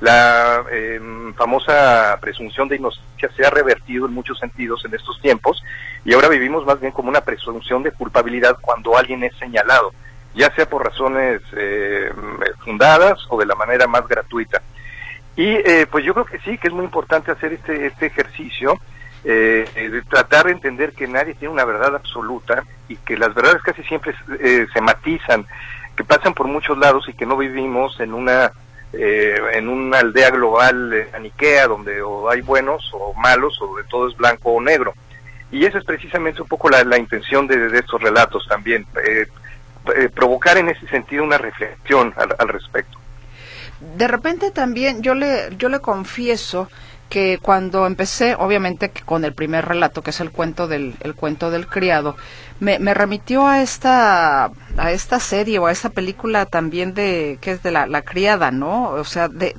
La 0.00 0.62
em, 0.70 1.34
famosa 1.34 2.18
presunción 2.20 2.68
de 2.68 2.76
inocencia 2.76 3.30
se 3.34 3.46
ha 3.46 3.50
revertido 3.50 4.06
en 4.06 4.12
muchos 4.12 4.38
sentidos 4.38 4.84
en 4.84 4.94
estos 4.94 5.20
tiempos 5.22 5.62
y 6.04 6.12
ahora 6.12 6.28
vivimos 6.28 6.66
más 6.66 6.78
bien 6.78 6.92
como 6.92 7.08
una 7.08 7.22
presunción 7.22 7.82
de 7.82 7.92
culpabilidad 7.92 8.58
cuando 8.60 8.96
alguien 8.96 9.24
es 9.24 9.34
señalado, 9.38 9.92
ya 10.34 10.54
sea 10.54 10.68
por 10.68 10.84
razones 10.84 11.40
eh, 11.56 12.12
fundadas 12.62 13.18
o 13.30 13.38
de 13.38 13.46
la 13.46 13.54
manera 13.54 13.86
más 13.86 14.06
gratuita. 14.06 14.62
Y 15.34 15.46
eh, 15.46 15.86
pues 15.90 16.04
yo 16.04 16.12
creo 16.12 16.26
que 16.26 16.38
sí, 16.40 16.58
que 16.58 16.68
es 16.68 16.74
muy 16.74 16.84
importante 16.84 17.30
hacer 17.30 17.54
este, 17.54 17.86
este 17.86 18.06
ejercicio 18.06 18.78
eh, 19.28 20.02
tratar 20.08 20.46
de 20.46 20.52
entender 20.52 20.92
que 20.92 21.08
nadie 21.08 21.34
tiene 21.34 21.52
una 21.52 21.64
verdad 21.64 21.96
absoluta 21.96 22.64
y 22.88 22.96
que 22.96 23.18
las 23.18 23.34
verdades 23.34 23.62
casi 23.62 23.82
siempre 23.82 24.14
eh, 24.40 24.66
se 24.72 24.80
matizan, 24.80 25.46
que 25.96 26.04
pasan 26.04 26.32
por 26.32 26.46
muchos 26.46 26.78
lados 26.78 27.08
y 27.08 27.12
que 27.12 27.26
no 27.26 27.36
vivimos 27.36 27.98
en 28.00 28.14
una 28.14 28.52
eh, 28.92 29.34
en 29.54 29.68
una 29.68 29.98
aldea 29.98 30.30
global 30.30 30.92
eh, 30.94 31.08
aniquea 31.12 31.66
donde 31.66 32.00
o 32.02 32.30
hay 32.30 32.40
buenos 32.40 32.88
o 32.92 33.12
malos 33.14 33.60
o 33.60 33.76
de 33.76 33.84
todo 33.84 34.08
es 34.08 34.16
blanco 34.16 34.52
o 34.52 34.60
negro. 34.60 34.94
Y 35.50 35.64
esa 35.64 35.78
es 35.78 35.84
precisamente 35.84 36.42
un 36.42 36.48
poco 36.48 36.68
la, 36.68 36.82
la 36.84 36.98
intención 36.98 37.46
de, 37.46 37.68
de, 37.68 37.78
estos 37.78 38.00
relatos 38.00 38.46
también, 38.48 38.86
eh, 39.06 39.26
eh, 39.94 40.08
provocar 40.08 40.56
en 40.58 40.68
ese 40.68 40.86
sentido 40.88 41.24
una 41.24 41.38
reflexión 41.38 42.12
al, 42.16 42.34
al, 42.38 42.48
respecto. 42.48 42.98
De 43.80 44.08
repente 44.08 44.50
también 44.50 45.02
yo 45.02 45.14
le, 45.14 45.54
yo 45.56 45.68
le 45.68 45.80
confieso 45.80 46.68
que 47.08 47.38
cuando 47.40 47.86
empecé, 47.86 48.34
obviamente 48.34 48.90
con 48.90 49.24
el 49.24 49.32
primer 49.32 49.64
relato, 49.64 50.02
que 50.02 50.10
es 50.10 50.20
el 50.20 50.30
cuento 50.30 50.66
del, 50.66 50.94
el 51.00 51.14
cuento 51.14 51.50
del 51.50 51.66
criado, 51.66 52.16
me, 52.58 52.78
me 52.78 52.94
remitió 52.94 53.46
a 53.46 53.62
esta, 53.62 54.50
a 54.76 54.90
esta 54.90 55.20
serie 55.20 55.58
o 55.58 55.66
a 55.66 55.72
esta 55.72 55.90
película 55.90 56.46
también 56.46 56.94
de, 56.94 57.38
que 57.40 57.52
es 57.52 57.62
de 57.62 57.70
la, 57.70 57.86
la 57.86 58.02
criada, 58.02 58.50
¿no? 58.50 58.88
O 58.90 59.04
sea, 59.04 59.28
de, 59.28 59.54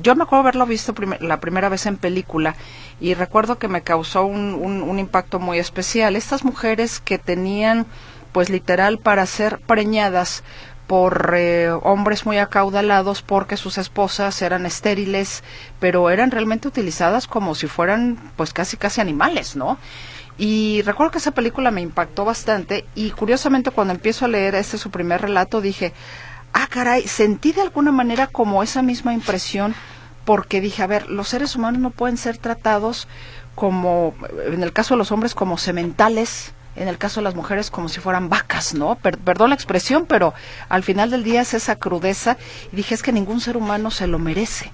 yo 0.00 0.14
me 0.14 0.22
acuerdo 0.22 0.42
haberlo 0.42 0.66
visto 0.66 0.94
la 1.20 1.40
primera 1.40 1.68
vez 1.68 1.86
en 1.86 1.96
película 1.96 2.54
y 3.00 3.14
recuerdo 3.14 3.58
que 3.58 3.68
me 3.68 3.82
causó 3.82 4.24
un, 4.24 4.54
un, 4.54 4.82
un 4.82 4.98
impacto 4.98 5.40
muy 5.40 5.58
especial. 5.58 6.14
Estas 6.14 6.44
mujeres 6.44 7.00
que 7.00 7.18
tenían, 7.18 7.86
pues 8.32 8.48
literal, 8.48 8.98
para 8.98 9.26
ser 9.26 9.58
preñadas 9.58 10.44
por 10.92 11.32
eh, 11.34 11.70
hombres 11.70 12.26
muy 12.26 12.36
acaudalados 12.36 13.22
porque 13.22 13.56
sus 13.56 13.78
esposas 13.78 14.42
eran 14.42 14.66
estériles, 14.66 15.42
pero 15.80 16.10
eran 16.10 16.30
realmente 16.30 16.68
utilizadas 16.68 17.26
como 17.26 17.54
si 17.54 17.66
fueran 17.66 18.18
pues 18.36 18.52
casi 18.52 18.76
casi 18.76 19.00
animales, 19.00 19.56
¿no? 19.56 19.78
Y 20.36 20.82
recuerdo 20.82 21.12
que 21.12 21.16
esa 21.16 21.30
película 21.30 21.70
me 21.70 21.80
impactó 21.80 22.26
bastante 22.26 22.84
y 22.94 23.10
curiosamente 23.12 23.70
cuando 23.70 23.94
empiezo 23.94 24.26
a 24.26 24.28
leer 24.28 24.54
este 24.54 24.76
su 24.76 24.90
primer 24.90 25.22
relato 25.22 25.62
dije, 25.62 25.94
ah 26.52 26.66
caray, 26.68 27.08
sentí 27.08 27.52
de 27.52 27.62
alguna 27.62 27.90
manera 27.90 28.26
como 28.26 28.62
esa 28.62 28.82
misma 28.82 29.14
impresión 29.14 29.74
porque 30.26 30.60
dije, 30.60 30.82
a 30.82 30.88
ver, 30.88 31.08
los 31.08 31.28
seres 31.28 31.56
humanos 31.56 31.80
no 31.80 31.88
pueden 31.88 32.18
ser 32.18 32.36
tratados 32.36 33.08
como, 33.54 34.14
en 34.46 34.62
el 34.62 34.74
caso 34.74 34.92
de 34.92 34.98
los 34.98 35.10
hombres, 35.10 35.34
como 35.34 35.56
sementales, 35.56 36.52
en 36.76 36.88
el 36.88 36.98
caso 36.98 37.20
de 37.20 37.24
las 37.24 37.34
mujeres 37.34 37.70
como 37.70 37.88
si 37.88 38.00
fueran 38.00 38.28
vacas, 38.28 38.74
¿no? 38.74 38.94
Per 38.96 39.18
perdón 39.18 39.50
la 39.50 39.54
expresión, 39.54 40.06
pero 40.06 40.34
al 40.68 40.82
final 40.82 41.10
del 41.10 41.22
día 41.24 41.42
es 41.42 41.54
esa 41.54 41.76
crudeza 41.76 42.36
y 42.72 42.76
dije 42.76 42.94
es 42.94 43.02
que 43.02 43.12
ningún 43.12 43.40
ser 43.40 43.56
humano 43.56 43.90
se 43.90 44.06
lo 44.06 44.18
merece. 44.18 44.70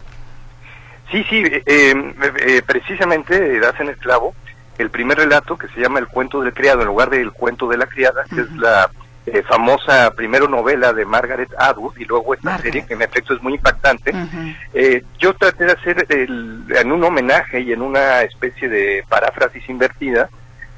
Sí, 1.11 1.24
sí, 1.28 1.42
eh, 1.44 1.62
eh, 1.66 2.62
precisamente 2.66 3.59
das 3.61 3.78
en 3.80 3.88
el 3.88 3.96
clavo 3.96 4.34
el 4.76 4.90
primer 4.90 5.18
relato 5.18 5.57
que 5.59 5.66
se 5.68 5.80
llama 5.80 5.99
El 5.99 6.07
cuento 6.07 6.40
del 6.40 6.53
criado 6.55 6.82
en 6.82 6.86
lugar 6.88 7.11
del 7.11 7.32
cuento 7.32 7.66
de 7.68 7.76
la 7.78 7.86
criada, 7.86 8.24
que 8.28 8.36
uh 8.36 8.38
-huh. 8.38 8.44
es 8.53 8.57
la 8.59 8.90
eh, 9.26 9.42
famosa 9.42 10.11
primero 10.12 10.49
novela 10.49 10.92
de 10.92 11.05
Margaret 11.05 11.51
Atwood 11.59 11.96
y 11.99 12.05
luego 12.05 12.32
esta 12.34 12.51
Margaret. 12.51 12.72
serie 12.72 12.86
que 12.86 12.94
en 12.94 13.03
efecto 13.03 13.34
es 13.34 13.42
muy 13.42 13.55
impactante. 13.55 14.11
Uh 14.12 14.16
-huh. 14.16 14.57
eh, 14.74 15.03
yo 15.18 15.34
traté 15.34 15.64
de 15.64 15.72
hacer 15.72 16.07
el, 16.11 16.64
en 16.68 16.92
un 16.92 17.03
homenaje 17.03 17.61
y 17.61 17.72
en 17.72 17.82
una 17.82 18.22
especie 18.22 18.68
de 18.68 19.03
paráfrasis 19.09 19.68
invertida 19.68 20.28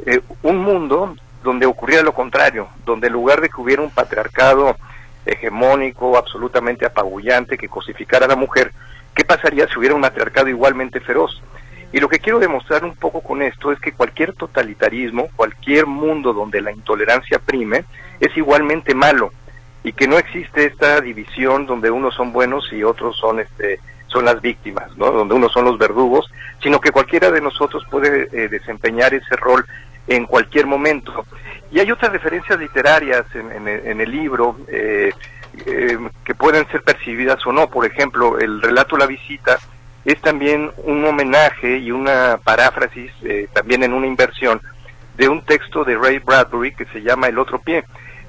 eh, 0.06 0.20
un 0.42 0.58
mundo 0.58 1.14
donde 1.42 1.66
ocurriera 1.66 2.02
lo 2.02 2.12
contrario, 2.12 2.68
donde 2.84 3.06
en 3.06 3.12
lugar 3.12 3.40
de 3.40 3.48
que 3.48 3.60
hubiera 3.60 3.82
un 3.82 3.90
patriarcado 3.90 4.76
hegemónico, 5.24 6.16
absolutamente 6.16 6.86
apabullante, 6.86 7.58
que 7.58 7.68
cosificara 7.68 8.26
a 8.26 8.28
la 8.28 8.36
mujer, 8.36 8.72
¿qué 9.14 9.24
pasaría 9.24 9.66
si 9.68 9.78
hubiera 9.78 9.94
un 9.94 10.00
matriarcado 10.00 10.48
igualmente 10.48 11.00
feroz? 11.00 11.42
Y 11.92 11.98
lo 11.98 12.08
que 12.08 12.20
quiero 12.20 12.38
demostrar 12.38 12.84
un 12.84 12.94
poco 12.94 13.20
con 13.20 13.42
esto 13.42 13.72
es 13.72 13.80
que 13.80 13.92
cualquier 13.92 14.32
totalitarismo, 14.34 15.28
cualquier 15.34 15.86
mundo 15.86 16.32
donde 16.32 16.60
la 16.60 16.70
intolerancia 16.70 17.38
prime, 17.38 17.84
es 18.20 18.36
igualmente 18.36 18.94
malo 18.94 19.32
y 19.82 19.92
que 19.92 20.06
no 20.06 20.18
existe 20.18 20.66
esta 20.66 21.00
división 21.00 21.66
donde 21.66 21.90
unos 21.90 22.14
son 22.14 22.32
buenos 22.32 22.70
y 22.72 22.84
otros 22.84 23.16
son 23.16 23.40
este 23.40 23.80
son 24.06 24.24
las 24.24 24.40
víctimas, 24.40 24.96
¿no? 24.96 25.12
Donde 25.12 25.34
unos 25.34 25.52
son 25.52 25.64
los 25.64 25.78
verdugos, 25.78 26.28
sino 26.60 26.80
que 26.80 26.90
cualquiera 26.90 27.30
de 27.30 27.40
nosotros 27.40 27.84
puede 27.88 28.28
eh, 28.32 28.48
desempeñar 28.48 29.14
ese 29.14 29.36
rol 29.36 29.64
en 30.10 30.26
cualquier 30.26 30.66
momento. 30.66 31.24
Y 31.70 31.78
hay 31.78 31.90
otras 31.90 32.12
referencias 32.12 32.58
literarias 32.58 33.24
en, 33.32 33.52
en, 33.52 33.68
en 33.68 34.00
el 34.00 34.10
libro 34.10 34.56
eh, 34.66 35.12
eh, 35.66 35.98
que 36.24 36.34
pueden 36.34 36.66
ser 36.68 36.82
percibidas 36.82 37.46
o 37.46 37.52
no. 37.52 37.70
Por 37.70 37.86
ejemplo, 37.86 38.38
el 38.38 38.60
relato 38.60 38.96
La 38.96 39.06
visita 39.06 39.56
es 40.04 40.20
también 40.20 40.72
un 40.84 41.04
homenaje 41.04 41.78
y 41.78 41.92
una 41.92 42.40
paráfrasis, 42.42 43.12
eh, 43.22 43.48
también 43.52 43.84
en 43.84 43.92
una 43.92 44.08
inversión, 44.08 44.60
de 45.16 45.28
un 45.28 45.44
texto 45.44 45.84
de 45.84 45.96
Ray 45.96 46.18
Bradbury 46.18 46.74
que 46.74 46.86
se 46.86 47.02
llama 47.02 47.28
El 47.28 47.38
otro 47.38 47.60
pie. 47.60 47.84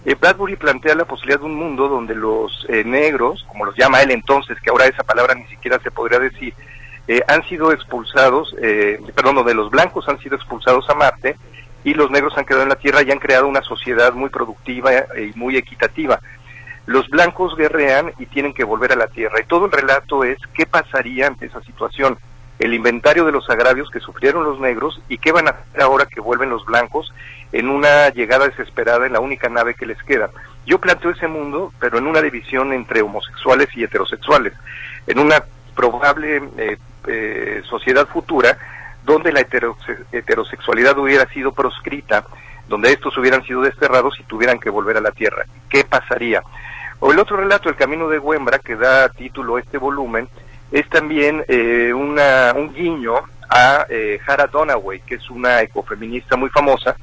Eh, 0.05 0.15
Bradbury 0.19 0.57
plantea 0.57 0.93
la 0.93 1.05
posibilidad 1.05 1.39
de 1.39 1.45
un 1.45 1.55
mundo 1.55 1.87
donde 1.87 2.13
los 2.13 2.67
negros, 2.85 3.43
como 3.47 3.65
los 3.65 3.75
llama 3.75 4.01
él 4.03 4.11
entonces, 4.11 4.59
que 4.61 4.69
ahora 4.69 4.85
esa 4.85 5.03
palabra 5.03 5.33
ni 5.33 5.45
siquiera 5.45 5.79
se 5.79 5.89
podría 5.89 6.19
decir, 6.19 6.53
han 7.27 7.43
sido 7.47 7.71
expulsados, 7.71 8.55
perdón, 9.15 9.35
donde 9.35 9.53
los 9.53 9.69
blancos 9.69 10.07
han 10.07 10.19
sido 10.19 10.35
expulsados 10.35 10.89
a 10.89 10.95
Marte 10.95 11.35
y 11.83 11.93
los 11.93 12.11
negros 12.11 12.37
han 12.37 12.45
quedado 12.45 12.63
en 12.63 12.69
la 12.69 12.75
Tierra 12.75 13.01
y 13.01 13.11
han 13.11 13.19
creado 13.19 13.47
una 13.47 13.61
sociedad 13.61 14.13
muy 14.13 14.29
productiva 14.29 14.91
y 15.17 15.31
muy 15.35 15.57
equitativa. 15.57 16.19
Los 16.85 17.09
blancos 17.09 17.55
guerrean 17.55 18.11
y 18.19 18.25
tienen 18.25 18.53
que 18.53 18.63
volver 18.63 18.91
a 18.91 18.95
la 18.95 19.07
Tierra. 19.07 19.39
Y 19.39 19.45
todo 19.45 19.65
el 19.65 19.71
relato 19.71 20.23
es 20.23 20.37
qué 20.53 20.65
pasaría 20.65 21.27
ante 21.27 21.45
esa 21.45 21.61
situación, 21.61 22.17
el 22.59 22.73
inventario 22.73 23.25
de 23.25 23.31
los 23.31 23.49
agravios 23.49 23.89
que 23.89 23.99
sufrieron 23.99 24.43
los 24.43 24.59
negros 24.59 25.01
y 25.09 25.17
qué 25.17 25.31
van 25.31 25.47
a 25.47 25.51
hacer 25.51 25.81
ahora 25.81 26.05
que 26.05 26.21
vuelven 26.21 26.49
los 26.49 26.65
blancos 26.65 27.11
en 27.51 27.69
una 27.69 28.09
llegada 28.09 28.47
desesperada 28.47 29.05
en 29.05 29.13
la 29.13 29.19
única 29.19 29.49
nave 29.49 29.73
que 29.73 29.85
les 29.85 30.01
queda. 30.03 30.29
Yo 30.65 30.79
planteo 30.79 31.11
ese 31.11 31.27
mundo, 31.27 31.73
pero 31.79 31.97
en 31.97 32.07
una 32.07 32.21
división 32.21 32.71
entre 32.71 33.01
homosexuales 33.01 33.69
y 33.75 33.83
heterosexuales, 33.83 34.53
en 35.07 35.19
una 35.19 35.43
probable 35.75 36.41
eh, 36.57 36.77
eh, 37.07 37.61
sociedad 37.67 38.07
futura 38.07 38.57
donde 39.03 39.31
la 39.31 39.41
heterose 39.41 39.97
heterosexualidad 40.11 40.97
hubiera 40.97 41.27
sido 41.29 41.51
proscrita, 41.51 42.25
donde 42.67 42.91
estos 42.91 43.17
hubieran 43.17 43.43
sido 43.43 43.61
desterrados 43.61 44.19
y 44.19 44.23
tuvieran 44.23 44.59
que 44.59 44.69
volver 44.69 44.97
a 44.97 45.01
la 45.01 45.11
Tierra. 45.11 45.45
¿Qué 45.69 45.83
pasaría? 45.83 46.41
O 46.99 47.11
el 47.11 47.19
otro 47.19 47.37
relato, 47.37 47.69
El 47.69 47.75
Camino 47.75 48.07
de 48.07 48.19
Güembra, 48.19 48.59
que 48.59 48.75
da 48.75 49.09
título 49.09 49.55
a 49.55 49.59
este 49.59 49.77
volumen, 49.77 50.29
es 50.71 50.87
también 50.89 51.43
eh, 51.47 51.91
una, 51.93 52.53
un 52.55 52.73
guiño 52.73 53.15
a 53.49 53.85
eh, 53.89 54.19
Hara 54.25 54.47
Donaway, 54.47 55.01
que 55.01 55.15
es 55.15 55.29
una 55.29 55.61
ecofeminista 55.61 56.37
muy 56.37 56.49
famosa, 56.49 56.95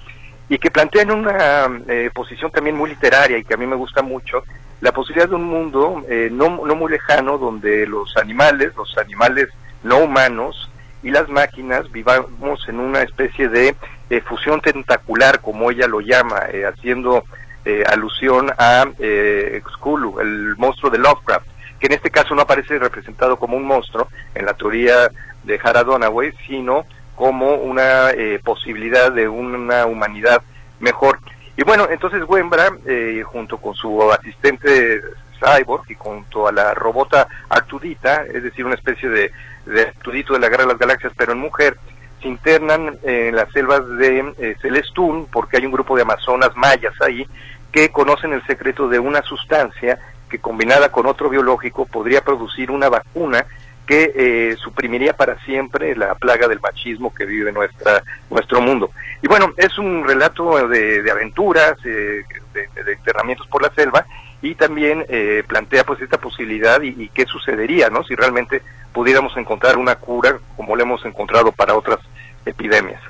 y 0.49 0.59
que 0.59 0.70
plantea 0.70 1.03
en 1.03 1.11
una 1.11 1.68
eh, 1.88 2.11
posición 2.14 2.51
también 2.51 2.76
muy 2.76 2.90
literaria 2.90 3.36
y 3.36 3.44
que 3.44 3.55
a 3.55 3.59
mí 3.59 3.66
me 3.66 3.76
gusta 3.76 4.03
mucho, 4.03 4.44
la 4.80 4.92
posibilidad 4.92 5.28
de 5.28 5.34
un 5.34 5.44
mundo 5.44 6.03
eh, 6.09 6.28
no, 6.32 6.64
no 6.64 6.74
muy 6.74 6.90
lejano 6.90 7.36
donde 7.36 7.86
los 7.86 8.16
animales, 8.16 8.74
los 8.76 8.96
animales 8.96 9.49
no 9.82 9.99
humanos 9.99 10.70
y 11.03 11.11
las 11.11 11.28
máquinas 11.28 11.90
vivamos 11.92 12.68
en 12.68 12.80
una 12.80 13.03
especie 13.03 13.49
de 13.49 13.76
eh, 14.11 14.20
fusión 14.20 14.61
tentacular, 14.61 15.40
como 15.40 15.70
ella 15.70 15.86
lo 15.86 16.01
llama, 16.01 16.42
eh, 16.53 16.64
haciendo 16.64 17.24
eh, 17.64 17.84
alusión 17.86 18.51
a 18.59 18.86
eh, 18.99 19.61
Xkulu, 19.64 20.20
el 20.20 20.57
monstruo 20.57 20.90
de 20.90 20.99
Lovecraft, 20.99 21.46
que 21.78 21.86
en 21.86 21.92
este 21.92 22.11
caso 22.11 22.34
no 22.34 22.42
aparece 22.42 22.78
representado 22.78 23.38
como 23.38 23.57
un 23.57 23.64
monstruo 23.64 24.09
en 24.34 24.46
la 24.46 24.55
teoría 24.55 25.11
de 25.44 25.61
Hara 25.62 25.84
Donaway, 25.84 26.32
sino 26.46 26.86
como 27.14 27.55
una 27.55 28.11
eh, 28.11 28.40
posibilidad 28.42 29.12
de 29.12 29.28
una 29.28 29.86
humanidad 29.86 30.42
mejor. 30.80 31.18
Y 31.57 31.64
bueno, 31.64 31.88
entonces 31.90 32.22
Wembra, 32.28 32.70
eh, 32.86 33.22
junto 33.24 33.59
con 33.59 33.74
su 33.74 34.11
asistente 34.12 35.03
Cyborg 35.40 35.90
y 35.90 35.94
junto 35.94 36.46
a 36.46 36.53
la 36.53 36.74
robota 36.74 37.26
Artudita, 37.49 38.24
es 38.32 38.42
decir, 38.42 38.64
una 38.64 38.76
especie 38.76 39.09
de, 39.09 39.32
de 39.69 39.83
Artudito 39.83 40.33
de 40.35 40.41
la 40.41 40.49
Guerra 40.49 40.64
de 40.64 40.71
las 40.71 40.79
Galaxias, 40.79 41.12
pero 41.16 41.33
en 41.33 41.39
mujer, 41.39 41.77
se 42.21 42.29
internan 42.29 42.99
en 43.03 43.37
las 43.37 43.51
selvas 43.53 43.87
de 43.97 44.35
eh, 44.39 44.57
Celestún, 44.61 45.27
porque 45.31 45.59
hay 45.59 45.66
un 45.66 45.73
grupo 45.73 45.97
de 45.97 46.03
amazonas 46.03 46.51
mayas 46.57 46.95
ahí, 47.01 47.27
que 47.71 47.91
conocen 47.91 48.33
el 48.33 48.45
secreto 48.47 48.89
de 48.89 48.99
una 48.99 49.23
sustancia 49.23 49.99
que 50.29 50.39
combinada 50.39 50.91
con 50.91 51.07
otro 51.07 51.29
biológico 51.29 51.87
podría 51.87 52.23
producir 52.23 52.71
una 52.71 52.89
vacuna 52.89 53.47
que 53.87 54.12
eh, 54.14 54.57
suprimiría 54.57 55.14
para 55.14 55.39
siempre 55.45 55.97
la 55.97 56.14
plaga 56.14 56.47
del 56.47 56.61
machismo 56.61 57.14
que 57.14 57.25
vive 57.25 57.53
nuestra 57.53 58.03
nuestro 58.29 58.61
mundo. 58.61 58.91
Y 59.23 59.29
bueno, 59.29 59.55
es 59.57 59.79
un 59.79 60.07
relato 60.07 60.69
de, 60.69 61.03
de 61.03 61.11
aventuras, 61.11 61.75
eh, 61.85 62.23
de, 62.53 62.83
de, 62.85 62.93
enterramientos 62.93 63.47
por 63.47 63.62
la 63.62 63.71
selva 63.75 64.05
y 64.41 64.55
también 64.55 65.05
eh, 65.09 65.43
plantea 65.47 65.84
pues 65.84 66.01
esta 66.01 66.18
posibilidad 66.18 66.80
y, 66.82 66.89
y, 66.89 67.09
qué 67.09 67.26
sucedería, 67.26 67.91
¿no? 67.91 68.05
Si 68.05 68.14
realmente 68.14 68.62
pudiéramos 68.93 69.36
encontrar 69.36 69.76
una 69.76 69.97
cura 69.97 70.39
como 70.57 70.76
la 70.76 70.84
hemos 70.84 71.05
encontrado 71.05 71.53
para 71.53 71.74
otras 71.74 71.99
epidemias. 72.47 73.03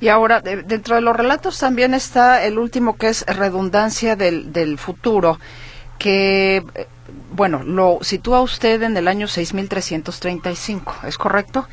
Y 0.00 0.08
ahora, 0.08 0.40
de, 0.40 0.62
dentro 0.62 0.94
de 0.94 1.00
los 1.00 1.16
relatos 1.16 1.58
también 1.58 1.94
está 1.94 2.44
el 2.44 2.58
último 2.58 2.96
que 2.96 3.08
es 3.08 3.24
redundancia 3.26 4.14
del, 4.14 4.52
del 4.52 4.78
futuro, 4.78 5.38
que 5.98 6.62
bueno, 7.32 7.62
lo 7.64 7.98
sitúa 8.02 8.42
usted 8.42 8.82
en 8.82 8.96
el 8.96 9.08
año 9.08 9.26
6335, 9.26 10.96
¿es 11.04 11.18
correcto? 11.18 11.66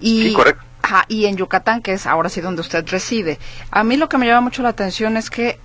Y, 0.00 0.28
sí, 0.28 0.32
correcto. 0.32 0.64
Ajá, 0.82 1.04
y 1.08 1.26
en 1.26 1.36
Yucatán, 1.36 1.82
que 1.82 1.92
es 1.92 2.06
ahora 2.06 2.28
sí 2.28 2.40
donde 2.40 2.62
usted 2.62 2.86
reside. 2.88 3.38
A 3.70 3.84
mí 3.84 3.96
lo 3.96 4.08
que 4.08 4.18
me 4.18 4.26
llama 4.26 4.42
mucho 4.42 4.62
la 4.62 4.70
atención 4.70 5.16
es 5.16 5.30
que 5.30 5.58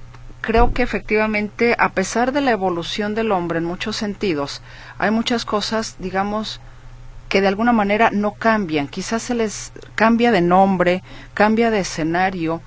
creo 0.44 0.74
que 0.74 0.84
efectivamente, 0.84 1.74
a 1.80 1.94
pesar 1.94 2.34
de 2.34 2.42
la 2.42 2.52
evolución 2.52 3.16
del 3.16 3.32
hombre 3.32 3.60
en 3.60 3.66
muchos 3.66 3.96
sentidos, 3.96 4.62
hay 5.00 5.10
muchas 5.10 5.46
cosas, 5.46 5.96
digamos, 6.00 6.60
que 7.30 7.40
de 7.40 7.48
alguna 7.48 7.72
manera 7.72 8.12
no 8.12 8.34
cambian. 8.34 8.90
Quizás 8.90 9.24
se 9.24 9.36
les 9.36 9.72
cambia 9.96 10.32
de 10.32 10.42
nombre, 10.42 11.02
cambia 11.34 11.72
de 11.72 11.80
escenario, 11.80 12.62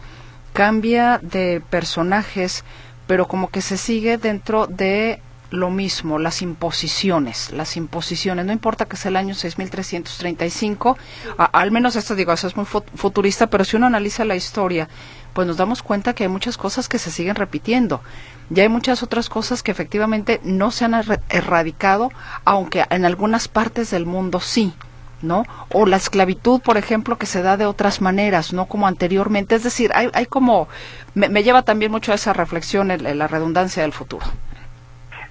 cambia 0.54 1.20
de 1.22 1.62
personajes, 1.68 2.64
pero 3.06 3.28
como 3.28 3.50
que 3.50 3.60
se 3.60 3.76
sigue 3.76 4.16
dentro 4.16 4.66
de 4.66 5.20
lo 5.50 5.70
mismo, 5.70 6.18
las 6.18 6.42
imposiciones, 6.42 7.52
las 7.52 7.76
imposiciones, 7.76 8.46
no 8.46 8.52
importa 8.52 8.86
que 8.86 8.96
sea 8.96 9.10
el 9.10 9.16
año 9.16 9.34
6335, 9.34 10.98
al 11.36 11.70
menos 11.70 11.94
esto 11.94 12.14
digo, 12.16 12.32
eso 12.32 12.48
es 12.48 12.56
muy 12.56 12.64
futurista, 12.66 13.46
pero 13.48 13.64
si 13.64 13.76
uno 13.76 13.86
analiza 13.86 14.24
la 14.24 14.34
historia, 14.34 14.88
pues 15.36 15.46
nos 15.46 15.58
damos 15.58 15.82
cuenta 15.82 16.14
que 16.14 16.22
hay 16.22 16.30
muchas 16.30 16.56
cosas 16.56 16.88
que 16.88 16.98
se 16.98 17.10
siguen 17.10 17.34
repitiendo. 17.34 18.00
Ya 18.48 18.62
hay 18.62 18.70
muchas 18.70 19.02
otras 19.02 19.28
cosas 19.28 19.62
que 19.62 19.70
efectivamente 19.70 20.40
no 20.44 20.70
se 20.70 20.86
han 20.86 20.94
erradicado, 21.28 22.10
aunque 22.46 22.86
en 22.88 23.04
algunas 23.04 23.46
partes 23.46 23.90
del 23.90 24.06
mundo 24.06 24.40
sí. 24.40 24.72
¿no? 25.20 25.44
O 25.68 25.84
la 25.84 25.98
esclavitud, 25.98 26.62
por 26.62 26.78
ejemplo, 26.78 27.18
que 27.18 27.26
se 27.26 27.42
da 27.42 27.58
de 27.58 27.66
otras 27.66 28.00
maneras, 28.00 28.54
no 28.54 28.64
como 28.64 28.86
anteriormente. 28.86 29.54
Es 29.54 29.62
decir, 29.62 29.90
hay, 29.94 30.08
hay 30.14 30.24
como, 30.24 30.68
me, 31.14 31.42
lleva 31.42 31.60
también 31.60 31.92
mucho 31.92 32.12
a 32.12 32.14
esa 32.14 32.32
reflexión 32.32 32.90
en, 32.90 33.18
la 33.18 33.28
redundancia 33.28 33.82
del 33.82 33.92
futuro. 33.92 34.24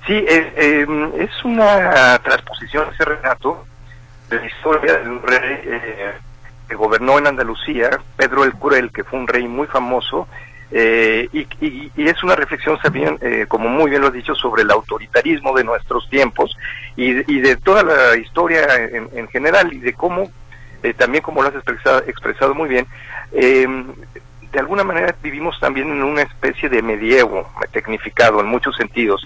Sí, 0.06 0.14
eh, 0.14 0.86
em, 0.88 1.20
es 1.20 1.32
una 1.43 2.20
transposición, 2.20 2.89
ese 2.93 3.06
relato, 3.06 3.66
de 4.30 4.39
la 4.39 4.45
historia 4.45 4.99
de 4.99 5.10
un 5.10 5.24
rey 5.24 5.62
eh, 5.64 6.14
que 6.68 6.76
gobernó 6.76 7.18
en 7.18 7.28
Andalucía, 7.28 7.89
Pedro 8.16 8.43
el 8.43 8.53
Curel, 8.53 8.91
que 8.91 9.03
fue 9.03 9.20
un 9.20 9.28
rey 9.28 9.47
muy 9.47 9.68
famoso, 9.68 10.28
eh, 10.72 11.30
y, 11.32 11.91
es 11.95 12.24
una 12.24 12.36
reflexión 12.36 12.78
también, 12.82 13.18
eh, 13.22 13.45
como 13.47 13.70
muy 13.70 13.89
bien 13.89 14.01
lo 14.01 14.07
has 14.07 14.13
dicho, 14.13 14.36
sobre 14.36 14.63
el 14.63 14.72
autoritarismo 14.72 15.55
de 15.55 15.63
nuestros 15.63 16.09
tiempos 16.09 16.57
y, 16.95 17.13
de 17.13 17.55
toda 17.57 17.84
la 17.84 18.18
historia 18.18 18.66
en, 18.76 19.28
general 19.30 19.72
y 19.74 19.80
de 19.80 19.93
cómo, 19.93 20.32
eh, 20.84 20.93
también 20.93 21.24
como 21.24 21.41
lo 21.41 21.49
has 21.49 21.55
expresado, 21.55 21.99
expresado 22.07 22.55
muy 22.55 22.70
bien, 22.70 22.88
em, 23.32 23.86
de 24.51 24.59
alguna 24.59 24.84
manera 24.84 25.13
vivimos 25.22 25.59
también 25.59 25.89
en 25.89 26.01
una 26.01 26.22
especie 26.22 26.70
de 26.70 26.82
medievo 26.82 27.49
tecnificado 27.72 28.39
en 28.39 28.47
muchos 28.47 28.76
sentidos, 28.78 29.22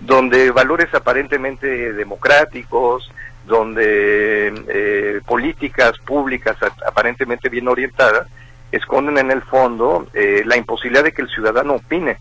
donde 0.00 0.50
valores 0.50 0.92
aparentemente 0.94 1.94
democráticos, 1.94 3.10
donde 3.46 5.22
políticas 5.26 5.98
públicas 5.98 6.56
aparentemente 6.86 7.48
bien 7.48 7.68
orientadas, 7.68 8.26
esconden 8.72 9.18
en 9.18 9.30
el 9.30 9.42
fondo 9.42 10.06
eh, 10.14 10.42
la 10.44 10.56
imposibilidad 10.56 11.04
de 11.04 11.12
que 11.12 11.22
el 11.22 11.28
ciudadano 11.28 11.74
opine 11.74 12.18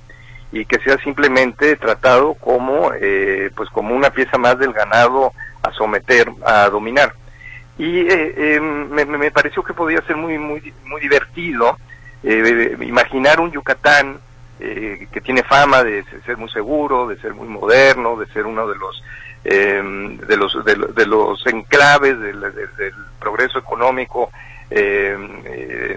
y 0.51 0.65
que 0.65 0.79
sea 0.79 0.97
simplemente 0.97 1.75
tratado 1.75 2.35
como 2.35 2.91
eh, 2.93 3.49
pues 3.55 3.69
como 3.69 3.95
una 3.95 4.09
pieza 4.09 4.37
más 4.37 4.57
del 4.57 4.73
ganado 4.73 5.33
a 5.63 5.71
someter 5.71 6.29
a 6.45 6.69
dominar. 6.69 7.13
Y 7.77 8.07
eh, 8.07 8.59
me, 8.61 9.05
me, 9.05 9.31
pareció 9.31 9.63
que 9.63 9.73
podía 9.73 10.01
ser 10.01 10.15
muy 10.15 10.37
muy 10.37 10.73
muy 10.85 11.01
divertido 11.01 11.77
imaginar 12.23 13.39
un 13.39 13.51
Yucatán 13.51 14.17
que 14.57 15.21
tiene 15.23 15.43
fama 15.43 15.83
de 15.83 16.03
ser 16.25 16.37
muy 16.37 16.49
seguro 16.49 17.07
de 17.07 17.17
ser 17.17 17.35
muy 17.35 17.47
moderno 17.47 18.15
de 18.15 18.25
ser 18.27 18.45
uno 18.45 18.65
de 18.67 18.75
los 18.77 19.03
de 19.45 20.37
los 20.37 20.65
de, 20.65 21.05
los 21.05 21.45
enclaves 21.45 22.19
del 22.19 22.93
progreso 23.19 23.59
económico 23.59 24.31
eh, 24.71 25.15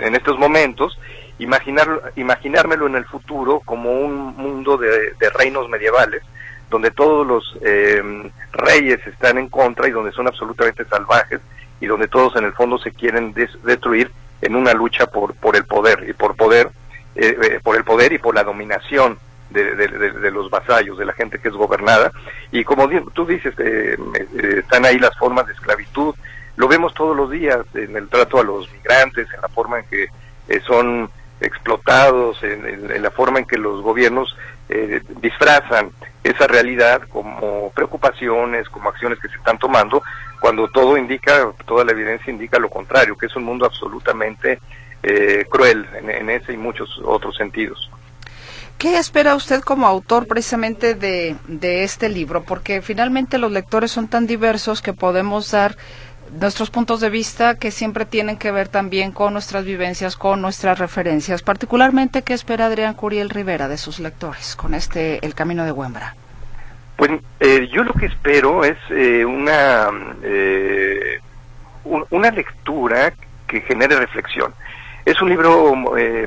en 0.02 0.14
estos 0.14 0.38
momentos, 0.38 0.98
imaginar, 1.38 2.12
imaginármelo 2.16 2.86
en 2.86 2.96
el 2.96 3.06
futuro 3.06 3.60
como 3.64 3.92
un 3.92 4.36
mundo 4.36 4.76
de, 4.76 5.14
reinos 5.34 5.68
medievales, 5.68 6.22
donde 6.70 6.90
todos 6.90 7.26
los 7.26 7.58
eh, 7.62 8.30
reyes 8.52 9.00
están 9.06 9.38
en 9.38 9.48
contra 9.48 9.88
y 9.88 9.92
donde 9.92 10.12
son 10.12 10.26
absolutamente 10.26 10.84
salvajes 10.84 11.40
y 11.80 11.86
donde 11.86 12.08
todos 12.08 12.36
en 12.36 12.44
el 12.44 12.52
fondo 12.52 12.78
se 12.78 12.92
quieren 12.92 13.32
destruir 13.62 14.10
en 14.42 14.54
una 14.54 14.74
lucha 14.74 15.06
por, 15.06 15.34
por 15.34 15.56
el 15.56 15.64
poder 15.64 16.04
y 16.08 16.12
por 16.12 16.36
poder 16.36 16.70
eh, 17.14 17.58
por 17.64 17.76
el 17.76 17.82
poder 17.82 18.12
y 18.12 18.18
por 18.18 18.34
la 18.34 18.44
dominación 18.44 19.18
de, 19.50 20.30
los 20.30 20.50
vasallos, 20.50 20.98
de 20.98 21.04
la 21.04 21.12
gente 21.12 21.38
que 21.38 21.48
es 21.48 21.54
gobernada. 21.54 22.12
Y 22.52 22.64
como 22.64 22.88
tú 23.12 23.26
dices, 23.26 23.54
están 23.58 24.84
ahí 24.84 24.98
las 24.98 25.16
formas 25.16 25.46
de 25.46 25.52
esclavitud, 25.52 26.14
lo 26.58 26.66
vemos 26.66 26.92
todos 26.92 27.16
los 27.16 27.30
días 27.30 27.60
en 27.74 27.96
el 27.96 28.08
trato 28.08 28.40
a 28.40 28.44
los 28.44 28.70
migrantes, 28.72 29.28
en 29.32 29.40
la 29.40 29.48
forma 29.48 29.78
en 29.78 29.86
que 29.86 30.08
eh, 30.48 30.60
son 30.66 31.08
explotados, 31.40 32.42
en, 32.42 33.00
la 33.00 33.10
forma 33.12 33.38
en 33.38 33.44
que 33.44 33.56
los 33.56 33.80
gobiernos 33.80 34.36
eh, 34.68 35.00
disfrazan 35.20 35.92
esa 36.24 36.48
realidad 36.48 37.02
como 37.10 37.70
preocupaciones, 37.70 38.68
como 38.68 38.88
acciones 38.88 39.20
que 39.20 39.28
se 39.28 39.36
están 39.36 39.56
tomando, 39.58 40.02
cuando 40.40 40.68
todo 40.68 40.96
indica, 40.96 41.52
toda 41.64 41.84
la 41.84 41.92
evidencia 41.92 42.32
indica 42.32 42.58
lo 42.58 42.68
contrario, 42.68 43.16
que 43.16 43.26
es 43.26 43.36
un 43.36 43.44
mundo 43.44 43.64
absolutamente 43.64 44.58
eh, 45.04 45.46
cruel 45.48 45.86
en, 45.94 46.28
ese 46.28 46.54
y 46.54 46.56
muchos 46.56 47.00
otros 47.04 47.36
sentidos. 47.36 47.88
¿Qué 48.78 48.96
espera 48.96 49.34
usted 49.34 49.60
como 49.60 49.88
autor 49.88 50.28
precisamente 50.28 50.94
de, 50.94 51.34
de 51.48 51.82
este 51.82 52.08
libro? 52.08 52.44
Porque 52.44 52.80
finalmente 52.80 53.36
los 53.38 53.50
lectores 53.50 53.90
son 53.90 54.06
tan 54.06 54.28
diversos 54.28 54.82
que 54.82 54.92
podemos 54.92 55.50
dar 55.50 55.76
nuestros 56.40 56.70
puntos 56.70 57.00
de 57.00 57.10
vista 57.10 57.56
que 57.56 57.70
siempre 57.70 58.04
tienen 58.04 58.36
que 58.36 58.52
ver 58.52 58.68
también 58.68 59.12
con 59.12 59.32
nuestras 59.32 59.64
vivencias, 59.64 60.16
con 60.16 60.40
nuestras 60.40 60.78
referencias. 60.78 61.42
Particularmente, 61.42 62.22
¿qué 62.22 62.34
espera 62.34 62.66
Adrián 62.66 62.94
Curiel 62.94 63.30
Rivera 63.30 63.66
de 63.66 63.78
sus 63.78 63.98
lectores 63.98 64.54
con 64.56 64.74
este 64.74 65.24
El 65.26 65.34
Camino 65.34 65.64
de 65.64 65.72
Huembra? 65.72 66.14
Pues 66.96 67.10
eh, 67.40 67.68
yo 67.72 67.84
lo 67.84 67.94
que 67.94 68.06
espero 68.06 68.64
es 68.64 68.76
eh, 68.90 69.24
una, 69.24 69.88
eh, 70.22 71.20
una 72.10 72.30
lectura 72.30 73.12
que 73.46 73.60
genere 73.62 73.96
reflexión. 73.96 74.52
Es 75.08 75.22
un 75.22 75.30
libro 75.30 75.74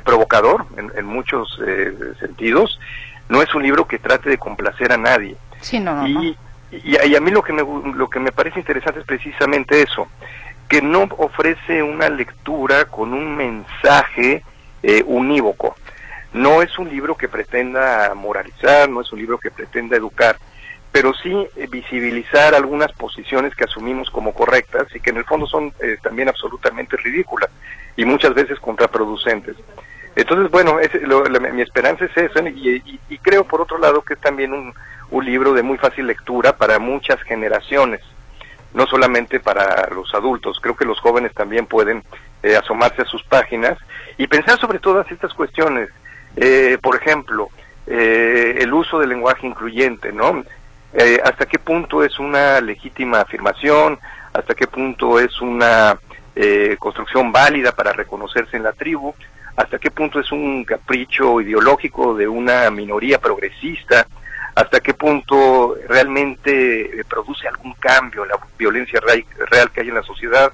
provocador 0.04 0.66
en, 0.78 1.06
muchos 1.06 1.60
sentidos. 2.20 2.80
No 3.30 3.42
es 3.42 3.54
un 3.54 3.64
libro 3.64 3.86
que 3.86 4.00
trate 4.00 4.30
de 4.30 4.38
complacer 4.38 4.92
a 4.92 4.98
nadie. 4.98 5.38
Sí, 5.62 5.80
no, 5.80 5.96
no. 5.96 6.08
Y, 6.08 6.36
y, 6.72 7.16
a 7.16 7.22
mí 7.22 7.32
lo 7.32 7.44
que, 7.44 7.54
me, 7.54 7.62
lo 7.62 8.10
que 8.10 8.20
me 8.20 8.32
parece 8.32 8.60
interesante 8.60 9.02
es 9.02 9.06
precisamente 9.06 9.82
eso, 9.82 10.08
que 10.68 10.82
no 10.82 11.04
ofrece 11.18 11.84
una 11.84 12.10
lectura 12.10 12.86
con 12.86 13.14
un 13.14 13.36
mensaje 13.36 14.44
eh, 14.82 15.04
unívoco. 15.06 15.76
No 16.34 16.62
es 16.62 16.80
un 16.80 16.90
libro 16.90 17.16
que 17.16 17.28
pretenda 17.28 18.14
moralizar, 18.16 18.90
no 18.90 19.02
es 19.02 19.12
un 19.12 19.20
libro 19.20 19.38
que 19.38 19.52
pretenda 19.52 19.98
educar, 19.98 20.38
pero 20.92 21.14
sí 21.14 21.46
eh, 21.58 21.68
visibilizar 21.70 22.56
algunas 22.56 22.94
posiciones 22.94 23.54
que 23.54 23.66
asumimos 23.66 24.10
como 24.10 24.34
correctas 24.34 24.88
y 24.96 25.02
que 25.02 25.10
en 25.10 25.18
el 25.18 25.26
fondo 25.26 25.46
son 25.46 25.74
eh, 25.82 25.98
también 26.02 26.30
absolutamente 26.30 26.96
ridículas 26.96 27.50
y 27.96 28.06
muchas 28.06 28.34
veces 28.34 28.60
contraproducentes. 28.60 29.56
Entonces, 30.16 30.52
bueno, 30.52 30.78
mi 31.54 31.62
esperanza 31.62 32.06
es 32.06 32.18
esa 32.18 32.48
y, 32.50 33.00
y, 33.10 33.18
creo 33.20 33.46
por 33.46 33.62
otro 33.62 33.78
lado 33.78 34.02
que 34.02 34.16
es 34.16 34.20
también 34.20 34.52
un, 34.52 34.74
un 35.12 35.26
libro 35.26 35.54
de 35.54 35.64
muy 35.64 35.78
fácil 35.78 36.08
lectura 36.08 36.58
para 36.58 36.80
muchas 36.80 37.22
generaciones, 37.22 38.02
no 38.74 38.88
solamente 38.88 39.40
para 39.40 39.88
los 39.94 40.14
adultos. 40.14 40.60
Creo 40.62 40.76
que 40.76 40.86
los 40.86 41.00
jóvenes 41.00 41.34
también 41.34 41.66
pueden 41.66 42.04
eh, 42.44 42.56
asomarse 42.56 43.04
a 43.04 43.06
sus 43.06 43.24
páginas 43.24 43.78
y 44.18 44.28
pensar 44.28 44.58
sobre 44.60 44.80
todas 44.80 45.10
estas 45.12 45.34
cuestiones. 45.34 45.90
Eh, 46.36 46.78
por 46.82 46.96
ejemplo, 46.96 47.50
eh, 47.88 48.58
el 48.60 48.74
uso 48.74 49.00
del 49.00 49.10
lenguaje 49.10 49.46
incluyente, 49.48 50.12
¿no? 50.12 50.44
¿Hasta 51.24 51.46
qué 51.46 51.58
punto 51.58 52.04
es 52.04 52.20
una 52.20 52.60
legítima 52.60 53.22
afirmación? 53.22 53.98
¿Hasta 54.34 54.54
qué 54.54 54.68
punto 54.68 55.22
es 55.22 55.40
una 55.40 55.98
construcción 56.80 57.32
válida 57.32 57.72
para 57.72 57.94
reconocerse 57.94 58.58
en 58.58 58.64
la 58.64 58.74
tribu? 58.74 59.14
¿Hasta 59.56 59.78
qué 59.78 59.92
punto 59.92 60.20
es 60.20 60.32
un 60.32 60.64
capricho 60.64 61.42
ideológico 61.42 62.16
de 62.16 62.28
una 62.28 62.70
minoría 62.72 63.20
progresista? 63.20 64.08
hasta 64.56 64.80
qué 64.80 64.94
punto 64.94 65.76
realmente 65.88 67.00
eh, 67.00 67.04
produce 67.08 67.48
algún 67.48 67.74
cambio 67.74 68.26
la 68.26 68.38
violencia 68.58 69.00
real, 69.00 69.72
que 69.72 69.82
hay 69.82 69.90
en 69.90 69.96
la 69.96 70.04
sociedad, 70.04 70.52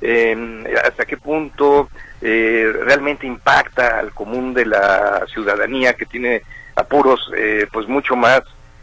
em, 0.00 0.64
hasta 0.84 1.04
qué 1.04 1.16
punto 1.16 1.88
eh, 2.20 2.70
realmente 2.84 3.26
impacta 3.26 3.98
al 3.98 4.12
común 4.12 4.52
de 4.52 4.66
la 4.66 5.24
ciudadanía 5.32 5.94
que 5.94 6.06
tiene 6.06 6.42
apuros 6.76 7.30
eh, 7.36 7.66
pues 7.72 7.88
mucho 7.88 8.14
más 8.14 8.42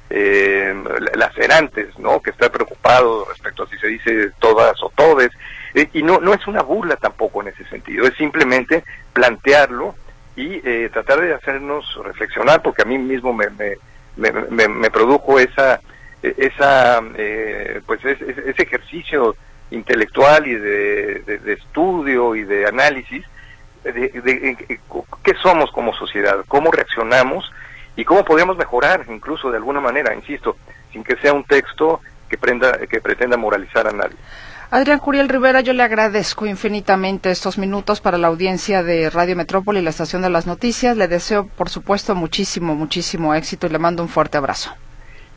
em, 0.10 0.84
lacerantes, 1.16 1.98
¿no? 2.00 2.22
Que 2.22 2.32
está 2.32 2.50
preocupado 2.50 3.26
respecto 3.30 3.64
a 3.64 3.68
si 3.68 3.78
se 3.78 3.88
dice 3.88 4.32
todas 4.40 4.82
o 4.82 4.92
todes. 4.96 5.30
Y 5.94 6.02
no, 6.02 6.20
no 6.20 6.34
es 6.34 6.48
una 6.48 6.62
burla 6.62 6.96
tampoco 6.96 7.42
en 7.42 7.50
ese 7.50 7.66
sentido, 7.66 8.08
es 8.08 8.16
simplemente 8.16 8.84
plantearlo 9.14 9.96
y 10.36 10.60
tratar 10.90 11.20
de 11.22 11.34
hacernos 11.34 12.00
reflexionar, 12.04 12.62
porque 12.62 12.84
a 12.84 12.86
mí 12.86 13.00
mismo 13.00 13.34
me 13.34 13.48
me, 14.18 14.68
me, 14.68 14.90
produjo 14.90 15.40
esa, 15.40 15.80
esa 16.22 17.02
eh, 17.16 17.82
pues 17.86 18.04
ese, 18.04 18.62
ejercicio 18.62 19.36
intelectual 19.70 20.48
y 20.48 20.56
de, 20.56 21.54
estudio 21.54 22.36
y 22.36 22.44
de 22.44 22.66
análisis 22.68 23.24
de, 23.84 24.80
qué 25.24 25.34
somos 25.42 25.72
como 25.72 25.94
sociedad, 25.94 26.44
cómo 26.48 26.72
reaccionamos 26.72 27.50
y 27.96 28.04
cómo 28.04 28.26
podríamos 28.26 28.58
mejorar 28.58 29.06
incluso 29.10 29.50
de 29.52 29.58
alguna 29.58 29.80
manera, 29.80 30.14
insisto, 30.14 30.58
sin 30.92 31.04
que 31.04 31.16
sea 31.18 31.34
un 31.34 31.44
texto 31.44 32.02
que, 32.28 32.38
prenda, 32.38 32.78
que 32.88 33.00
pretenda 33.00 33.38
moralizar 33.38 33.88
a 33.88 33.92
nadie. 33.92 34.18
Adrián 34.70 35.00
Curiel 35.00 35.30
Rivera, 35.30 35.62
yo 35.62 35.72
le 35.72 35.82
agradezco 35.82 36.46
infinitamente 36.46 37.32
estos 37.32 37.58
minutos 37.58 38.02
para 38.02 38.18
la 38.18 38.28
audiencia 38.28 38.84
de 38.84 39.10
Radio 39.10 39.38
Metrópoli 39.38 39.80
y 39.80 39.82
la 39.82 39.92
estación 39.92 40.22
de 40.22 40.30
las 40.30 40.46
noticias. 40.46 40.98
Le 40.98 41.08
deseo, 41.08 41.48
por 41.48 41.70
supuesto, 41.70 42.16
muchísimo, 42.16 42.76
muchísimo 42.76 43.34
éxito 43.34 43.68
y 43.68 43.70
le 43.70 43.80
mando 43.80 44.04
un 44.04 44.10
fuerte 44.10 44.38
abrazo. 44.38 44.72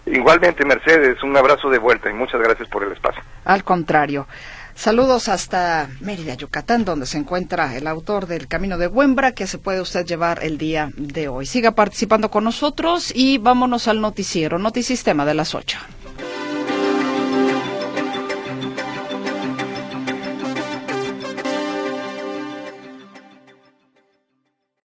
Igualmente, 0.04 0.64
Mercedes, 0.64 1.22
un 1.22 1.36
abrazo 1.36 1.70
de 1.70 1.78
vuelta 1.78 2.10
y 2.10 2.12
muchas 2.12 2.40
gracias 2.40 2.68
por 2.68 2.82
el 2.82 2.90
espacio. 2.90 3.22
Al 3.44 3.62
contrario. 3.62 4.26
Saludos 4.74 5.28
hasta 5.28 5.88
Mérida, 6.00 6.34
Yucatán, 6.34 6.84
donde 6.84 7.06
se 7.06 7.18
encuentra 7.18 7.76
el 7.76 7.86
autor 7.86 8.26
del 8.26 8.48
Camino 8.48 8.78
de 8.78 8.88
Huembra, 8.88 9.32
que 9.32 9.46
se 9.46 9.58
puede 9.58 9.80
usted 9.80 10.06
llevar 10.06 10.42
el 10.42 10.58
día 10.58 10.90
de 10.96 11.28
hoy. 11.28 11.46
Siga 11.46 11.72
participando 11.72 12.30
con 12.30 12.42
nosotros 12.42 13.12
y 13.14 13.38
vámonos 13.38 13.86
al 13.86 14.00
noticiero, 14.00 14.58
Notisistema 14.58 15.24
de 15.24 15.34
las 15.34 15.54
8. 15.54 15.78